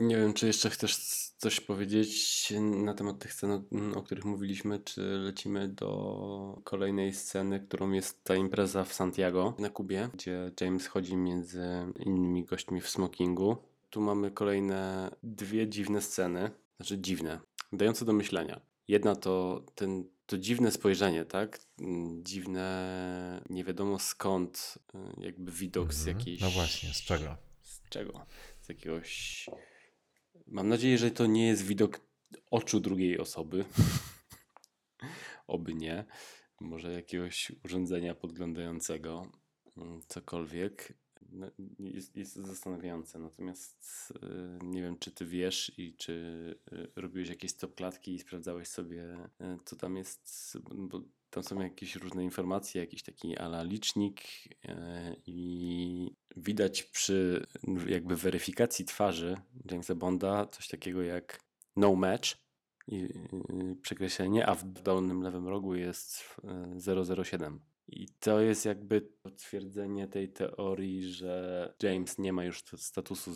[0.00, 0.96] nie wiem, czy jeszcze chcesz
[1.38, 3.64] coś powiedzieć na temat tych scen,
[3.94, 9.70] o których mówiliśmy, czy lecimy do kolejnej sceny, którą jest ta impreza w Santiago na
[9.70, 11.62] Kubie, gdzie James chodzi między
[11.98, 13.56] innymi gośćmi w smokingu.
[13.90, 17.40] Tu mamy kolejne dwie dziwne sceny, znaczy dziwne,
[17.72, 18.60] dające do myślenia.
[18.88, 21.60] Jedna to ten, to dziwne spojrzenie, tak?
[22.22, 24.78] Dziwne, nie wiadomo skąd,
[25.18, 26.18] jakby widok z mhm.
[26.18, 26.40] jakiejś...
[26.40, 27.51] No właśnie, z czego?
[27.92, 28.26] Czego?
[28.60, 29.46] Z jakiegoś.
[30.46, 32.00] Mam nadzieję, że to nie jest widok
[32.50, 33.64] oczu drugiej osoby.
[35.46, 36.04] Oby nie.
[36.60, 39.32] Może jakiegoś urządzenia podglądającego,
[39.76, 40.92] mm, cokolwiek.
[41.32, 43.18] No, jest, jest zastanawiające.
[43.18, 46.14] Natomiast y, nie wiem, czy ty wiesz i czy
[46.72, 49.02] y, robiłeś jakieś stopklatki i sprawdzałeś sobie,
[49.40, 51.02] y, co tam jest, bo
[51.32, 54.20] tam są jakieś różne informacje, jakiś taki ala licznik
[55.26, 57.46] i widać przy
[57.86, 59.36] jakby weryfikacji twarzy
[59.70, 61.40] Jamesa Bonda coś takiego jak
[61.76, 62.28] no match
[62.88, 63.08] i
[63.82, 66.36] przekreślenie, a w dolnym lewym rogu jest
[67.14, 67.60] 007.
[67.88, 73.30] I to jest jakby potwierdzenie tej teorii, że James nie ma już statusu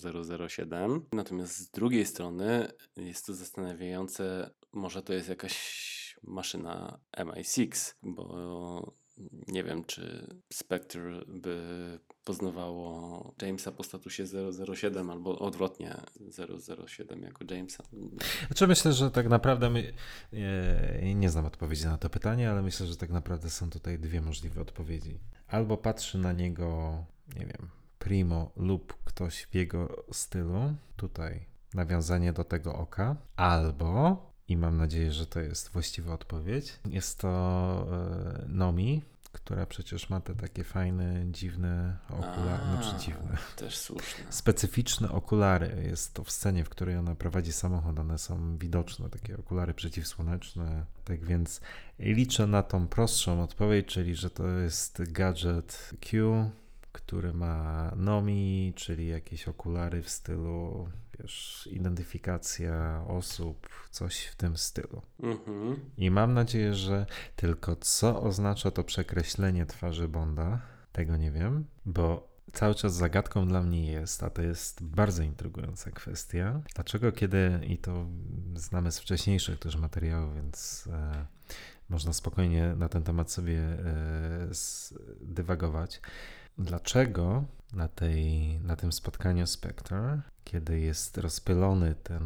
[0.49, 1.07] 007.
[1.13, 8.97] Natomiast z drugiej strony jest to zastanawiające, może to jest jakaś maszyna MI6, bo
[9.49, 11.59] nie wiem, czy Spectre by
[12.25, 14.25] poznawało Jamesa po statusie
[14.75, 15.97] 007 albo odwrotnie
[16.87, 17.85] 007 jako Jamesa.
[18.47, 19.93] Znaczy myślę, że tak naprawdę my,
[21.03, 24.21] nie, nie znam odpowiedzi na to pytanie, ale myślę, że tak naprawdę są tutaj dwie
[24.21, 25.19] możliwe odpowiedzi.
[25.49, 27.05] Albo patrzy na niego,
[27.37, 34.57] nie wiem, Primo lub ktoś w jego stylu, tutaj nawiązanie do tego oka, albo i
[34.57, 36.79] mam nadzieję, że to jest właściwa odpowiedź.
[36.91, 37.29] Jest to
[37.91, 39.03] e, Nomi,
[39.33, 43.37] która przecież ma te takie fajne, dziwne okulary, A, znaczy dziwne.
[43.57, 44.25] Też słuszne.
[44.43, 45.83] Specyficzne okulary.
[45.89, 50.85] Jest to w scenie, w której ona prowadzi samochód, one są widoczne, takie okulary przeciwsłoneczne.
[51.05, 51.61] Tak więc
[51.99, 56.51] liczę na tą prostszą odpowiedź, czyli że to jest gadżet Q,
[56.93, 60.89] który ma Nomi, czyli jakieś okulary w stylu
[61.21, 65.03] wiesz, identyfikacja osób, coś w tym stylu.
[65.23, 65.77] Mhm.
[65.97, 67.07] I mam nadzieję, że
[67.37, 70.61] tylko co oznacza to przekreślenie twarzy Bonda,
[70.93, 75.91] tego nie wiem, bo cały czas zagadką dla mnie jest, a to jest bardzo intrygująca
[75.91, 78.07] kwestia, dlaczego kiedy, i to
[78.55, 81.27] znamy z wcześniejszych też materiałów, więc e,
[81.89, 84.49] można spokojnie na ten temat sobie e,
[85.21, 86.01] dywagować,
[86.59, 92.25] dlaczego na, tej, na tym spotkaniu Spectre, kiedy jest rozpylony ten,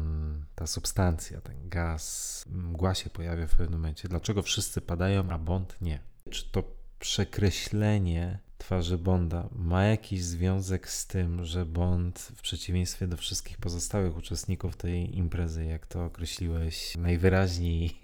[0.55, 5.75] ta substancja, ten gaz, mgła się pojawia w pewnym momencie, dlaczego wszyscy padają, a Bond
[5.81, 5.99] nie?
[6.29, 6.63] Czy to
[6.99, 14.17] przekreślenie twarzy Bonda ma jakiś związek z tym, że Bond w przeciwieństwie do wszystkich pozostałych
[14.17, 18.01] uczestników tej imprezy, jak to określiłeś, najwyraźniej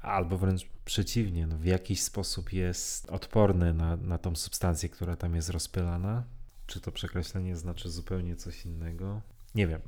[0.00, 5.34] albo wręcz przeciwnie, no w jakiś sposób jest odporny na, na tą substancję, która tam
[5.34, 6.24] jest rozpylana.
[6.66, 9.20] Czy to przekreślenie znaczy zupełnie coś innego?
[9.54, 9.80] Nie wiem,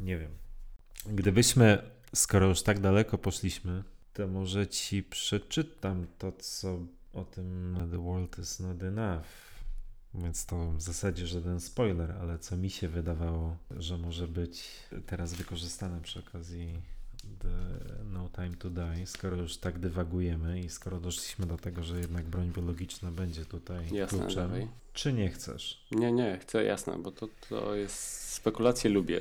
[0.00, 0.30] nie wiem.
[1.06, 3.84] Gdybyśmy, skoro już tak daleko poszliśmy,
[4.14, 6.78] to może ci przeczytam to, co
[7.12, 9.26] o tym The World is Not Enough.
[10.14, 14.68] Więc to w zasadzie żaden spoiler, ale co mi się wydawało, że może być
[15.06, 16.82] teraz wykorzystane przy okazji
[17.38, 17.48] The
[18.04, 22.24] No Time to Die, skoro już tak dywagujemy i skoro doszliśmy do tego, że jednak
[22.24, 24.68] broń biologiczna będzie tutaj jasne, kluczem, dawaj.
[24.92, 25.86] czy nie chcesz?
[25.90, 29.20] Nie, nie, chcę jasne, bo to, to jest spekulacje lubię.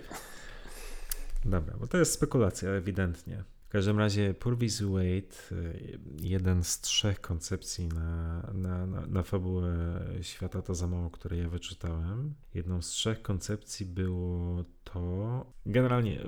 [1.45, 3.43] Dobra, bo to jest spekulacja ewidentnie.
[3.67, 9.99] W każdym razie Purvis Wade, y, jeden z trzech koncepcji na, na, na, na fabułę
[10.21, 12.33] Świata to za mało, które ja wyczytałem.
[12.53, 16.27] Jedną z trzech koncepcji było to, generalnie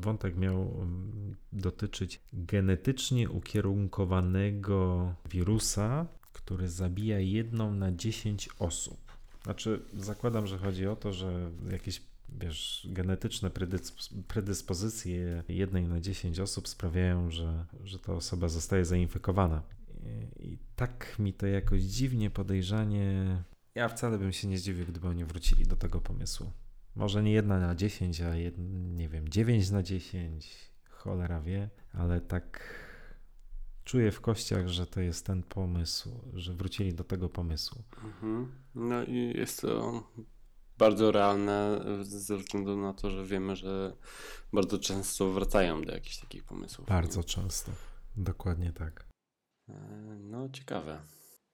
[0.00, 8.98] wątek miał mm, dotyczyć genetycznie ukierunkowanego wirusa, który zabija jedną na 10 osób.
[9.42, 13.50] Znaczy, zakładam, że chodzi o to, że jakieś wiesz, genetyczne
[14.28, 19.62] predyspozycje jednej na 10 osób sprawiają, że, że ta osoba zostaje zainfekowana.
[20.38, 23.42] I, tak mi to jakoś dziwnie, podejrzanie.
[23.74, 26.52] Ja wcale bym się nie zdziwił, gdyby oni wrócili do tego pomysłu.
[26.96, 28.54] Może nie jedna na 10, a jed,
[28.96, 32.74] nie wiem, 9 na 10, cholera wie, ale tak
[33.84, 37.82] czuję w kościach, że to jest ten pomysł, że wrócili do tego pomysłu.
[38.04, 38.52] Mhm.
[38.74, 40.02] No i jest to
[40.78, 43.96] bardzo realne ze względu na to, że wiemy, że
[44.52, 46.88] bardzo często wracają do jakichś takich pomysłów.
[46.88, 47.24] Bardzo nie?
[47.24, 47.72] często.
[48.16, 49.06] Dokładnie tak.
[49.68, 49.74] E,
[50.20, 51.00] no, ciekawe.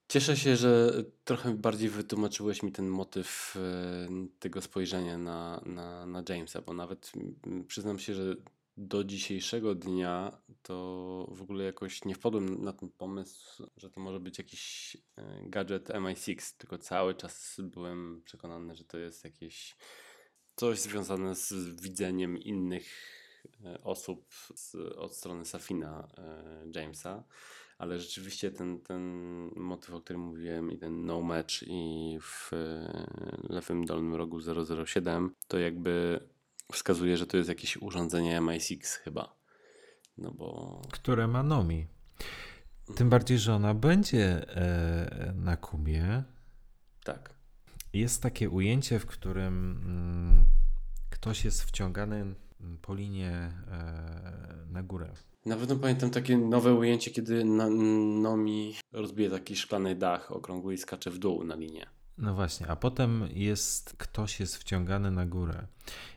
[0.09, 0.93] Cieszę się, że
[1.25, 7.13] trochę bardziej wytłumaczyłeś mi ten motyw e, tego spojrzenia na, na, na Jamesa, bo nawet
[7.67, 8.37] przyznam się, że
[8.77, 14.21] do dzisiejszego dnia to w ogóle jakoś nie wpadłem na ten pomysł, że to może
[14.21, 19.77] być jakiś e, gadżet MI6, tylko cały czas byłem przekonany, że to jest jakieś
[20.57, 21.53] coś związane z
[21.83, 22.87] widzeniem innych
[23.65, 27.25] e, osób z, od strony Safina e, Jamesa,
[27.79, 29.03] ale rzeczywiście ten, ten
[29.57, 32.51] motyw, o którym mówiłem i ten no match i w
[33.49, 34.39] lewym dolnym rogu
[34.87, 36.21] 007 to jakby
[36.73, 39.37] wskazuje, że to jest jakieś urządzenie MI6 chyba.
[40.19, 40.83] No bo...
[40.93, 41.87] Które ma Nomi.
[42.97, 46.23] Tym bardziej, że ona będzie e, na Kubie.
[47.05, 47.35] Tak.
[47.93, 50.45] Jest takie ujęcie, w którym mm,
[51.11, 52.35] ktoś jest wciągany
[52.83, 55.13] po linie e, na górę.
[55.47, 57.69] Na pewno pamiętam takie nowe ujęcie, kiedy na,
[58.21, 61.87] Nomi rozbije taki szklany dach okrągły i skacze w dół na linię.
[62.21, 65.67] No właśnie, a potem jest, ktoś jest wciągany na górę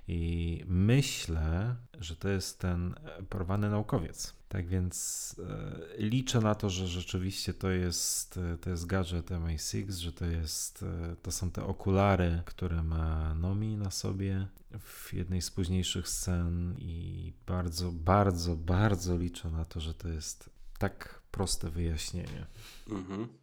[0.08, 2.96] i myślę, że to jest ten
[3.30, 4.34] porwany naukowiec.
[4.50, 9.92] Tak więc e, liczę na to, że rzeczywiście to jest, e, to jest gadżet MI6,
[9.92, 14.48] że to, jest, e, to są te okulary, które ma Nomi na sobie
[14.80, 20.50] w jednej z późniejszych scen i bardzo, bardzo, bardzo liczę na to, że to jest
[20.78, 22.46] tak proste wyjaśnienie.
[22.90, 23.43] Mhm.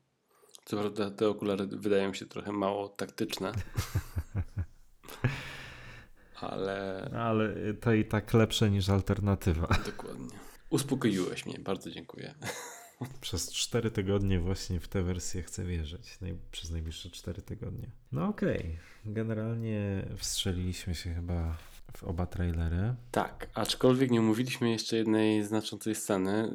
[0.71, 3.53] Co prawda te okulary wydają się trochę mało taktyczne.
[6.41, 7.11] ale...
[7.15, 9.69] Ale to i tak lepsze niż alternatywa.
[9.87, 10.39] Dokładnie.
[10.71, 12.35] Uspokoiłeś mnie, bardzo dziękuję.
[13.21, 16.21] Przez cztery tygodnie właśnie w tę wersję chcę wierzyć.
[16.21, 17.91] Naj, przez najbliższe cztery tygodnie.
[18.13, 18.59] No okej.
[18.59, 18.79] Okay.
[19.15, 21.57] Generalnie wstrzeliliśmy się chyba
[21.97, 22.95] w oba trailery.
[23.11, 26.53] Tak, aczkolwiek nie omówiliśmy jeszcze jednej znaczącej sceny.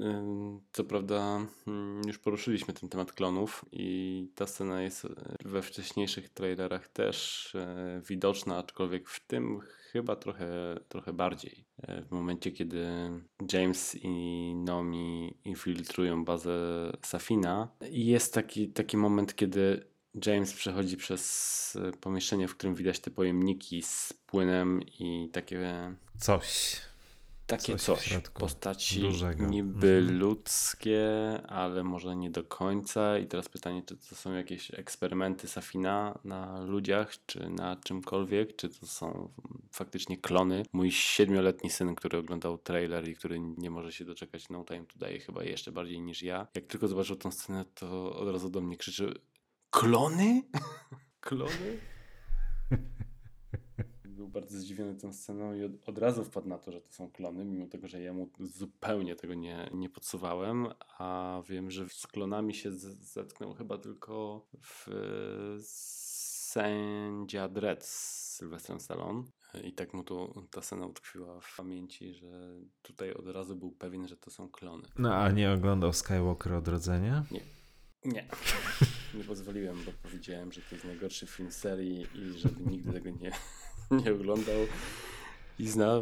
[0.71, 5.07] Co prawda mm, już poruszyliśmy ten temat klonów i ta scena jest
[5.45, 9.59] we wcześniejszych trailerach też e, widoczna, aczkolwiek w tym
[9.91, 11.65] chyba trochę, trochę bardziej.
[11.81, 12.85] E, w momencie, kiedy
[13.53, 19.94] James i Nomi infiltrują bazę Safina, jest taki, taki moment, kiedy
[20.25, 25.59] James przechodzi przez e, pomieszczenie, w którym widać te pojemniki z płynem i takie.
[26.19, 26.81] Coś.
[27.47, 28.09] Takie coś.
[28.09, 28.19] coś.
[28.33, 29.45] Postaci dużego.
[29.45, 30.19] niby mhm.
[30.19, 31.07] ludzkie,
[31.47, 33.17] ale może nie do końca.
[33.17, 38.69] I teraz pytanie, czy to są jakieś eksperymenty Safina na ludziach, czy na czymkolwiek, czy
[38.69, 39.29] to są
[39.71, 40.65] faktycznie klony.
[40.73, 45.19] Mój siedmioletni syn, który oglądał trailer i który nie może się doczekać No Time Today
[45.19, 48.77] chyba jeszcze bardziej niż ja, jak tylko zobaczył tą scenę, to od razu do mnie
[48.77, 49.13] krzyczy
[49.75, 50.43] Klony?
[51.19, 51.79] Klony?
[54.05, 57.11] Był bardzo zdziwiony tą sceną i od, od, razu wpadł na to, że to są
[57.11, 62.07] klony, mimo tego, że ja mu zupełnie tego nie, nie podsuwałem, a wiem, że z
[62.07, 62.71] klonami się
[63.01, 64.87] zetknął chyba tylko w
[65.61, 69.23] Sędzia Dredd z Sylwestrem Stallone.
[69.63, 74.07] I tak mu to, ta scena utkwiła w pamięci, że tutaj od razu był pewien,
[74.07, 74.87] że to są klony.
[74.97, 77.25] No a nie oglądał Skywalker Odrodzenia?
[77.31, 77.41] Nie.
[78.05, 78.27] Nie.
[79.17, 83.31] Nie pozwoliłem, bo powiedziałem, że to jest najgorszy film serii i żeby nigdy tego nie,
[84.03, 84.55] nie oglądał.
[85.59, 86.01] I zna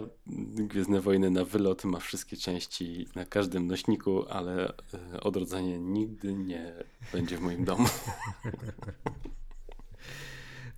[0.57, 4.73] Gwiezdne Wojny na wylot, ma wszystkie części na każdym nośniku, ale
[5.13, 6.73] e, odrodzenie nigdy nie
[7.11, 7.85] będzie w moim domu.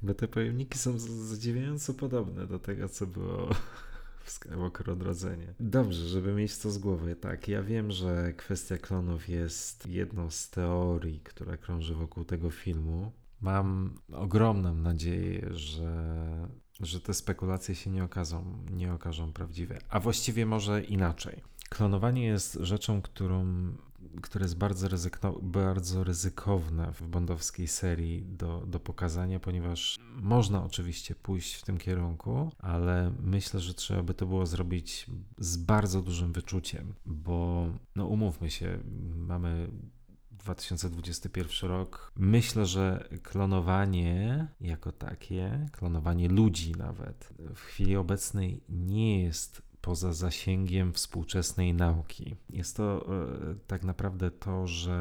[0.03, 3.49] Bo te pojemniki są zadziwiająco podobne do tego, co było
[4.25, 5.53] w Skywalker Odrodzenie.
[5.59, 7.15] Dobrze, żeby mieć to z głowy.
[7.15, 13.11] Tak, ja wiem, że kwestia klonów jest jedną z teorii, która krąży wokół tego filmu.
[13.41, 16.47] Mam ogromną nadzieję, że,
[16.79, 19.79] że te spekulacje się nie okażą, nie okażą prawdziwe.
[19.89, 21.41] A właściwie może inaczej.
[21.69, 23.45] Klonowanie jest rzeczą, którą
[24.21, 31.15] które jest bardzo, ryzyko, bardzo ryzykowne w bondowskiej serii do, do pokazania, ponieważ można oczywiście
[31.15, 36.33] pójść w tym kierunku, ale myślę, że trzeba by to było zrobić z bardzo dużym
[36.33, 38.79] wyczuciem, bo no umówmy się,
[39.15, 39.67] mamy
[40.45, 42.11] 2021 rok.
[42.15, 50.93] Myślę, że klonowanie jako takie, klonowanie ludzi nawet, w chwili obecnej nie jest poza zasięgiem
[50.93, 52.35] współczesnej nauki.
[52.49, 53.05] Jest to
[53.51, 54.93] e, tak naprawdę to, że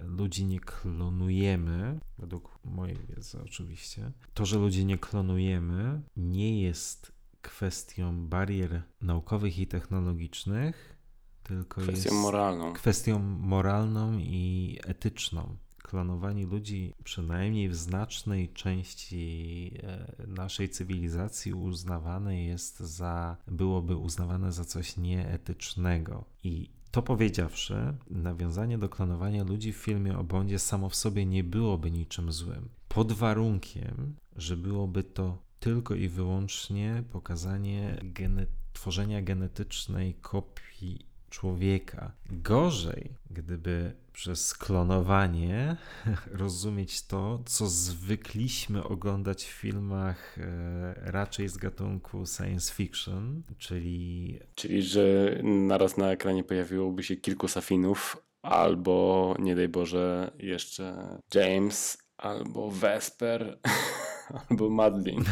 [0.00, 4.12] e, ludzi nie klonujemy, według mojej wiedzy oczywiście.
[4.34, 7.12] To, że ludzi nie klonujemy, nie jest
[7.42, 10.96] kwestią barier naukowych i technologicznych,
[11.42, 12.72] tylko kwestią jest moralną.
[12.72, 22.80] kwestią moralną i etyczną klonowanie ludzi, przynajmniej w znacznej części e, naszej cywilizacji, uznawane jest
[22.80, 26.24] za, byłoby uznawane za coś nieetycznego.
[26.42, 31.44] I to powiedziawszy, nawiązanie do klonowania ludzi w filmie o Bondzie samo w sobie nie
[31.44, 32.68] byłoby niczym złym.
[32.88, 42.12] Pod warunkiem, że byłoby to tylko i wyłącznie pokazanie gene tworzenia genetycznej kopii człowieka.
[42.30, 45.76] Gorzej, gdyby przez klonowanie
[46.42, 54.38] rozumieć to, co zwykliśmy oglądać w filmach e, raczej z gatunku science fiction, czyli.
[54.54, 61.98] Czyli, że naraz na ekranie pojawiłoby się kilku safinów, albo nie daj Boże, jeszcze James,
[62.16, 63.58] albo Vesper,
[64.48, 65.24] albo Madeline.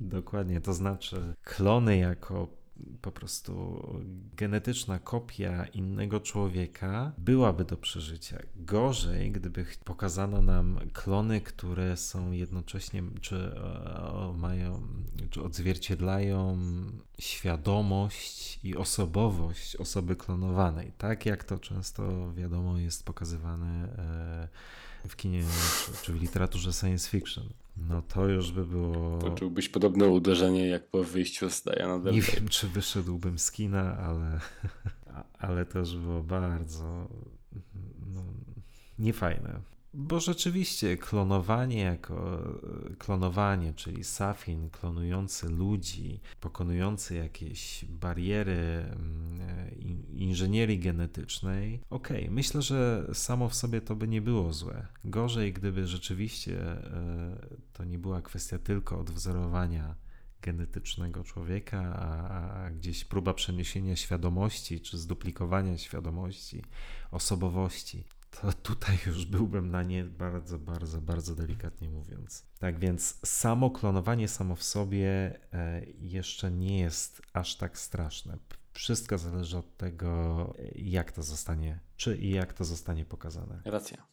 [0.00, 2.59] Dokładnie, to znaczy klony jako
[3.02, 3.82] po prostu
[4.36, 8.38] genetyczna kopia innego człowieka byłaby do przeżycia.
[8.56, 14.82] Gorzej, gdyby pokazano nam klony, które są jednocześnie, czy e, mają,
[15.30, 16.58] czy odzwierciedlają
[17.18, 20.92] świadomość i osobowość osoby klonowanej.
[20.98, 23.96] Tak jak to często wiadomo jest pokazywane
[25.04, 25.44] e, w kinie
[25.86, 27.44] czy, czy w literaturze science fiction.
[27.88, 29.18] No to już by było.
[29.18, 34.40] Poczułbyś podobne uderzenie jak po wyjściu z Diana Nie wiem, czy wyszedłbym z kina, ale,
[35.48, 37.08] ale to już było bardzo
[38.14, 38.22] no,
[38.98, 39.60] niefajne.
[39.94, 42.42] Bo rzeczywiście klonowanie jako
[42.98, 49.40] klonowanie, czyli Safin klonujący ludzi, pokonujący jakieś bariery mm,
[50.12, 54.86] inżynierii genetycznej, okej, okay, myślę, że samo w sobie to by nie było złe.
[55.04, 59.94] Gorzej, gdyby rzeczywiście e, to nie była kwestia tylko odwzorowania
[60.42, 62.28] genetycznego człowieka, a,
[62.64, 66.62] a, gdzieś próba przeniesienia świadomości czy zduplikowania świadomości,
[67.10, 72.46] osobowości to tutaj już byłbym na nie bardzo, bardzo, bardzo delikatnie mówiąc.
[72.58, 75.08] Tak więc samo klonowanie samo w sobie
[75.52, 78.38] e, jeszcze nie jest aż tak straszne.
[78.72, 83.62] Wszystko zależy od tego, jak to zostanie, czy i jak to zostanie pokazane.
[83.64, 84.06] Racja.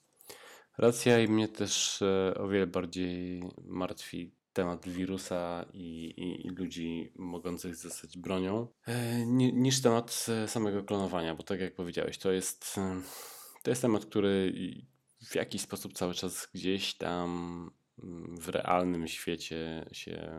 [0.78, 7.12] Racja i mnie też e, o wiele bardziej martwi temat wirusa i, i, i ludzi
[7.16, 12.80] mogących zostać bronią, e, niż temat samego klonowania, bo tak jak powiedziałeś, to jest
[13.64, 14.54] to jest temat, który
[15.30, 17.72] w jakiś sposób cały czas gdzieś tam
[18.04, 20.32] mm, w realnym świecie się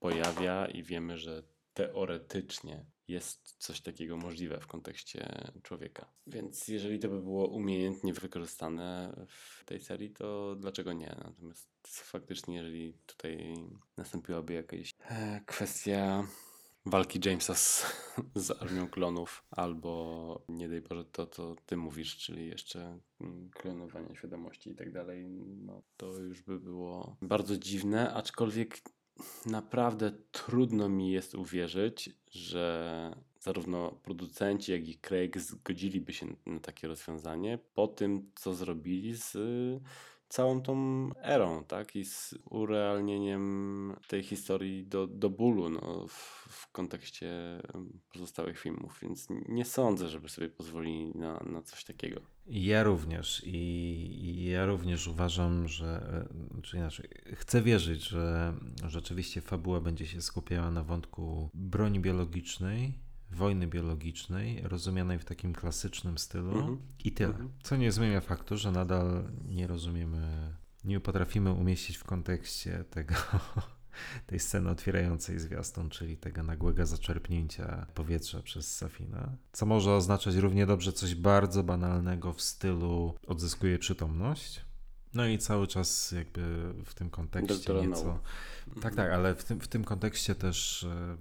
[0.00, 1.42] pojawia i wiemy, że
[1.74, 6.12] teoretycznie jest coś takiego możliwe w kontekście człowieka.
[6.26, 11.16] Więc jeżeli to by było umiejętnie wykorzystane w tej serii, to dlaczego nie?
[11.24, 13.54] Natomiast faktycznie, jeżeli tutaj
[13.96, 16.24] nastąpiłaby jakaś e, kwestia
[16.86, 17.86] walki Jamesa z,
[18.34, 24.16] z armią klonów, albo nie daj Boże to, co ty mówisz, czyli jeszcze mm, klonowanie
[24.16, 25.28] świadomości i tak dalej,
[25.64, 28.78] no to już by było bardzo dziwne, aczkolwiek
[29.46, 36.88] naprawdę trudno mi jest uwierzyć, że zarówno producenci, jak i Craig zgodziliby się na takie
[36.88, 39.36] rozwiązanie po tym, co zrobili z
[40.30, 40.74] całą tą
[41.22, 41.96] erą, tak?
[41.96, 47.30] I z urealnieniem tej historii do, do bólu no, w, w kontekście
[48.12, 52.20] pozostałych filmów, więc nie sądzę, żeby sobie pozwolili na, na coś takiego.
[52.46, 56.24] Ja również i, ja również uważam, że,
[56.62, 58.54] czy inaczej, chcę wierzyć, że
[58.86, 62.94] rzeczywiście fabuła będzie się skupiała na wątku broni biologicznej,
[63.32, 66.76] wojny biologicznej, rozumianej w takim klasycznym stylu mm -hmm.
[67.04, 67.34] i tyle.
[67.34, 67.50] Mm -hmm.
[67.62, 70.54] Co nie zmienia faktu, że nadal nie rozumiemy,
[70.84, 73.14] nie potrafimy umieścić w kontekście tego,
[74.26, 80.66] tej sceny otwierającej zwiastun, czyli tego nagłego zaczerpnięcia powietrza przez Safina, co może oznaczać równie
[80.66, 84.69] dobrze coś bardzo banalnego w stylu odzyskuje przytomność,
[85.14, 88.20] no i cały czas jakby w tym kontekście Doktora nieco...
[88.82, 91.16] Tak, tak, ale w tym, w tym kontekście też e,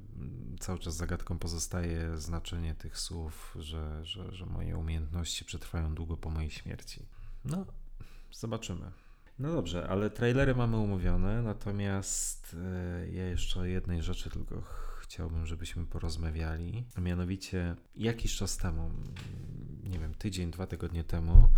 [0.59, 6.29] cały czas zagadką pozostaje znaczenie tych słów, że, że, że moje umiejętności przetrwają długo po
[6.29, 7.05] mojej śmierci.
[7.45, 7.65] No,
[8.31, 8.91] zobaczymy.
[9.39, 14.63] No dobrze, ale trailery mamy umówione, natomiast e, ja jeszcze o jednej rzeczy tylko
[15.01, 16.85] chciałbym, żebyśmy porozmawiali.
[16.95, 18.91] A mianowicie jakiś czas temu,
[19.83, 21.49] nie wiem, tydzień, dwa tygodnie temu,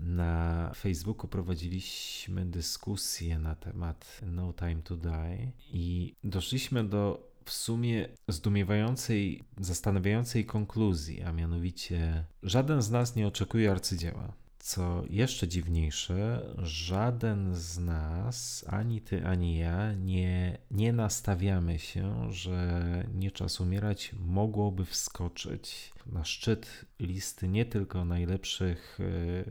[0.00, 8.08] na Facebooku prowadziliśmy dyskusję na temat No Time to Die i doszliśmy do w sumie
[8.28, 14.32] zdumiewającej, zastanawiającej konkluzji, a mianowicie żaden z nas nie oczekuje arcydzieła.
[14.66, 22.82] Co jeszcze dziwniejsze, żaden z nas, ani ty, ani ja, nie, nie nastawiamy się, że
[23.14, 29.44] nie czas umierać mogłoby wskoczyć na szczyt listy nie tylko najlepszych, e,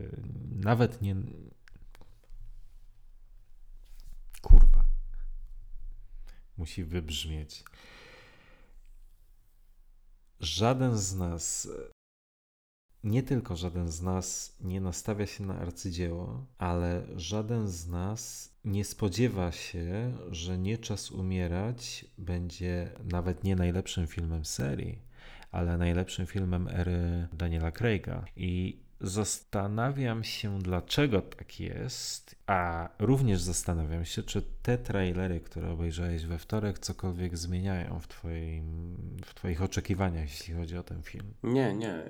[0.64, 1.16] nawet nie.
[4.42, 4.84] Kurwa.
[6.56, 7.64] Musi wybrzmieć.
[10.40, 11.68] Żaden z nas
[13.06, 18.84] nie tylko żaden z nas nie nastawia się na arcydzieło, ale żaden z nas nie
[18.84, 24.98] spodziewa się, że Nie Czas Umierać będzie nawet nie najlepszym filmem serii,
[25.50, 28.24] ale najlepszym filmem ery Daniela Craiga.
[28.36, 36.26] I Zastanawiam się, dlaczego tak jest, a również zastanawiam się, czy te trailery, które obejrzałeś
[36.26, 41.34] we wtorek, cokolwiek zmieniają w, twoim, w Twoich oczekiwaniach, jeśli chodzi o ten film.
[41.42, 42.02] Nie, nie.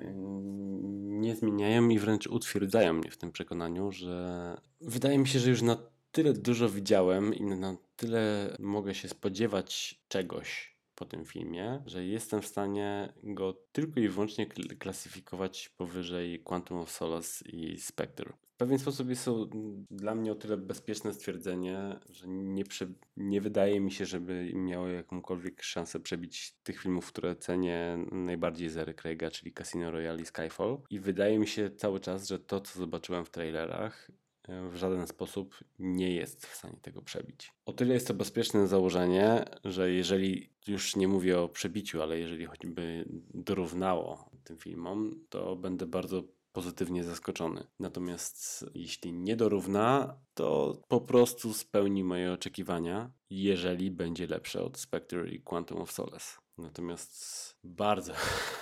[1.19, 5.61] Nie zmieniają i wręcz utwierdzają mnie w tym przekonaniu, że wydaje mi się, że już
[5.61, 5.77] na
[6.11, 12.41] tyle dużo widziałem i na tyle mogę się spodziewać czegoś po tym filmie, że jestem
[12.41, 14.45] w stanie go tylko i wyłącznie
[14.79, 18.33] klasyfikować powyżej Quantum of Solace i Spectre.
[18.55, 19.47] W pewien sposób jest to
[19.91, 22.87] dla mnie o tyle bezpieczne stwierdzenie, że nie, prze,
[23.17, 28.77] nie wydaje mi się, żeby miało jakąkolwiek szansę przebić tych filmów, które cenię najbardziej z
[28.77, 30.77] Ery Craiga, czyli Casino Royale i Skyfall.
[30.89, 34.11] I wydaje mi się cały czas, że to, co zobaczyłem w trailerach,
[34.47, 37.53] w żaden sposób nie jest w stanie tego przebić.
[37.65, 42.45] O tyle jest to bezpieczne założenie, że jeżeli już nie mówię o przebiciu, ale jeżeli
[42.45, 47.67] choćby dorównało tym filmom, to będę bardzo pozytywnie zaskoczony.
[47.79, 55.29] Natomiast jeśli nie dorówna, to po prostu spełni moje oczekiwania, jeżeli będzie lepsze od Spectre
[55.29, 56.46] i Quantum of Solace.
[56.57, 58.13] Natomiast bardzo,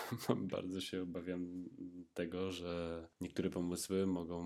[0.56, 1.70] bardzo się obawiam
[2.14, 4.44] tego, że niektóre pomysły mogą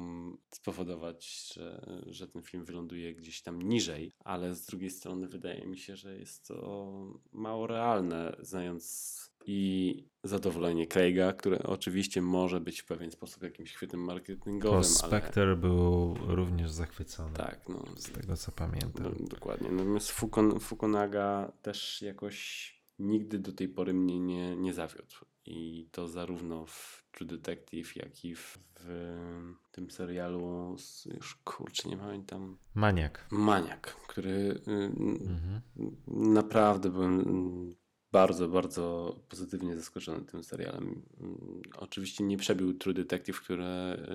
[0.52, 5.78] spowodować, że, że ten film wyląduje gdzieś tam niżej, ale z drugiej strony wydaje mi
[5.78, 6.92] się, że jest to
[7.32, 14.00] mało realne, znając i zadowolenie Craiga, które oczywiście może być w pewien sposób jakimś chwytem
[14.00, 14.84] marketingowym.
[14.84, 15.56] Spectre ale...
[15.56, 17.34] był również zachwycony.
[17.34, 17.84] Tak, no.
[17.98, 19.16] Z tego co pamiętam.
[19.20, 19.70] No, dokładnie.
[19.72, 20.12] Natomiast
[20.60, 25.16] Fukunaga też jakoś nigdy do tej pory mnie nie, nie zawiódł.
[25.46, 31.90] I to zarówno w True Detective, jak i w, w tym serialu, z, już kurczę,
[31.90, 32.58] nie pamiętam.
[32.74, 33.28] Maniak.
[33.32, 35.62] Maniak, który y, mhm.
[36.08, 37.76] naprawdę byłem
[38.12, 41.02] bardzo, bardzo pozytywnie zaskoczony tym serialem.
[41.22, 43.66] Mm, oczywiście nie przebił True Detective, który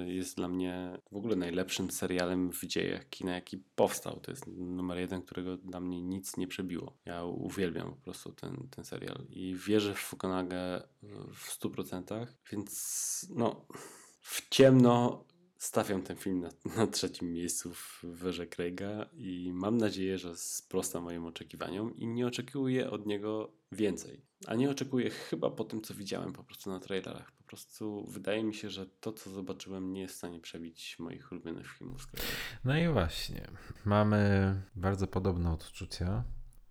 [0.07, 4.21] jest dla mnie w ogóle najlepszym serialem w dziejach kina, jaki powstał.
[4.21, 6.97] To jest numer jeden, którego dla mnie nic nie przebiło.
[7.05, 10.83] Ja uwielbiam po prostu ten, ten serial i wierzę w Fukunagę
[11.35, 13.67] w 100%, więc no
[14.21, 15.25] w ciemno
[15.65, 21.01] stawiam ten film na, na trzecim miejscu w wyrze Craiga i mam nadzieję, że sprosta
[21.01, 24.25] moim oczekiwaniom i nie oczekuję od niego więcej.
[24.47, 27.33] A nie oczekuję chyba po tym, co widziałem po prostu na trailerach.
[27.33, 31.33] Po prostu wydaje mi się, że to, co zobaczyłem, nie jest w stanie przebić moich
[31.33, 32.07] ulubionych filmów z.
[32.65, 33.49] No i właśnie,
[33.85, 36.25] mamy bardzo podobne odczucia,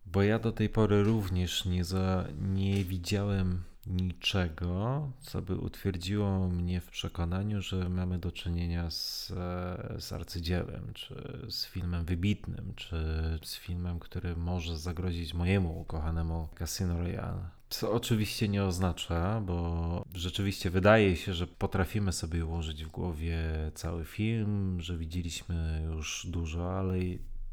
[0.05, 6.81] bo ja do tej pory również nie, za, nie widziałem niczego, co by utwierdziło mnie
[6.81, 9.27] w przekonaniu, że mamy do czynienia z,
[9.99, 12.95] z arcydziełem, czy z filmem wybitnym, czy
[13.43, 17.49] z filmem, który może zagrozić mojemu ukochanemu Casino Royale.
[17.69, 23.41] Co oczywiście nie oznacza, bo rzeczywiście wydaje się, że potrafimy sobie ułożyć w głowie
[23.73, 26.97] cały film, że widzieliśmy już dużo, ale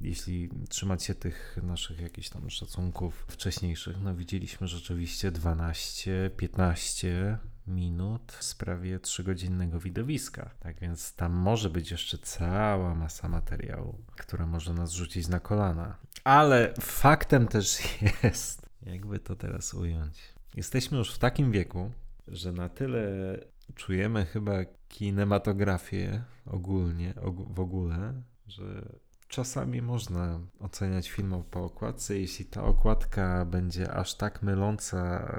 [0.00, 7.36] jeśli trzymać się tych naszych jakichś tam szacunków wcześniejszych, no widzieliśmy rzeczywiście 12-15
[7.66, 10.50] minut w sprawie trzygodzinnego widowiska.
[10.60, 15.96] Tak więc tam może być jeszcze cała masa materiału, która może nas rzucić na kolana.
[16.24, 17.78] Ale faktem też
[18.22, 20.18] jest, jakby to teraz ująć.
[20.54, 21.90] Jesteśmy już w takim wieku,
[22.28, 23.10] że na tyle
[23.74, 24.52] czujemy chyba
[24.88, 27.14] kinematografię ogólnie,
[27.50, 28.88] w ogóle, że
[29.30, 32.18] czasami można oceniać film po okładce.
[32.18, 35.32] Jeśli ta okładka będzie aż tak myląca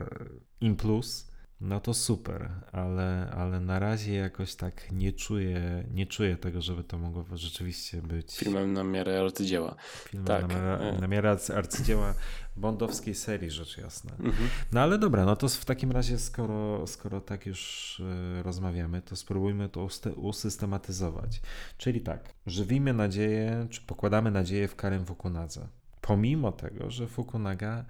[0.62, 1.31] im plus,
[1.62, 6.84] no to super, ale, ale na razie jakoś tak nie czuję, nie czuję tego, żeby
[6.84, 8.38] to mogło rzeczywiście być.
[8.38, 9.76] Filmem na miarę arcydzieła.
[10.10, 10.48] Filmem tak.
[10.48, 12.14] na, na miarę arcydzieła
[12.58, 14.12] bondowskiej serii, rzecz jasna.
[14.12, 14.50] Mhm.
[14.72, 18.00] No ale dobra, no to w takim razie, skoro, skoro tak już
[18.40, 21.42] y, rozmawiamy, to spróbujmy to usystematyzować.
[21.78, 25.68] Czyli tak, żywimy nadzieję, czy pokładamy nadzieję w Karen Fukunadze.
[26.02, 27.86] Pomimo tego, że Fukunaga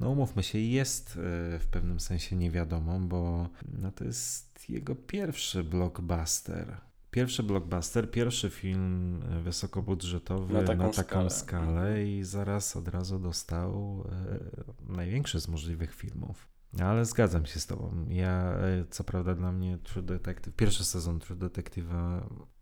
[0.00, 3.48] no umówmy się, jest e, w pewnym sensie niewiadomą, bo
[3.78, 6.80] no, to jest jego pierwszy blockbuster.
[7.10, 11.30] Pierwszy blockbuster, pierwszy film wysokobudżetowy na taką, na taką skalę.
[11.30, 12.06] skalę.
[12.06, 14.04] i zaraz od razu dostał
[14.88, 16.48] e, największy z możliwych filmów.
[16.80, 18.06] Ale zgadzam się z tobą.
[18.08, 22.20] Ja, e, co prawda dla mnie True Detective, pierwszy sezon True Detective'a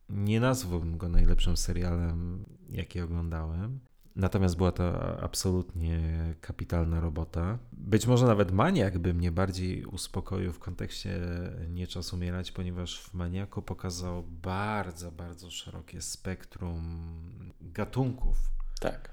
[0.08, 3.80] nie nazwałbym go najlepszym serialem, jaki oglądałem,
[4.16, 6.00] Natomiast była to absolutnie
[6.40, 7.58] kapitalna robota.
[7.72, 11.20] Być może nawet maniak by mnie bardziej uspokoił w kontekście
[11.68, 16.80] Nie czas umierać, ponieważ w maniaku pokazał bardzo, bardzo szerokie spektrum
[17.60, 18.36] gatunków.
[18.80, 19.10] Tak.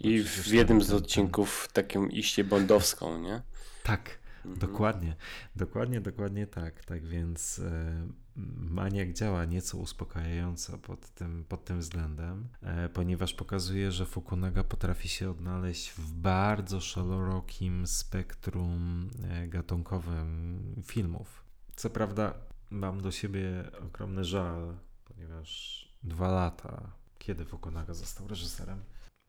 [0.00, 3.42] I w jednym z odcinków taką iście bondowską, nie?
[3.82, 4.58] Tak, mhm.
[4.58, 5.16] dokładnie.
[5.56, 6.84] Dokładnie, dokładnie tak.
[6.84, 7.58] Tak więc.
[7.58, 8.27] Yy
[8.58, 15.08] maniak działa nieco uspokajająco pod tym, pod tym względem, e, ponieważ pokazuje, że Fukunaga potrafi
[15.08, 21.44] się odnaleźć w bardzo szerokim spektrum e, gatunkowym filmów.
[21.76, 22.34] Co prawda,
[22.70, 28.80] mam do siebie ogromny żal, ponieważ dwa lata, kiedy Fukunaga został reżyserem,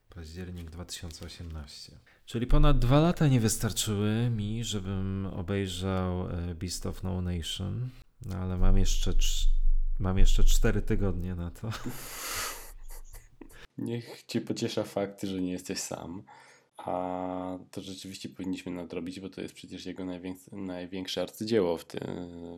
[0.09, 1.91] październik 2018.
[2.25, 7.89] Czyli ponad dwa lata nie wystarczyły mi, żebym obejrzał e, Beast of No Nation,
[8.25, 9.13] no ale mam jeszcze,
[9.99, 11.69] mam jeszcze 4 tygodnie na to.
[13.77, 16.23] Niech cię pociesza fakt, że nie jesteś sam.
[16.77, 22.01] a to rzeczywiście powinniśmy nadrobić, bo to jest przecież jego największe, największe arcydzieło, w tym,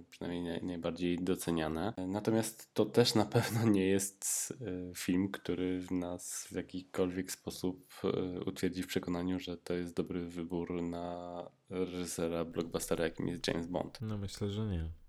[0.10, 1.94] przynajmniej naj, najbardziej doceniane.
[2.08, 8.40] Natomiast to też na pewno nie jest e, film, który nas w jakikolwiek sposób e,
[8.40, 14.02] utwierdzi w przekonaniu, że to jest dobry wybór na reżysera blockbustera, jakim jest James Bond.
[14.02, 15.01] No myślę, że nie.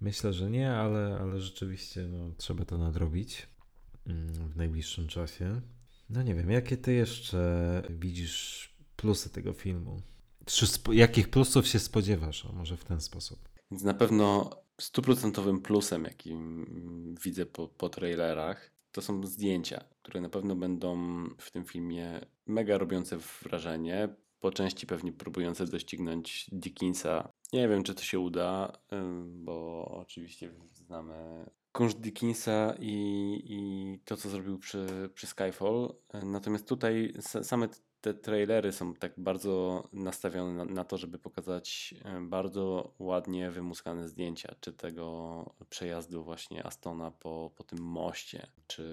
[0.00, 3.48] Myślę, że nie, ale, ale rzeczywiście no, trzeba to nadrobić
[4.06, 5.60] mm, w najbliższym czasie.
[6.10, 10.02] No nie wiem, jakie ty jeszcze widzisz plusy tego filmu?
[10.44, 12.44] Czy jakich plusów się spodziewasz?
[12.52, 13.48] Może w ten sposób.
[13.70, 14.50] Więc na pewno
[14.80, 16.36] stuprocentowym plusem, jaki
[17.24, 20.96] widzę po, po trailerach, to są zdjęcia, które na pewno będą
[21.38, 24.08] w tym filmie mega robiące wrażenie.
[24.40, 27.32] Po części pewnie próbujące doścignąć Dickinsa.
[27.52, 28.72] Nie wiem, czy to się uda,
[29.24, 32.94] bo oczywiście znamy kunszt Dickinsa i,
[33.44, 35.94] i to, co zrobił przy, przy Skyfall.
[36.22, 37.68] Natomiast tutaj same
[38.00, 44.08] te trailery są tak bardzo nastawione na, na, to, żeby pokazać e, bardzo ładnie wymuskane
[44.08, 48.84] zdjęcia, czy tego przejazdu właśnie Astona po, po tym moście, czy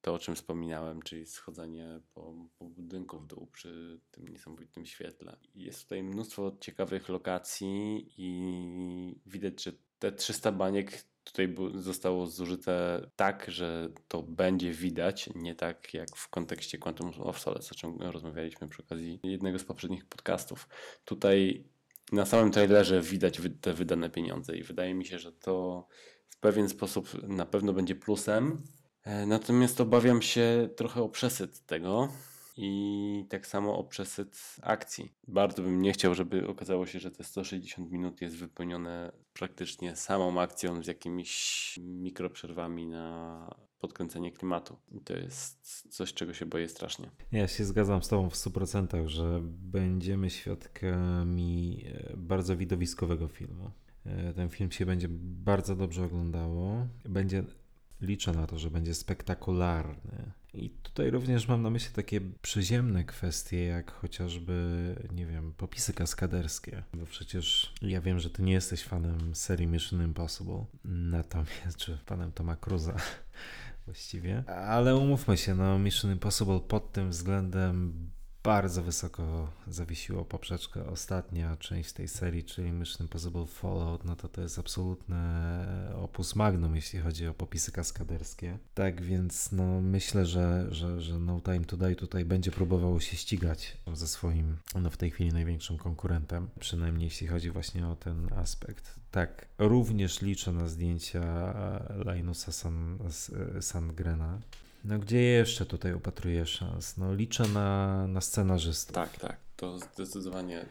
[0.00, 5.36] to, o czym wspominałem, czyli schodzenie po, po budynku w dół przy tym niesamowitym świetle.
[5.54, 13.46] Jest tutaj mnóstwo ciekawych lokacji i widać, że te 300 baniek tutaj zostało zużyte tak,
[13.48, 18.68] że to będzie widać, nie tak jak w kontekście Quantum of Solace, o czym rozmawialiśmy
[18.68, 20.68] przy okazji jednego z poprzednich podcastów.
[21.04, 21.64] Tutaj
[22.12, 25.86] na samym trailerze widać te wydane pieniądze i wydaje mi się, że to
[26.28, 28.62] w pewien sposób na pewno będzie plusem.
[29.02, 32.08] E, natomiast obawiam się trochę o przesyt tego,
[32.56, 35.12] i tak samo o przesyt akcji.
[35.28, 40.40] Bardzo bym nie chciał, żeby okazało się, że te 160 minut jest wypełnione praktycznie samą
[40.40, 44.76] akcją z jakimiś mikroprzerwami na podkręcenie klimatu.
[44.92, 47.10] I to jest coś, czego się boję strasznie.
[47.32, 53.70] Ja się zgadzam z Tobą w 100%, że będziemy świadkami e, bardzo widowiskowego filmu.
[54.06, 56.86] E, ten film się będzie bardzo dobrze oglądało.
[57.04, 57.44] Będzie
[58.00, 60.32] liczę na to, że będzie spektakularny.
[60.56, 66.82] I tutaj również mam na myśli takie przyziemne kwestie, jak chociażby, nie wiem, popisy kaskaderskie.
[66.94, 72.32] Bo przecież ja wiem, że ty nie jesteś fanem serii Mission Impossible, natomiast, czy fanem
[72.32, 72.96] Toma Cruza
[73.86, 74.44] właściwie.
[74.48, 78.10] Ale umówmy się, no Mission Impossible pod tym względem
[78.46, 84.40] bardzo wysoko zawiesiło poprzeczkę ostatnia część tej serii, czyli Mission Impossible Fallout, no to to
[84.40, 88.58] jest absolutne opus magnum, jeśli chodzi o popisy kaskaderskie.
[88.74, 93.16] Tak więc no myślę, że, że, że No Time To Die tutaj będzie próbowało się
[93.16, 98.32] ścigać ze swoim, no w tej chwili największym konkurentem, przynajmniej jeśli chodzi właśnie o ten
[98.32, 98.94] aspekt.
[99.10, 101.22] Tak, również liczę na zdjęcia
[102.04, 102.98] Linusa San,
[103.60, 104.40] Sandgrena,
[104.86, 106.96] no gdzie jeszcze tutaj upatruję szans?
[106.96, 108.94] No liczę na, na scenarzystów.
[108.94, 109.46] Tak, tak.
[109.56, 110.66] To zdecydowanie,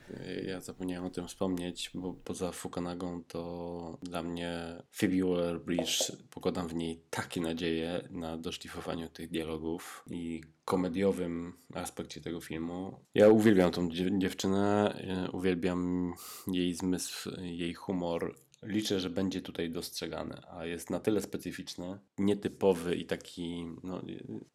[0.45, 6.75] ja zapomniałem o tym wspomnieć, bo poza Fukanagą to dla mnie Phoebe Waller-Bridge, pokładam w
[6.75, 12.99] niej takie nadzieje na doszlifowaniu tych dialogów i komediowym aspekcie tego filmu.
[13.13, 14.95] Ja uwielbiam tą dziewczynę,
[15.31, 16.13] uwielbiam
[16.47, 18.35] jej zmysł, jej humor
[18.65, 24.01] liczę, że będzie tutaj dostrzegany, a jest na tyle specyficzny, nietypowy i taki no,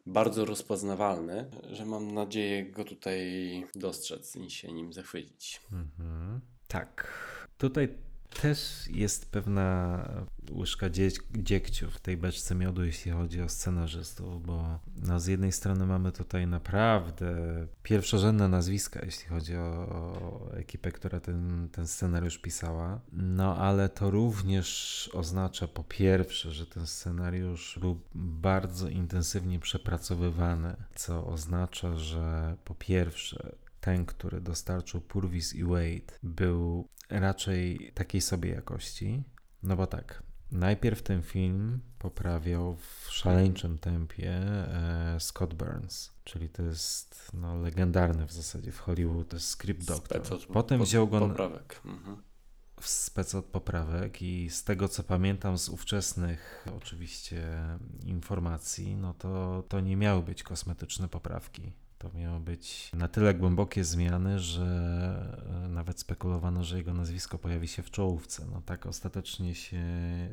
[0.07, 3.21] bardzo rozpoznawalny, że mam nadzieję go tutaj
[3.75, 5.61] dostrzec i się nim zachwycić.
[5.73, 6.41] Mhm.
[6.69, 7.09] Tak.
[7.59, 7.89] Tutaj
[8.31, 10.05] też jest pewna
[10.51, 15.53] łyżka dzie dziegciu w tej beczce miodu, jeśli chodzi o scenarzystów, bo no z jednej
[15.53, 17.35] strony mamy tutaj naprawdę
[17.83, 24.11] pierwszorzędne nazwiska, jeśli chodzi o, o ekipę, która ten, ten scenariusz pisała, no ale to
[24.11, 32.75] również oznacza po pierwsze, że ten scenariusz był bardzo intensywnie przepracowywany, co oznacza, że po
[32.75, 39.23] pierwsze ten, który dostarczył Purvis i Wade, był raczej takiej sobie jakości.
[39.63, 40.23] No bo tak,
[40.53, 48.27] najpierw ten film poprawiał w szaleńczym tempie e, Scott Burns, czyli to jest no, legendarny
[48.27, 50.23] w zasadzie w Hollywood script doctor.
[50.53, 51.81] Potem wziął go poprawek.
[51.85, 52.23] Mhm.
[52.81, 57.43] w spec od poprawek i z tego co pamiętam z ówczesnych oczywiście
[58.05, 61.73] informacji, no to to nie miały być kosmetyczne poprawki.
[62.01, 64.65] To miało być na tyle głębokie zmiany, że
[65.65, 68.47] e, nawet spekulowano, że jego nazwisko pojawi się w czołówce.
[68.53, 69.83] No tak ostatecznie się,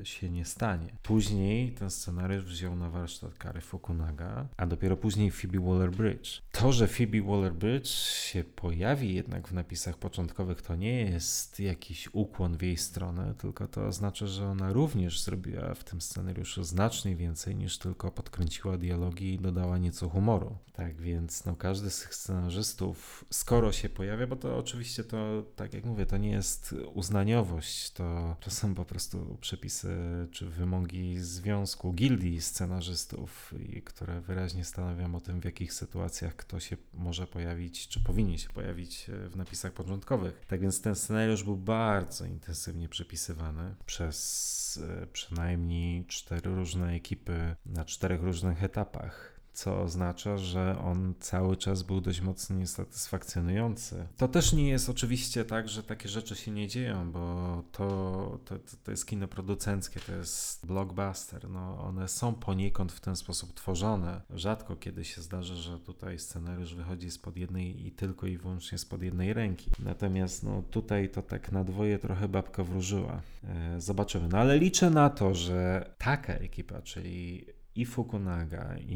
[0.03, 0.98] się nie stanie.
[1.03, 6.41] Później ten scenariusz wziął na warsztat Kary Fukunaga, a dopiero później Phoebe Waller-Bridge.
[6.52, 7.88] To, że Phoebe Waller-Bridge
[8.31, 13.68] się pojawi jednak w napisach początkowych, to nie jest jakiś ukłon w jej stronę, tylko
[13.68, 19.34] to oznacza, że ona również zrobiła w tym scenariuszu znacznie więcej niż tylko podkręciła dialogi
[19.34, 20.57] i dodała nieco humoru.
[20.73, 25.74] Tak więc no, każdy z tych scenarzystów, skoro się pojawia, bo to oczywiście to, tak
[25.74, 29.98] jak mówię, to nie jest uznaniowość, to, to są po prostu przepisy
[30.32, 33.54] czy wymogi związku, gildii scenarzystów,
[33.86, 38.50] które wyraźnie stanowią o tym, w jakich sytuacjach kto się może pojawić, czy powinien się
[38.50, 40.46] pojawić w napisach początkowych.
[40.48, 47.86] Tak więc ten scenariusz był bardzo intensywnie przepisywany przez e, przynajmniej cztery różne ekipy na
[47.86, 54.08] czterech różnych etapach co oznacza, że on cały czas był dość mocno niesatysfakcjonujący.
[54.18, 58.56] To też nie jest oczywiście tak, że takie rzeczy się nie dzieją, bo to, to,
[58.84, 61.50] to jest kino producenckie, to jest blockbuster.
[61.50, 64.22] No, one są poniekąd w ten sposób tworzone.
[64.30, 69.02] Rzadko kiedy się zdarza, że tutaj scenariusz wychodzi spod jednej i tylko i wyłącznie spod
[69.02, 69.72] jednej ręki.
[69.80, 73.22] Natomiast no, tutaj to tak na dwoje trochę babka wróżyła.
[73.44, 74.28] E, zobaczymy.
[74.28, 77.46] No ale liczę na to, że taka ekipa, czyli
[77.78, 78.94] i Fukunaga, i,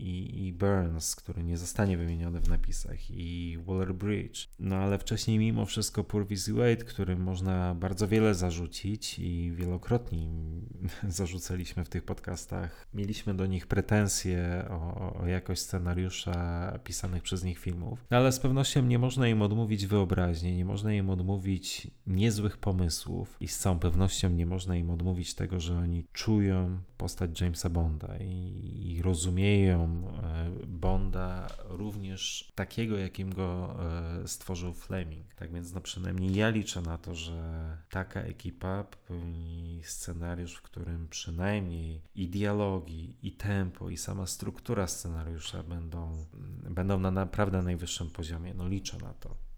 [0.00, 4.48] i, i, Burns, który nie zostanie wymieniony w napisach, i Waller-Bridge.
[4.58, 10.28] No ale wcześniej mimo wszystko Purvis Wade, którym można bardzo wiele zarzucić i wielokrotnie
[11.08, 12.86] zarzucaliśmy w tych podcastach.
[12.94, 18.40] Mieliśmy do nich pretensje o, o jakość scenariusza pisanych przez nich filmów, no, ale z
[18.40, 23.78] pewnością nie można im odmówić wyobraźni, nie można im odmówić niezłych pomysłów i z całą
[23.78, 30.66] pewnością nie można im odmówić tego, że oni czują postać Jamesa Bonda i, rozumieją e,
[30.66, 33.76] Bonda również takiego, jakim go
[34.22, 35.34] e, stworzył Fleming.
[35.34, 41.08] Tak więc no przynajmniej ja liczę na to, że taka ekipa popełni scenariusz, w którym
[41.08, 46.26] przynajmniej i dialogi, i tempo, i sama struktura scenariusza będą,
[46.70, 48.54] będą na naprawdę najwyższym poziomie.
[48.54, 49.51] No liczę na to.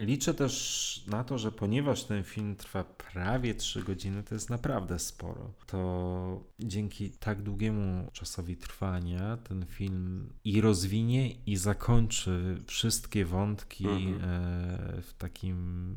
[0.00, 4.98] Liczę też na to, że ponieważ ten film trwa prawie 3 godziny, to jest naprawdę
[4.98, 13.86] sporo, to dzięki tak długiemu czasowi trwania ten film i rozwinie, i zakończy wszystkie wątki
[13.86, 14.14] mhm.
[14.14, 15.96] E, w takim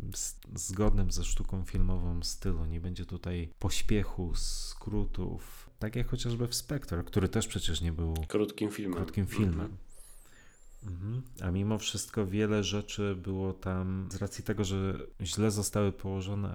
[0.55, 2.65] zgodnym ze sztuką filmową stylu.
[2.65, 5.69] Nie będzie tutaj pośpiechu, skrótów.
[5.79, 8.95] Tak jak chociażby w Spectre, który też przecież nie był krótkim filmem.
[8.97, 9.61] Krótkim filmem.
[9.61, 9.86] Mhm.
[10.83, 11.21] Mhm.
[11.41, 16.49] A mimo wszystko wiele rzeczy było tam, z racji tego, że źle zostały położone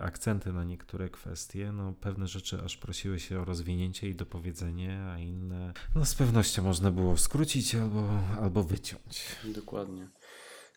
[0.00, 5.18] akcenty na niektóre kwestie, no pewne rzeczy aż prosiły się o rozwinięcie i dopowiedzenie, a
[5.18, 8.08] inne no z pewnością można było skrócić albo,
[8.40, 9.26] albo wyciąć.
[9.44, 10.08] Dokładnie.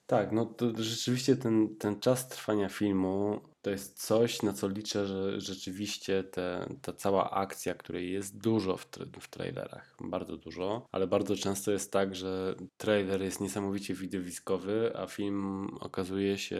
[0.07, 5.07] Tak, no to rzeczywiście ten, ten czas trwania filmu to jest coś, na co liczę,
[5.07, 10.87] że rzeczywiście te, ta cała akcja, której jest dużo w, tra w trailerach, bardzo dużo,
[10.91, 16.59] ale bardzo często jest tak, że trailer jest niesamowicie widowiskowy, a film okazuje się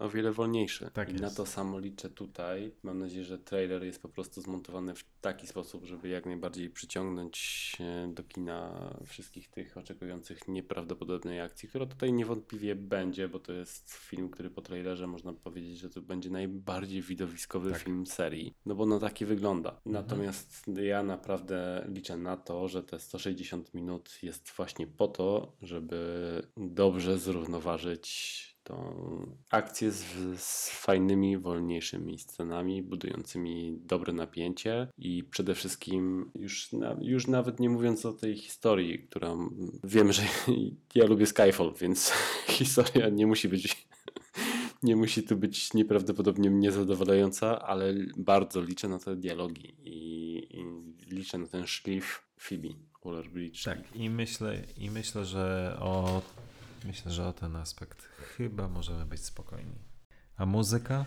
[0.00, 0.90] o wiele wolniejszy.
[0.92, 1.22] Tak I jest.
[1.22, 2.72] na to samo liczę tutaj.
[2.82, 7.72] Mam nadzieję, że trailer jest po prostu zmontowany w taki sposób, żeby jak najbardziej przyciągnąć
[8.08, 14.28] do kina wszystkich tych oczekujących nieprawdopodobnej akcji, która tutaj niewątpliwie będzie, bo to jest film,
[14.28, 17.80] który po trailerze można powiedzieć, że to będzie naj najbardziej widowiskowy tak.
[17.80, 19.70] film serii, no bo na taki wygląda.
[19.70, 19.92] Mhm.
[19.92, 26.42] Natomiast ja naprawdę liczę na to, że te 160 minut jest właśnie po to, żeby
[26.56, 28.94] dobrze zrównoważyć tą
[29.50, 30.04] akcję z,
[30.36, 37.70] z, fajnymi, wolniejszymi scenami, budującymi dobre napięcie i przede wszystkim już, na, już nawet nie
[37.70, 39.36] mówiąc o tej historii, która
[39.84, 40.22] wiem, że
[40.94, 42.12] ja lubię Skyfall, więc
[42.58, 43.86] historia nie musi być
[44.82, 51.38] nie musi tu być nieprawdopodobnie niezadowalająca, ale bardzo liczę na te dialogi i, i liczę
[51.38, 52.68] na ten szlif Phoebe
[53.04, 53.64] Waller-Bridge.
[53.64, 56.22] Tak, i myślę, i myślę, że o
[56.84, 59.78] myślę, że o ten aspekt chyba możemy być spokojni.
[60.36, 61.04] A muzyka?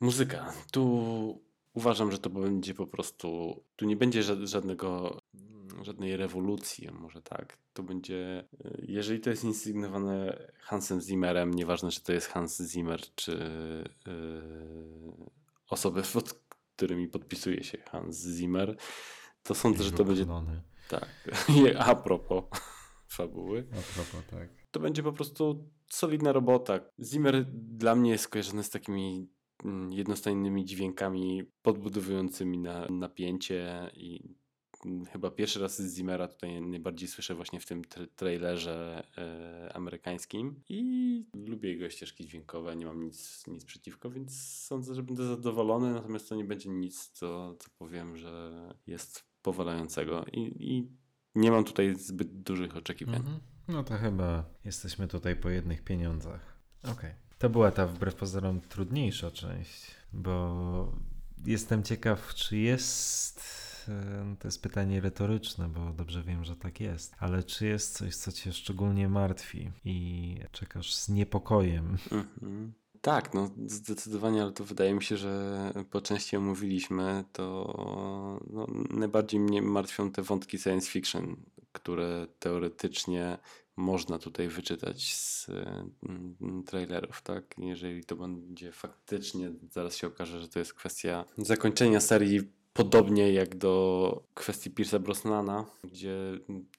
[0.00, 0.52] Muzyka.
[0.70, 5.18] Tu uważam, że to będzie po prostu, tu nie będzie żadnego
[5.84, 7.58] żadnej rewolucji, może tak.
[7.72, 13.00] To będzie, e, jeżeli to jest insygnowane Hansem Zimmerem, nieważne czy to jest Hans Zimmer,
[13.14, 13.32] czy
[14.06, 14.12] yy,
[15.70, 16.32] osoby, pod
[16.76, 18.76] którymi podpisuje się Hans Zimmer,
[19.42, 20.26] to sądzę, że to będzie...
[20.88, 21.30] Tak,
[21.78, 22.44] a propos
[23.16, 23.66] fabuły.
[23.70, 24.48] A propos, tak.
[24.70, 26.80] To będzie po prostu solidna robota.
[27.02, 29.30] Zimmer dla mnie jest skojarzony z takimi
[29.64, 34.34] mm, jednostajnymi dźwiękami podbudowującymi na napięcie i
[35.12, 40.60] chyba pierwszy raz z Zimmera tutaj najbardziej słyszę właśnie w tym tra trailerze e, amerykańskim
[40.68, 45.92] i lubię jego ścieżki dźwiękowe, nie mam nic, nic przeciwko, więc sądzę, że będę zadowolony,
[45.92, 50.40] natomiast to nie będzie nic, co, co powiem, że jest powalającego i,
[50.72, 50.88] i
[51.34, 53.16] nie mam tutaj zbyt dużych oczekiwań.
[53.16, 53.40] Mhm.
[53.68, 56.58] No to chyba jesteśmy tutaj po jednych pieniądzach.
[56.82, 56.92] Okej.
[56.92, 57.14] Okay.
[57.38, 60.92] To była ta wbrew pozorom trudniejsza część, bo
[61.46, 63.65] jestem ciekaw, czy jest
[64.38, 67.14] to jest pytanie retoryczne, bo dobrze wiem, że tak jest.
[67.18, 71.96] Ale czy jest coś, co cię szczególnie martwi i czekasz z niepokojem?
[72.12, 72.72] Mhm.
[73.00, 79.40] Tak, no zdecydowanie, ale to wydaje mi się, że po części omówiliśmy, to no, najbardziej
[79.40, 81.36] mnie martwią te wątki science fiction,
[81.72, 83.38] które teoretycznie
[83.76, 85.46] można tutaj wyczytać z
[86.08, 87.54] mm, trailerów, tak?
[87.58, 92.40] Jeżeli to będzie faktycznie, zaraz się okaże, że to jest kwestia zakończenia serii
[92.76, 96.16] podobnie jak do kwestii Pierce'a Brosnana, gdzie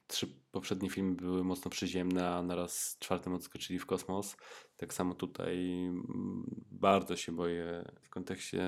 [0.07, 4.37] trzy poprzednie filmy były mocno przyziemne, a naraz czwartym odskoczyli w kosmos.
[4.77, 8.61] Tak samo tutaj mm, bardzo się boję w kontekście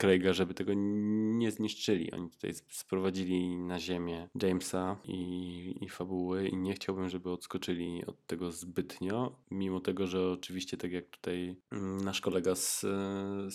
[0.00, 2.12] Craiga, żeby tego nie zniszczyli.
[2.12, 8.26] Oni tutaj sprowadzili na ziemię Jamesa i, i fabuły i nie chciałbym, żeby odskoczyli od
[8.26, 12.80] tego zbytnio, mimo tego, że oczywiście tak jak tutaj mm, nasz kolega z,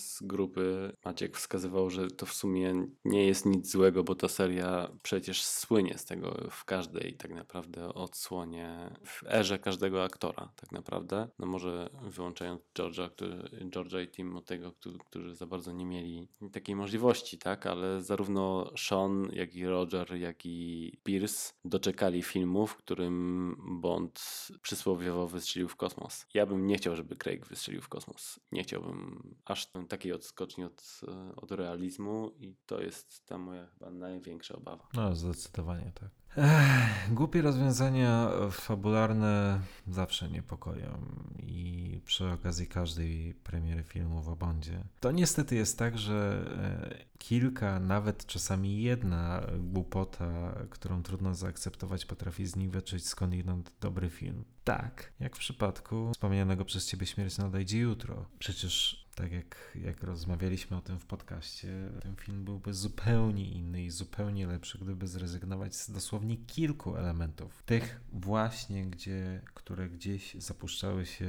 [0.00, 4.90] z grupy Maciek wskazywał, że to w sumie nie jest nic złego, bo ta seria
[5.02, 11.28] przecież słynie z tego w każdej tak naprawdę odsłonie, w erze każdego aktora tak naprawdę.
[11.38, 13.38] No może wyłączając George'a, który,
[13.70, 17.66] George'a i Timothy'ego, którzy, którzy za bardzo nie mieli takiej możliwości, tak?
[17.66, 25.26] Ale zarówno Sean, jak i Roger, jak i Pierce doczekali filmu, w którym Bond przysłowiowo
[25.26, 26.26] wystrzelił w kosmos.
[26.34, 28.40] Ja bym nie chciał, żeby Craig wystrzelił w kosmos.
[28.52, 31.00] Nie chciałbym aż takiej odskoczni od,
[31.36, 34.88] od realizmu i to jest ta moja chyba największa obawa.
[34.94, 36.25] No, zdecydowanie tak.
[36.36, 40.98] Ech, głupie rozwiązania fabularne zawsze niepokoją
[41.38, 44.84] i przy okazji każdej premiery filmu w Bondzie.
[45.00, 46.44] To niestety jest tak, że
[46.92, 54.44] e, kilka, nawet czasami jedna głupota, którą trudno zaakceptować, potrafi zniweczyć skądinąd dobry film.
[54.64, 58.26] Tak, jak w przypadku wspomnianego przez ciebie Śmierć nadejdzie jutro.
[58.38, 63.90] Przecież tak jak, jak rozmawialiśmy o tym w podcaście, ten film byłby zupełnie inny i
[63.90, 67.62] zupełnie lepszy, gdyby zrezygnować z dosłownie kilku elementów.
[67.66, 71.26] Tych właśnie, gdzie, które gdzieś zapuszczały się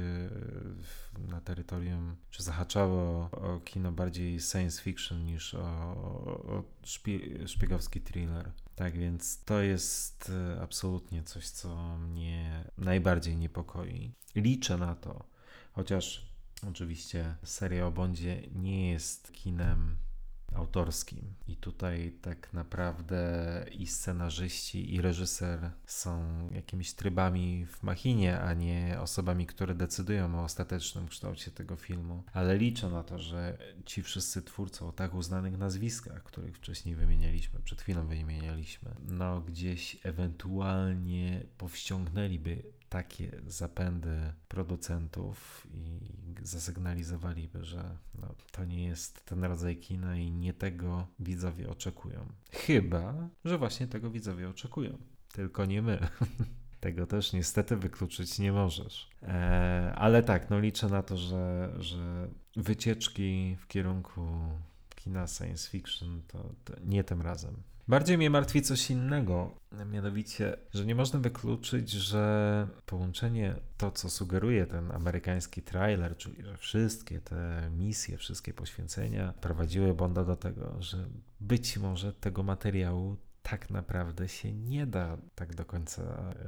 [0.82, 8.00] w, na terytorium, czy zahaczały o, kino bardziej science fiction niż o, o, szpie, szpiegowski
[8.00, 8.52] thriller.
[8.76, 14.12] Tak więc to jest e, absolutnie coś, co mnie najbardziej niepokoi.
[14.34, 15.24] Liczę na to,
[15.72, 16.27] chociaż
[16.68, 19.96] oczywiście seria o Bondzie nie jest kinem
[20.54, 21.34] autorskim.
[21.48, 28.96] I tutaj tak naprawdę i scenarzyści, i reżyser są jakimiś trybami w machinie, a nie
[29.00, 32.22] osobami, które decydują o ostatecznym kształcie tego filmu.
[32.32, 37.60] Ale liczę na to, że ci wszyscy twórcy o tak uznanych nazwiskach, których wcześniej wymienialiśmy,
[37.60, 46.00] przed chwilą wymienialiśmy, no gdzieś ewentualnie powściągnęliby takie zapędy producentów i
[46.42, 52.32] zasygnalizowaliby, że no, to nie jest ten rodzaj kina i nie tego widzowie oczekują.
[52.52, 54.98] Chyba, że właśnie tego widzowie oczekują.
[55.32, 55.98] Tylko nie my.
[56.80, 59.10] Tego też niestety wykluczyć nie możesz.
[59.22, 64.22] E, ale tak, no liczę na to, że, że wycieczki w kierunku
[64.94, 67.62] kina science fiction to, to nie tym razem.
[67.88, 69.54] Bardziej mnie martwi coś innego,
[69.92, 76.56] mianowicie, że nie można wykluczyć, że połączenie to, co sugeruje ten amerykański trailer, czyli że
[76.56, 81.08] wszystkie te misje, wszystkie poświęcenia prowadziły Bonda do tego, że
[81.40, 86.02] być może tego materiału tak naprawdę się nie da tak do końca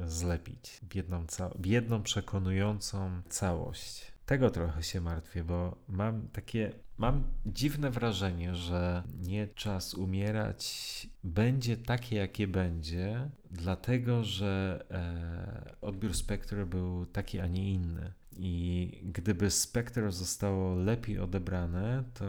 [0.06, 1.26] zlepić w jedną,
[1.58, 4.12] w jedną przekonującą całość.
[4.26, 11.76] Tego trochę się martwię, bo mam takie Mam dziwne wrażenie, że nie czas umierać będzie
[11.76, 18.12] takie, jakie będzie, dlatego że e, odbiór Spectre był taki, a nie inny.
[18.36, 22.24] I gdyby Spectre zostało lepiej odebrane, to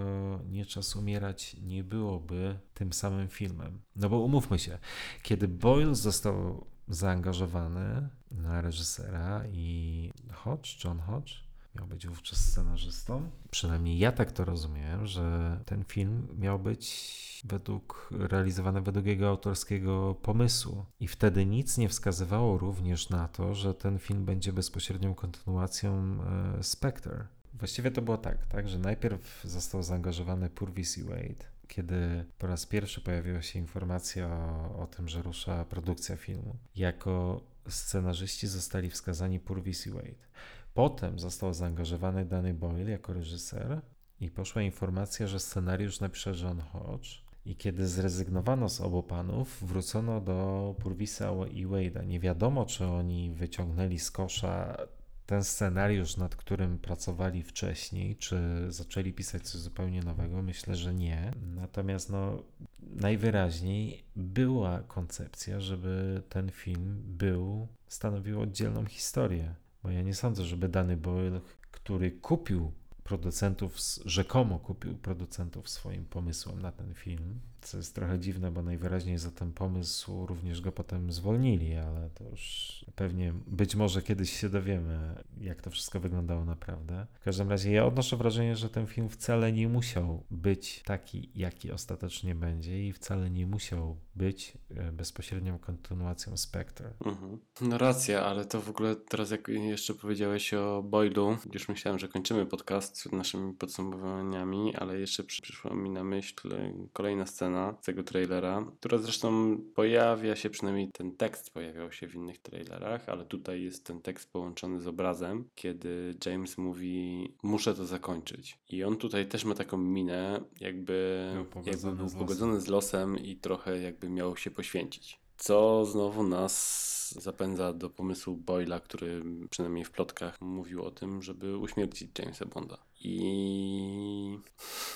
[0.49, 3.81] Nie Czas Umierać nie byłoby tym samym filmem.
[3.95, 4.77] No bo umówmy się,
[5.23, 13.29] kiedy Boyle został zaangażowany na reżysera i Hodge, John Hodge, miał być wówczas scenarzystą.
[13.51, 20.15] Przynajmniej ja tak to rozumiem, że ten film miał być według, realizowany według jego autorskiego
[20.21, 20.85] pomysłu.
[20.99, 26.17] I wtedy nic nie wskazywało również na to, że ten film będzie bezpośrednią kontynuacją
[26.59, 27.27] e, Spectre.
[27.53, 32.65] Właściwie to było tak, tak, że najpierw został zaangażowany Purvis i Wade, kiedy po raz
[32.65, 36.57] pierwszy pojawiła się informacja o, o tym, że rusza produkcja filmu.
[36.75, 40.31] Jako scenarzyści zostali wskazani Purvis i Wade.
[40.73, 43.81] Potem został zaangażowany Danny Boyle jako reżyser
[44.19, 47.21] i poszła informacja, że scenariusz napisze John Hodge.
[47.45, 52.07] I kiedy zrezygnowano z obu panów, wrócono do Purvisa i Wade'a.
[52.07, 54.77] Nie wiadomo, czy oni wyciągnęli z kosza
[55.25, 58.37] ten scenariusz, nad którym pracowali wcześniej, czy
[58.69, 60.41] zaczęli pisać coś zupełnie nowego?
[60.41, 61.31] Myślę, że nie.
[61.55, 62.43] Natomiast no,
[62.79, 69.55] najwyraźniej była koncepcja, żeby ten film był, stanowił oddzielną historię.
[69.83, 71.41] Bo ja nie sądzę, żeby dany Boyle,
[71.71, 72.71] który kupił
[73.03, 79.17] producentów, rzekomo kupił producentów swoim pomysłem na ten film, co jest trochę dziwne, bo najwyraźniej
[79.17, 84.49] za ten pomysł również go potem zwolnili, ale to już pewnie być może kiedyś się
[84.49, 87.07] dowiemy, jak to wszystko wyglądało naprawdę.
[87.13, 91.71] W każdym razie ja odnoszę wrażenie, że ten film wcale nie musiał być taki, jaki
[91.71, 96.93] ostatecznie będzie i wcale nie musiał być e, bezpośrednią kontynuacją Spectre.
[97.05, 97.39] Mhm.
[97.61, 102.07] No racja, ale to w ogóle teraz jak jeszcze powiedziałeś o Boylu, już myślałem, że
[102.07, 106.49] kończymy podcast naszymi podsumowaniami, ale jeszcze przyszła mi na myśl
[106.93, 107.50] kolejna scena
[107.81, 113.09] z tego trailera, która zresztą pojawia się, przynajmniej ten tekst pojawiał się w innych trailerach,
[113.09, 118.59] ale tutaj jest ten tekst połączony z obrazem, kiedy James mówi muszę to zakończyć.
[118.69, 121.29] I on tutaj też ma taką minę, jakby,
[121.65, 125.20] jakby był pogodzony z losem i trochę jakby miał się poświęcić.
[125.41, 131.57] Co znowu nas zapędza do pomysłu Boyla, który przynajmniej w plotkach mówił o tym, żeby
[131.57, 132.77] uśmiercić Jamesa Bonda.
[132.99, 134.39] I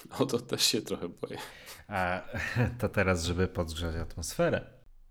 [0.19, 1.37] o to też się trochę boję.
[1.87, 2.21] A
[2.79, 4.65] to teraz, żeby podgrzać atmosferę.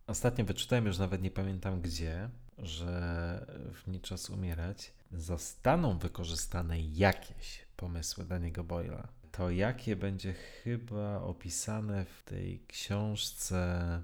[0.07, 7.67] Ostatnio wyczytałem, już nawet nie pamiętam gdzie, że w Nie czas umierać zostaną wykorzystane jakieś
[7.77, 9.09] pomysły Daniego Boyla.
[9.33, 14.03] To jakie będzie chyba opisane w tej książce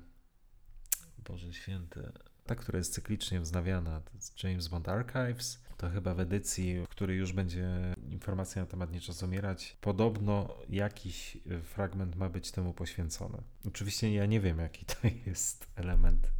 [1.30, 2.12] Boże Święty,
[2.46, 6.88] ta, która jest cyklicznie wznawiana, to jest James Bond Archives, to chyba w edycji, w
[6.88, 12.74] której już będzie informacja na temat Nie czas umierać, podobno jakiś fragment ma być temu
[12.74, 13.42] poświęcony.
[13.68, 14.94] Oczywiście ja nie wiem, jaki to
[15.26, 16.30] jest element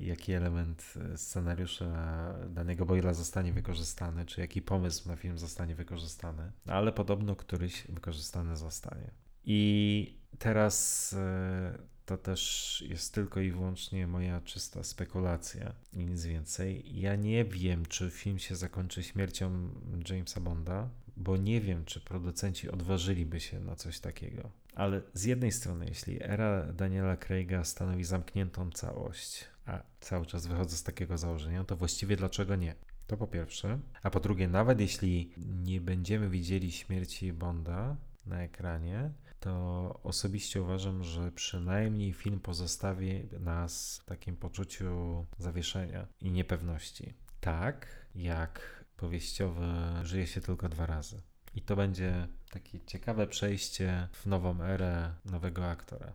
[0.00, 1.86] jaki element scenariusza
[2.48, 8.56] danego Boyla zostanie wykorzystany, czy jaki pomysł na film zostanie wykorzystany, ale podobno któryś wykorzystany
[8.56, 9.10] zostanie.
[9.44, 11.78] I teraz e,
[12.12, 17.00] to też jest tylko i wyłącznie moja czysta spekulacja i nic więcej.
[17.00, 19.68] Ja nie wiem, czy film się zakończy śmiercią
[20.10, 24.50] Jamesa Bonda, bo nie wiem, czy producenci odważyliby się na coś takiego.
[24.74, 30.76] Ale z jednej strony, jeśli era Daniela Craiga stanowi zamkniętą całość, a cały czas wychodzę
[30.76, 32.74] z takiego założenia, to właściwie dlaczego nie?
[33.06, 33.78] To po pierwsze.
[34.02, 35.32] A po drugie, nawet jeśli
[35.62, 39.10] nie będziemy widzieli śmierci Bonda na ekranie,
[39.42, 47.14] to osobiście uważam, że przynajmniej film pozostawi nas w takim poczuciu zawieszenia i niepewności.
[47.40, 49.66] Tak, jak powieściowy
[50.02, 51.22] żyje się tylko dwa razy.
[51.54, 56.12] I to będzie takie ciekawe przejście w nową erę nowego aktora.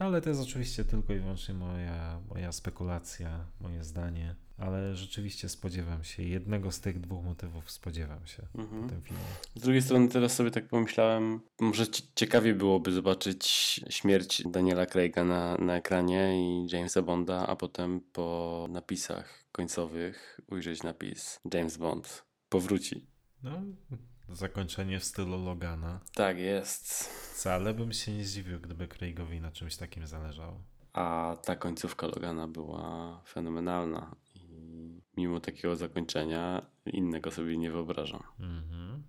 [0.00, 5.48] No ale to jest oczywiście tylko i wyłącznie moja, moja spekulacja, moje zdanie, ale rzeczywiście
[5.48, 8.86] spodziewam się, jednego z tych dwóch motywów spodziewam się mhm.
[8.86, 9.22] w tym filmie.
[9.54, 11.84] Z drugiej strony teraz sobie tak pomyślałem, może
[12.14, 13.44] ciekawie byłoby zobaczyć
[13.90, 20.82] śmierć Daniela Craiga na, na ekranie i Jamesa Bonda, a potem po napisach końcowych ujrzeć
[20.82, 23.06] napis James Bond powróci.
[23.42, 23.62] No,
[24.28, 26.00] zakończenie w stylu Logana.
[26.14, 27.04] Tak jest.
[27.34, 30.60] Wcale bym się nie zdziwił, gdyby Craigowi na czymś takim zależało.
[30.92, 34.16] A ta końcówka Logana była fenomenalna
[35.20, 38.22] mimo takiego zakończenia innego sobie nie wyobrażam.
[38.40, 39.02] Mhm.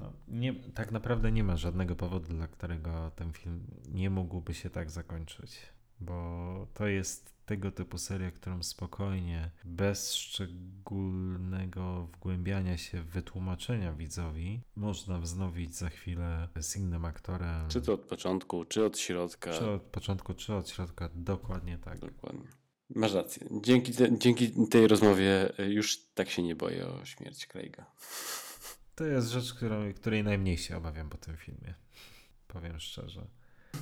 [0.00, 4.70] No, nie, tak naprawdę nie ma żadnego powodu, dla którego ten film nie mógłby się
[4.70, 5.60] tak zakończyć,
[6.00, 14.60] bo to jest tego typu seria, którą spokojnie, bez szczególnego wgłębiania się w wytłumaczenia widzowi,
[14.76, 17.68] można wznowić za chwilę z innym aktorem.
[17.68, 19.52] Czy to od początku, czy od środka.
[19.52, 21.98] Czy od początku, czy od środka, dokładnie tak.
[21.98, 22.48] Dokładnie.
[22.90, 23.46] Masz rację.
[23.62, 27.86] Dzięki, te, dzięki tej rozmowie już tak się nie boję o śmierć Craiga.
[28.94, 31.74] To jest rzecz, którą, której najmniej się obawiam po tym filmie.
[32.46, 33.26] Powiem szczerze.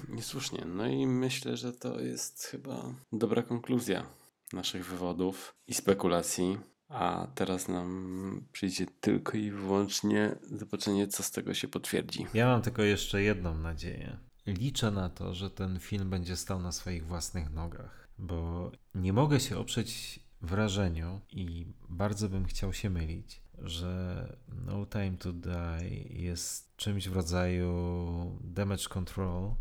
[0.08, 0.64] Niesłusznie.
[0.64, 4.06] No i myślę, że to jest chyba dobra konkluzja
[4.52, 6.58] naszych wywodów i spekulacji.
[6.88, 12.26] A teraz nam przyjdzie tylko i wyłącznie zobaczenie, co z tego się potwierdzi.
[12.34, 14.18] Ja mam tylko jeszcze jedną nadzieję.
[14.46, 19.40] Liczę na to, że ten film będzie stał na swoich własnych nogach, bo nie mogę
[19.40, 24.36] się oprzeć wrażeniu i bardzo bym chciał się mylić, że
[24.66, 29.54] No Time to Die jest czymś w rodzaju damage control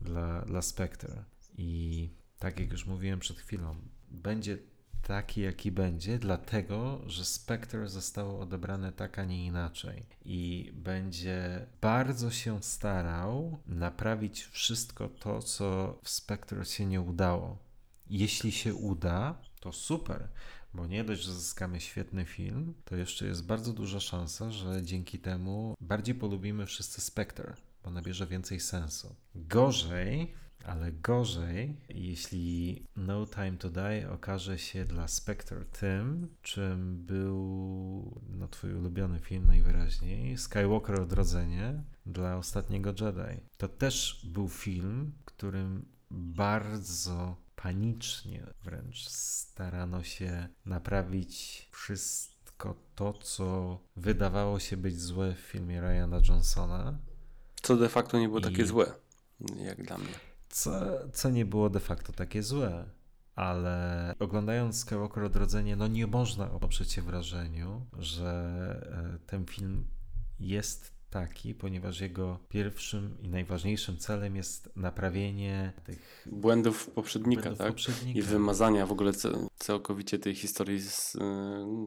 [0.00, 1.24] dla, dla Spectre.
[1.56, 3.76] I tak jak już mówiłem przed chwilą,
[4.10, 4.58] będzie
[5.02, 10.06] taki, jaki będzie, dlatego, że Spectre zostało odebrane tak, a nie inaczej.
[10.24, 17.69] I będzie bardzo się starał naprawić wszystko to, co w Spectre się nie udało.
[18.10, 20.28] Jeśli się uda, to super,
[20.74, 25.18] bo nie dość, że zyskamy świetny film, to jeszcze jest bardzo duża szansa, że dzięki
[25.18, 29.14] temu bardziej polubimy wszyscy Spectre bo nabierze więcej sensu.
[29.34, 30.34] Gorzej
[30.64, 38.48] Ale gorzej, jeśli No Time to Die okaże się dla Spectre tym, czym był no,
[38.48, 43.40] twój ulubiony film najwyraźniej, Skywalker Odrodzenie dla Ostatniego Jedi.
[43.56, 54.58] To też był film, którym bardzo panicznie wręcz starano się naprawić wszystko to, co wydawało
[54.58, 56.98] się być złe w filmie Ryana Johnsona.
[57.62, 58.42] Co de facto nie było I...
[58.42, 58.94] takie złe,
[59.56, 60.14] jak dla mnie.
[60.48, 60.70] Co,
[61.12, 62.84] co nie było de facto takie złe,
[63.34, 69.86] ale oglądając Skywalker Odrodzenie, no nie można oprzeć się wrażeniu, że e, ten film
[70.40, 77.68] jest taki, ponieważ jego pierwszym i najważniejszym celem jest naprawienie tych błędów poprzednika, błędów tak?
[77.68, 78.18] Poprzednika.
[78.18, 79.12] I wymazania w ogóle
[79.56, 81.18] całkowicie tej historii, z, y,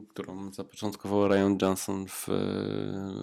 [0.08, 2.32] którą zapoczątkował Ryan Johnson w y,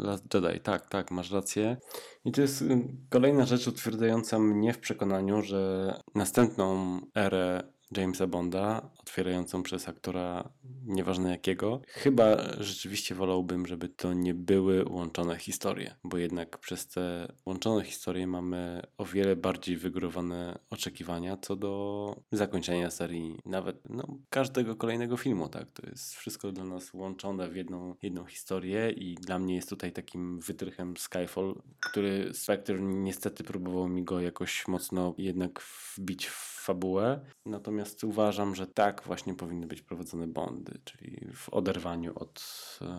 [0.04, 0.60] Last Jedi.
[0.60, 1.78] Tak, tak, masz rację.
[2.26, 7.64] I to jest y, kolejna rzecz utwierdzająca mnie w przekonaniu, że następną erę
[7.98, 10.50] Jamesa Bonda, otwierającą przez aktora
[10.86, 11.82] nieważne jakiego.
[11.88, 18.28] Chyba rzeczywiście wolałbym, żeby to nie były łączone historie, bo jednak przez te łączone historie
[18.28, 25.50] mamy o wiele bardziej wygórowane oczekiwania co do zakończenia serii, nawet no, każdego kolejnego filmu,
[25.50, 25.72] tak?
[25.72, 29.92] To jest wszystko dla nas łączone w jedną, jedną historię i dla mnie jest tutaj
[29.92, 35.62] takim wytrychem Skyfall, który Spectre niestety próbował mi go jakoś mocno jednak
[35.98, 42.14] wbić w fabułę, natomiast uważam, że tak właśnie powinny być prowadzone Bondy, czyli w oderwaniu
[42.16, 42.44] od,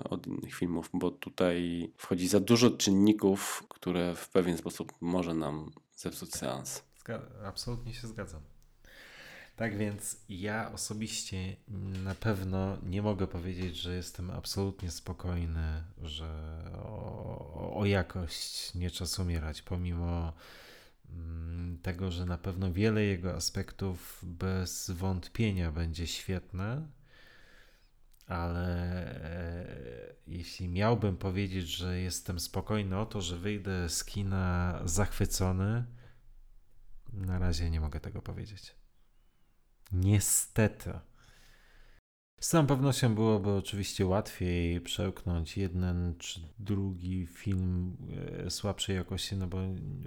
[0.05, 5.71] od innych filmów, bo tutaj wchodzi za dużo czynników, które w pewien sposób może nam
[5.97, 6.83] zepsuć seans.
[7.45, 8.41] Absolutnie się zgadzam.
[9.57, 11.57] Tak więc ja osobiście
[12.05, 19.19] na pewno nie mogę powiedzieć, że jestem absolutnie spokojny, że o, o jakość nie czas
[19.19, 20.33] umierać, pomimo
[21.83, 26.89] tego, że na pewno wiele jego aspektów bez wątpienia będzie świetne,
[28.27, 28.67] ale
[29.25, 35.85] e, jeśli miałbym powiedzieć, że jestem spokojny o to, że wyjdę z kina zachwycony,
[37.13, 38.75] na razie nie mogę tego powiedzieć.
[39.93, 40.93] Niestety.
[42.43, 47.97] Z całą pewnością byłoby oczywiście łatwiej przełknąć jeden czy drugi film
[48.47, 49.59] e, słabszej jakości, no bo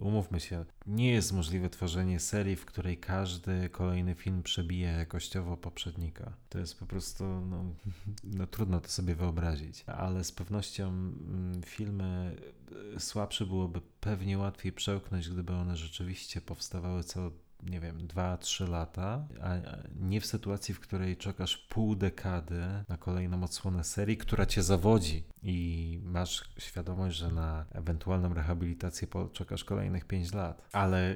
[0.02, 6.34] umówmy się, nie jest możliwe tworzenie serii, w której każdy kolejny film przebija jakościowo poprzednika.
[6.50, 7.64] To jest po prostu, no,
[8.38, 12.36] no trudno to sobie wyobrazić, ale z pewnością mm, filmy
[12.96, 17.32] e, słabsze byłoby pewnie łatwiej przełknąć, gdyby one rzeczywiście powstawały co
[17.66, 19.56] nie wiem, 2-3 lata, a
[19.96, 25.24] nie w sytuacji, w której czekasz pół dekady na kolejną odsłonę serii, która cię zawodzi
[25.44, 30.70] i masz świadomość, że na ewentualną rehabilitację czekasz kolejnych 5 lat.
[30.72, 31.16] Ale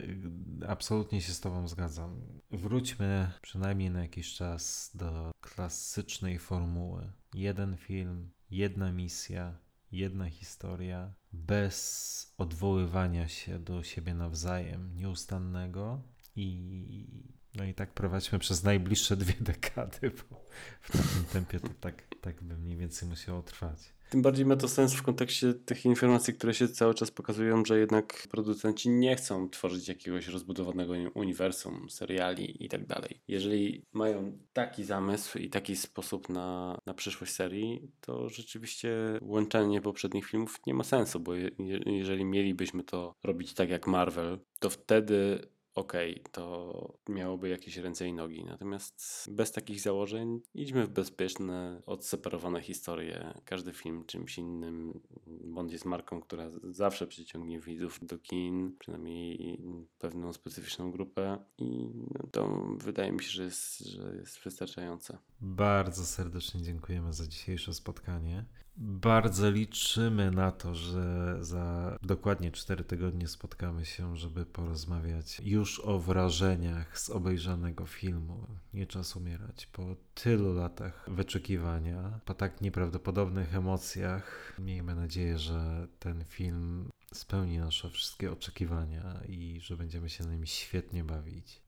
[0.68, 2.22] absolutnie się z Tobą zgadzam.
[2.52, 7.12] Wróćmy przynajmniej na jakiś czas do klasycznej formuły.
[7.34, 9.58] Jeden film, jedna misja,
[9.92, 16.02] jedna historia, bez odwoływania się do siebie nawzajem, nieustannego,
[16.36, 17.08] i,
[17.56, 20.46] no i tak prowadźmy przez najbliższe dwie dekady, bo
[20.82, 24.00] w takim tempie to tak, tak by mniej więcej musiało trwać.
[24.10, 27.80] Tym bardziej ma to sens w kontekście tych informacji, które się cały czas pokazują, że
[27.80, 33.22] jednak producenci nie chcą tworzyć jakiegoś rozbudowanego uniwersum, seriali i tak dalej.
[33.28, 38.92] Jeżeli mają taki zamysł i taki sposób na, na przyszłość serii, to rzeczywiście
[39.22, 41.50] łączenie poprzednich filmów nie ma sensu, bo je,
[41.86, 45.42] jeżeli mielibyśmy to robić tak jak Marvel, to wtedy
[45.80, 48.44] okej, okay, to miałoby jakieś ręce i nogi.
[48.44, 53.34] Natomiast bez takich założeń idźmy w bezpieczne, odseparowane historie.
[53.46, 55.00] Każdy film czymś innym.
[55.28, 59.60] Bond jest marką, która zawsze przyciągnie widzów do kin, przynajmniej
[60.00, 65.18] pewną specyficzną grupę i no to wydaje mi się, że jest, że jest wystarczające.
[65.42, 68.46] Bardzo serdecznie dziękujemy za dzisiejsze spotkanie.
[68.82, 76.00] Bardzo liczymy na to, że za dokładnie 4 tygodnie spotkamy się, żeby porozmawiać już o
[76.00, 78.48] wrażeniach z obejrzanego filmu.
[78.74, 79.66] Nie czas umierać.
[79.68, 87.90] Po tylu latach wyczekiwania, po tak nieprawdopodobnych emocjach, miejmy nadzieję, że ten film spełni nasze
[87.90, 91.62] wszystkie oczekiwania i że będziemy się na nim świetnie bawić.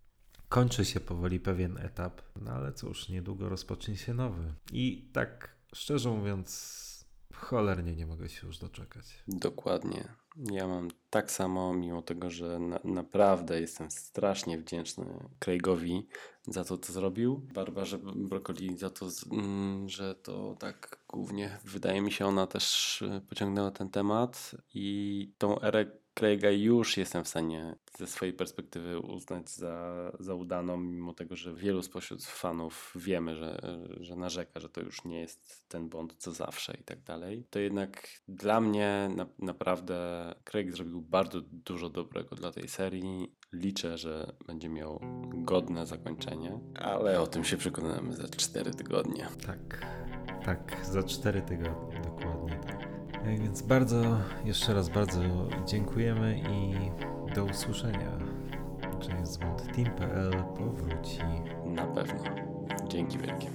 [0.49, 4.53] Kończy się powoli pewien etap, no ale cóż, niedługo rozpocznie się nowy.
[4.71, 6.90] I tak szczerze mówiąc,
[7.41, 9.23] Cholernie nie mogę się już doczekać.
[9.27, 10.07] Dokładnie.
[10.51, 15.05] Ja mam tak samo, mimo tego, że na, naprawdę jestem strasznie wdzięczny
[15.39, 16.07] Craigowi
[16.47, 17.41] za to, co zrobił.
[17.53, 23.71] Barbarze Brokoli za to, mm, że to tak głównie wydaje mi się, ona też pociągnęła
[23.71, 30.11] ten temat i tą erę Craiga już jestem w stanie ze swojej perspektywy uznać za,
[30.19, 33.61] za udaną, mimo tego, że wielu spośród fanów wiemy, że,
[33.99, 37.47] że narzeka, że to już nie jest ten Bond co zawsze i tak dalej.
[37.49, 43.35] To jednak dla mnie na, naprawdę Craig zrobił bardzo dużo dobrego dla tej serii.
[43.53, 49.27] Liczę, że będzie miał godne zakończenie, ale o tym się przekonamy za 4 tygodnie.
[49.45, 49.85] Tak,
[50.45, 52.80] tak, za 4 tygodnie, dokładnie tak.
[53.25, 54.01] Więc bardzo,
[54.45, 55.21] jeszcze raz bardzo
[55.65, 56.75] dziękujemy i
[57.35, 58.11] do usłyszenia.
[59.09, 61.19] JamesBondTeam.pl powróci.
[61.65, 62.23] Na pewno.
[62.87, 63.47] Dzięki wielkie.